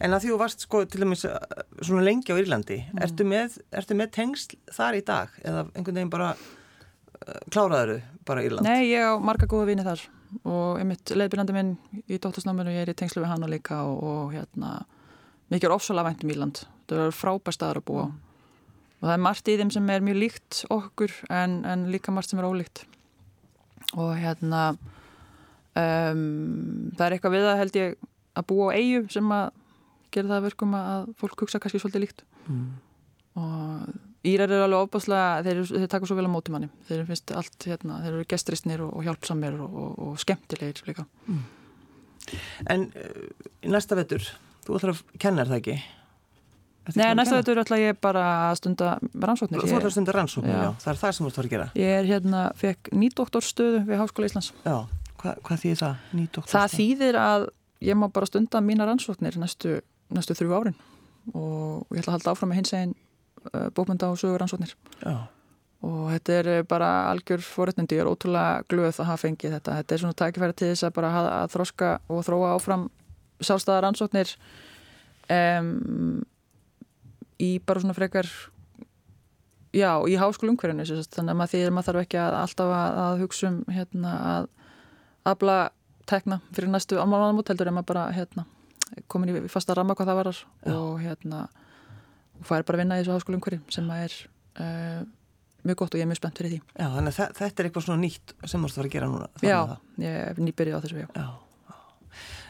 En 0.03 0.15
að 0.15 0.23
því 0.23 0.31
þú 0.33 0.37
varst 0.41 0.65
sko 0.65 0.83
til 0.89 1.03
dæmis 1.03 1.25
uh, 1.29 1.35
svona 1.81 2.05
lengi 2.05 2.33
á 2.33 2.39
Írlandi, 2.39 2.79
mm. 2.83 3.01
ertu, 3.05 3.27
með, 3.27 3.59
ertu 3.81 3.97
með 3.97 4.13
tengsl 4.17 4.55
þar 4.75 4.99
í 4.99 5.03
dag 5.07 5.35
eða 5.43 5.65
einhvern 5.73 5.99
veginn 5.99 6.13
bara 6.13 6.29
uh, 6.35 7.41
kláraður 7.49 7.99
bara 8.27 8.45
Írland? 8.45 8.67
Nei, 8.67 8.89
ég 8.91 9.05
á 9.05 9.13
marga 9.21 9.49
góða 9.49 9.71
vini 9.71 9.85
þar 9.87 10.05
og 10.45 10.79
ég 10.81 10.89
mitt 10.89 11.13
leiðbyrjandi 11.15 11.55
minn 11.55 11.75
í 12.05 12.17
dóttursnáminu, 12.21 12.73
ég 12.75 12.85
er 12.85 12.93
í 12.93 12.97
tengslu 12.97 13.23
við 13.23 13.31
hana 13.33 13.49
líka 13.49 13.81
og, 13.89 14.01
og 14.05 14.33
hérna, 14.35 14.79
mikið 15.49 15.71
er 15.71 15.77
ofsalega 15.77 16.11
vænt 16.11 16.25
um 16.25 16.33
Írland, 16.35 16.65
það 16.89 17.05
er 17.07 17.15
frábært 17.17 17.57
staðar 17.57 17.81
að 17.81 17.87
búa. 17.89 18.09
Mm 18.09 18.25
og 18.99 19.07
það 19.07 19.15
er 19.15 19.23
margt 19.23 19.49
í 19.49 19.57
þeim 19.59 19.73
sem 19.73 19.91
er 19.93 20.03
mjög 20.03 20.21
líkt 20.23 20.61
okkur 20.75 21.13
en, 21.31 21.59
en 21.67 21.87
líka 21.91 22.13
margt 22.13 22.31
sem 22.31 22.41
er 22.41 22.47
ólíkt 22.49 22.83
og 23.95 24.11
hérna 24.19 24.63
um, 25.79 26.23
það 26.97 27.05
er 27.05 27.15
eitthvað 27.15 27.35
við 27.37 27.47
að 27.47 27.61
held 27.63 27.79
ég 27.79 27.95
að 28.39 28.47
búa 28.51 28.69
á 28.71 28.77
eigu 28.77 29.05
sem 29.13 29.33
að 29.35 29.49
gera 30.13 30.33
það 30.33 30.45
verkum 30.49 30.77
að 30.77 31.09
fólk 31.19 31.43
hugsa 31.45 31.61
kannski 31.61 31.81
svolítið 31.81 32.05
líkt 32.05 32.23
mm. 32.47 32.69
og 33.39 33.97
Írar 34.27 34.51
eru 34.51 34.65
alveg 34.65 34.81
ofbáslega, 34.83 35.43
þeir, 35.45 35.61
þeir 35.69 35.91
taka 35.93 36.07
svo 36.09 36.17
vel 36.17 36.25
á 36.27 36.31
móti 36.33 36.51
manni, 36.51 36.67
þeir 36.89 37.05
finnst 37.07 37.31
allt 37.31 37.67
hérna, 37.69 38.01
þeir 38.03 38.17
eru 38.17 38.25
gestristnir 38.27 38.81
og, 38.83 38.89
og 38.99 39.05
hjálpsamir 39.07 39.55
og, 39.63 39.77
og, 39.79 39.93
og 40.03 40.17
skemmtilegir 40.19 40.81
líka 40.89 41.05
mm. 41.29 41.45
En 42.69 42.89
uh, 42.89 43.21
næsta 43.71 43.95
vettur, 43.97 44.25
þú 44.65 44.75
ætlar 44.77 44.91
að 44.93 44.99
kenna 45.23 45.45
það 45.47 45.61
ekki? 45.61 45.77
Nei, 46.97 47.07
næsta 47.17 47.39
er 47.39 47.61
alltaf 47.61 47.81
ég 47.81 47.97
bara 48.01 48.25
að 48.49 48.55
stunda 48.59 48.91
rannsóknir. 48.99 49.61
Þú 49.61 49.77
ætlar 49.77 49.89
að 49.89 49.95
stunda 49.95 50.15
rannsóknir, 50.15 50.55
já. 50.55 50.61
já. 50.65 50.69
Það 50.83 50.91
er 50.91 50.99
það 51.01 51.15
sem 51.15 51.25
þú 51.25 51.31
ætlar 51.31 51.47
að 51.47 51.53
gera. 51.53 51.67
Ég 51.79 51.95
er 51.95 52.07
hérna, 52.09 52.43
fekk 52.57 52.91
nýdoktorstöðu 52.97 53.81
við 53.87 54.01
Háskóla 54.01 54.29
Íslands. 54.29 54.51
Já, 54.65 54.77
Hva, 55.19 55.33
hvað 55.45 55.63
þýðir 55.63 55.79
það? 55.81 56.03
Nýdoktorstöðu? 56.15 56.55
Það 56.55 56.75
þýðir 56.77 57.19
að 57.21 57.45
ég 57.81 57.97
má 57.97 58.07
bara 58.11 58.29
stunda 58.29 58.61
mína 58.61 58.87
rannsóknir 58.89 59.37
næstu, 59.39 59.79
næstu 60.13 60.35
þrjú 60.37 60.55
árin 60.57 60.79
og 61.33 61.89
ég 61.93 62.01
ætla 62.01 62.13
að 62.13 62.17
halda 62.17 62.33
áfram 62.33 62.51
með 62.51 62.61
hins 62.61 62.73
eginn 62.73 62.95
uh, 63.53 63.67
bókmynda 63.75 64.09
og 64.09 64.17
sögur 64.19 64.41
rannsóknir. 64.41 64.73
Já. 65.03 65.27
Og 65.85 66.09
þetta 66.11 66.37
er 66.39 66.47
bara 66.67 66.87
algjör 67.07 67.43
fórætnandi, 67.45 67.95
ég 67.95 68.03
er 68.03 68.09
ótrúlega 68.09 68.65
glöð 68.67 68.97
að 68.99 69.11
hafa 69.13 69.23
fengið 69.23 69.53
þetta. 69.55 69.75
Þetta 69.79 69.95
er 69.95 70.01
svona 70.01 70.17
tækifæri 70.19 70.57
til 70.59 70.71
þess 70.73 70.87
að 70.87 70.95
bara 70.97 71.11
að 71.21 71.53
þroska 71.53 71.91
og 72.11 72.25
þróa 72.27 72.49
áfram 72.57 72.89
sjálfstæðar 73.39 73.85
rannsóknir 73.85 74.33
um, 75.31 75.69
í 77.39 77.51
bara 77.63 77.83
svona 77.83 77.95
frekar 77.95 78.27
já, 79.71 79.91
í 80.03 80.17
háskólumhverjunu 80.19 80.85
þannig 80.87 81.31
að 81.31 81.39
maður, 81.39 81.53
því, 81.53 81.63
maður 81.71 81.89
þarf 81.89 82.03
ekki 82.03 82.21
að 82.21 82.37
alltaf 82.41 82.73
að, 82.75 82.99
að 83.05 83.23
hugsa 83.23 83.51
um 83.51 83.59
hérna, 83.71 84.15
að 84.33 84.49
afla 85.31 85.57
tekna 86.09 86.39
fyrir 86.51 86.71
næstu 86.73 86.99
ámálanamót 86.99 87.51
heldur 87.51 87.69
en 87.71 87.77
maður 87.77 87.91
bara 87.93 88.07
hérna, 88.15 88.45
komin 89.11 89.31
í 89.31 89.51
fasta 89.51 89.77
ramma 89.77 89.95
hvað 89.97 90.11
það 90.11 90.19
varar 90.21 90.41
já. 90.41 90.73
og 90.75 90.99
hérna 91.03 91.45
og 92.39 92.47
fær 92.47 92.65
bara 92.65 92.79
að 92.79 92.83
vinna 92.83 92.99
í 92.99 93.03
þessu 93.03 93.17
háskólumhverju 93.17 93.61
sem 93.73 93.89
er 93.95 94.15
uh, 94.63 95.01
mjög 95.67 95.81
gott 95.81 95.95
og 95.95 95.99
ég 95.99 96.07
er 96.07 96.09
mjög 96.09 96.21
spennt 96.21 96.39
fyrir 96.39 96.55
því 96.55 96.59
Já, 96.79 96.87
þannig 96.95 97.11
að 97.11 97.37
þetta 97.39 97.61
er 97.63 97.69
eitthvað 97.69 97.87
svona 97.87 98.03
nýtt 98.03 98.35
sem 98.45 98.63
þú 98.63 98.69
ætti 98.69 98.73
að 98.73 98.79
fara 98.79 98.89
að 98.89 98.95
gera 98.95 99.09
núna 99.11 99.29
Já, 99.43 99.59
ég 100.03 100.19
er 100.23 100.43
nýbyrjuð 100.43 100.79
á 100.79 100.83
þessu 100.85 101.03
já. 101.03 101.09
Já, 101.15 101.27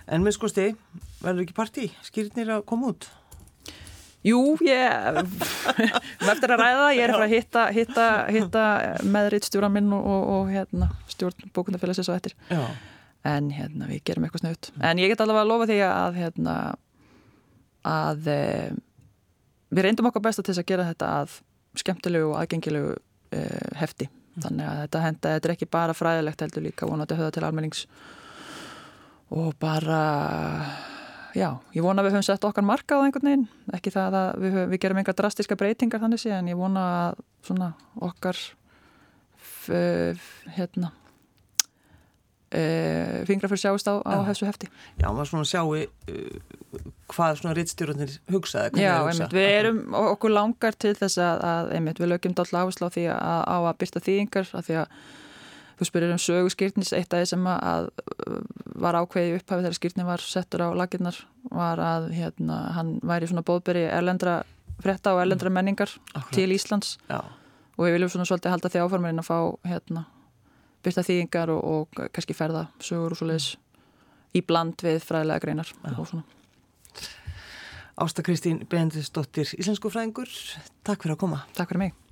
En 0.09 0.25
með 0.25 0.39
sko 0.39 0.49
stið, 0.49 0.77
verður 1.21 1.43
ekki 1.45 1.57
partí? 1.57 1.87
Skýrnir 2.05 2.53
að 2.55 2.63
koma 2.69 2.93
út? 2.93 3.09
Jú, 4.25 4.39
ég 4.65 5.19
eftir 6.31 6.51
að 6.51 6.59
ræða, 6.59 6.87
ég 6.97 7.03
er 7.05 7.13
að 7.15 7.29
hitta, 7.31 7.67
hitta, 7.71 8.07
hitta 8.27 8.63
meðriðt 9.07 9.47
stjóra 9.47 9.69
minn 9.71 9.87
og, 9.95 10.03
og, 10.03 10.25
og 10.33 10.49
hérna, 10.51 10.89
stjórn 11.13 11.53
bókundafélagsins 11.55 12.09
og 12.11 12.17
eftir 12.17 12.35
Já. 12.49 12.65
En 13.27 13.49
hérna, 13.51 13.89
við 13.89 14.03
gerum 14.07 14.25
eitthvað 14.25 14.45
snöðut 14.45 14.69
en 14.79 15.01
ég 15.01 15.11
get 15.11 15.21
allavega 15.23 15.43
að 15.43 15.51
lofa 15.51 15.67
því 15.69 15.79
að 15.87 16.19
hérna, 16.19 16.55
að 17.89 18.29
e, 18.31 18.43
við 19.75 19.85
reyndum 19.85 20.09
okkar 20.09 20.23
besta 20.29 20.43
til 20.43 20.53
þess 20.53 20.63
að 20.63 20.69
gera 20.71 20.87
þetta 20.87 21.09
að 21.21 21.39
skemmtilegu 21.79 22.29
og 22.31 22.37
aðgengilegu 22.39 22.93
e, 23.35 23.41
hefti, 23.79 24.07
mm. 24.09 24.43
þannig 24.45 24.69
að 24.69 24.79
þetta 24.83 25.01
henda, 25.05 25.33
þetta 25.35 25.49
er 25.49 25.55
ekki 25.55 25.71
bara 25.77 25.97
fræðilegt 25.97 26.45
heldur 26.45 26.65
líka 26.65 26.89
vonandi 26.89 27.15
að 27.15 27.21
höfða 27.23 27.35
til 27.35 27.43
almennings. 27.47 27.83
Og 29.35 29.51
bara 29.61 29.99
já, 31.37 31.49
ég 31.75 31.85
vona 31.85 32.01
að 32.01 32.07
við 32.07 32.15
höfum 32.15 32.25
sett 32.25 32.47
okkar 32.47 32.65
marka 32.65 32.97
á 32.97 33.03
einhvern 33.03 33.29
veginn, 33.29 33.49
ekki 33.75 33.93
það 33.93 34.17
að 34.21 34.29
við, 34.45 34.61
við 34.71 34.81
gerum 34.85 35.01
einhver 35.01 35.19
drastiska 35.19 35.59
breytingar 35.59 36.01
þannig 36.01 36.23
sé 36.23 36.33
en 36.33 36.49
ég 36.49 36.57
vona 36.57 36.85
að 37.03 37.21
svona 37.45 37.73
okkar 38.09 38.39
hérna 39.69 40.89
e, 42.51 42.63
fingra 43.29 43.49
fyrir 43.51 43.63
sjáist 43.63 43.89
á, 43.89 44.01
á 44.01 44.15
þessu 44.29 44.49
hefti. 44.49 44.71
Já, 45.01 45.07
maður 45.07 45.31
svona 45.31 45.49
sjáu 45.49 45.75
uh, 45.75 45.85
hvað 47.13 47.39
svona 47.41 47.55
rittstjórnir 47.57 48.17
hugsaði. 48.31 48.83
Já, 48.83 48.95
einmitt, 49.03 49.35
við 49.35 49.49
erum 49.53 49.79
okkur 50.01 50.35
langar 50.35 50.77
til 50.77 50.95
þess 50.97 51.21
að, 51.21 51.45
að 51.51 51.71
einmitt, 51.77 52.01
við 52.01 52.13
lögjum 52.13 52.35
alltaf 52.35 52.59
áherslu 52.63 52.89
á 52.89 52.95
því 52.97 53.07
að, 53.15 53.41
á 53.49 53.57
að 53.59 53.79
byrta 53.83 54.05
þýðingar, 54.09 54.53
af 54.53 54.69
því 54.69 54.83
að 54.83 54.99
Þú 55.79 55.85
spyrir 55.87 56.11
um 56.11 56.19
sögu 56.19 56.49
skýrnis, 56.51 56.89
eitt 56.91 57.13
af 57.15 57.21
því 57.21 57.27
sem 57.29 57.45
að 57.47 57.85
var 58.83 58.97
ákveði 58.99 59.37
upphafið 59.37 59.63
þegar 59.63 59.77
skýrni 59.77 60.05
var 60.09 60.23
settur 60.23 60.63
á 60.67 60.75
laginnar 60.75 61.15
var 61.55 61.79
að 61.79 62.09
hérna, 62.17 62.57
hann 62.75 62.97
væri 62.99 63.29
svona 63.31 63.45
bóðberi 63.47 63.85
erlendra 63.87 64.41
frétta 64.83 65.13
og 65.15 65.21
erlendra 65.23 65.51
menningar 65.53 65.93
Akkurat. 66.11 66.33
til 66.35 66.51
Íslands 66.55 66.97
Já. 67.07 67.23
og 67.77 67.85
við 67.85 67.95
viljum 67.95 68.11
svona 68.11 68.27
svolítið 68.27 68.53
halda 68.55 68.71
því 68.73 68.83
áformarinn 68.83 69.23
að 69.23 69.29
fá 69.29 69.39
hérna, 69.71 70.03
byrta 70.89 71.05
þýðingar 71.05 71.53
og, 71.53 71.63
og 71.63 72.03
kannski 72.15 72.35
ferða 72.37 72.67
sögur 72.83 73.15
og 73.15 73.21
svoleiðis 73.21 73.53
í 74.35 74.43
bland 74.45 74.81
við 74.85 75.01
fræðilega 75.05 75.45
greinar 75.45 75.73
og 75.95 76.09
svona. 76.09 76.25
Ásta 77.99 78.23
Kristín 78.23 78.61
Bendisdóttir, 78.71 79.49
Íslensku 79.59 79.91
fræðingur, 79.91 80.29
takk 80.87 81.03
fyrir 81.03 81.17
að 81.17 81.25
koma. 81.25 81.41
Takk 81.57 81.73
fyrir 81.73 81.89
mig. 81.89 82.08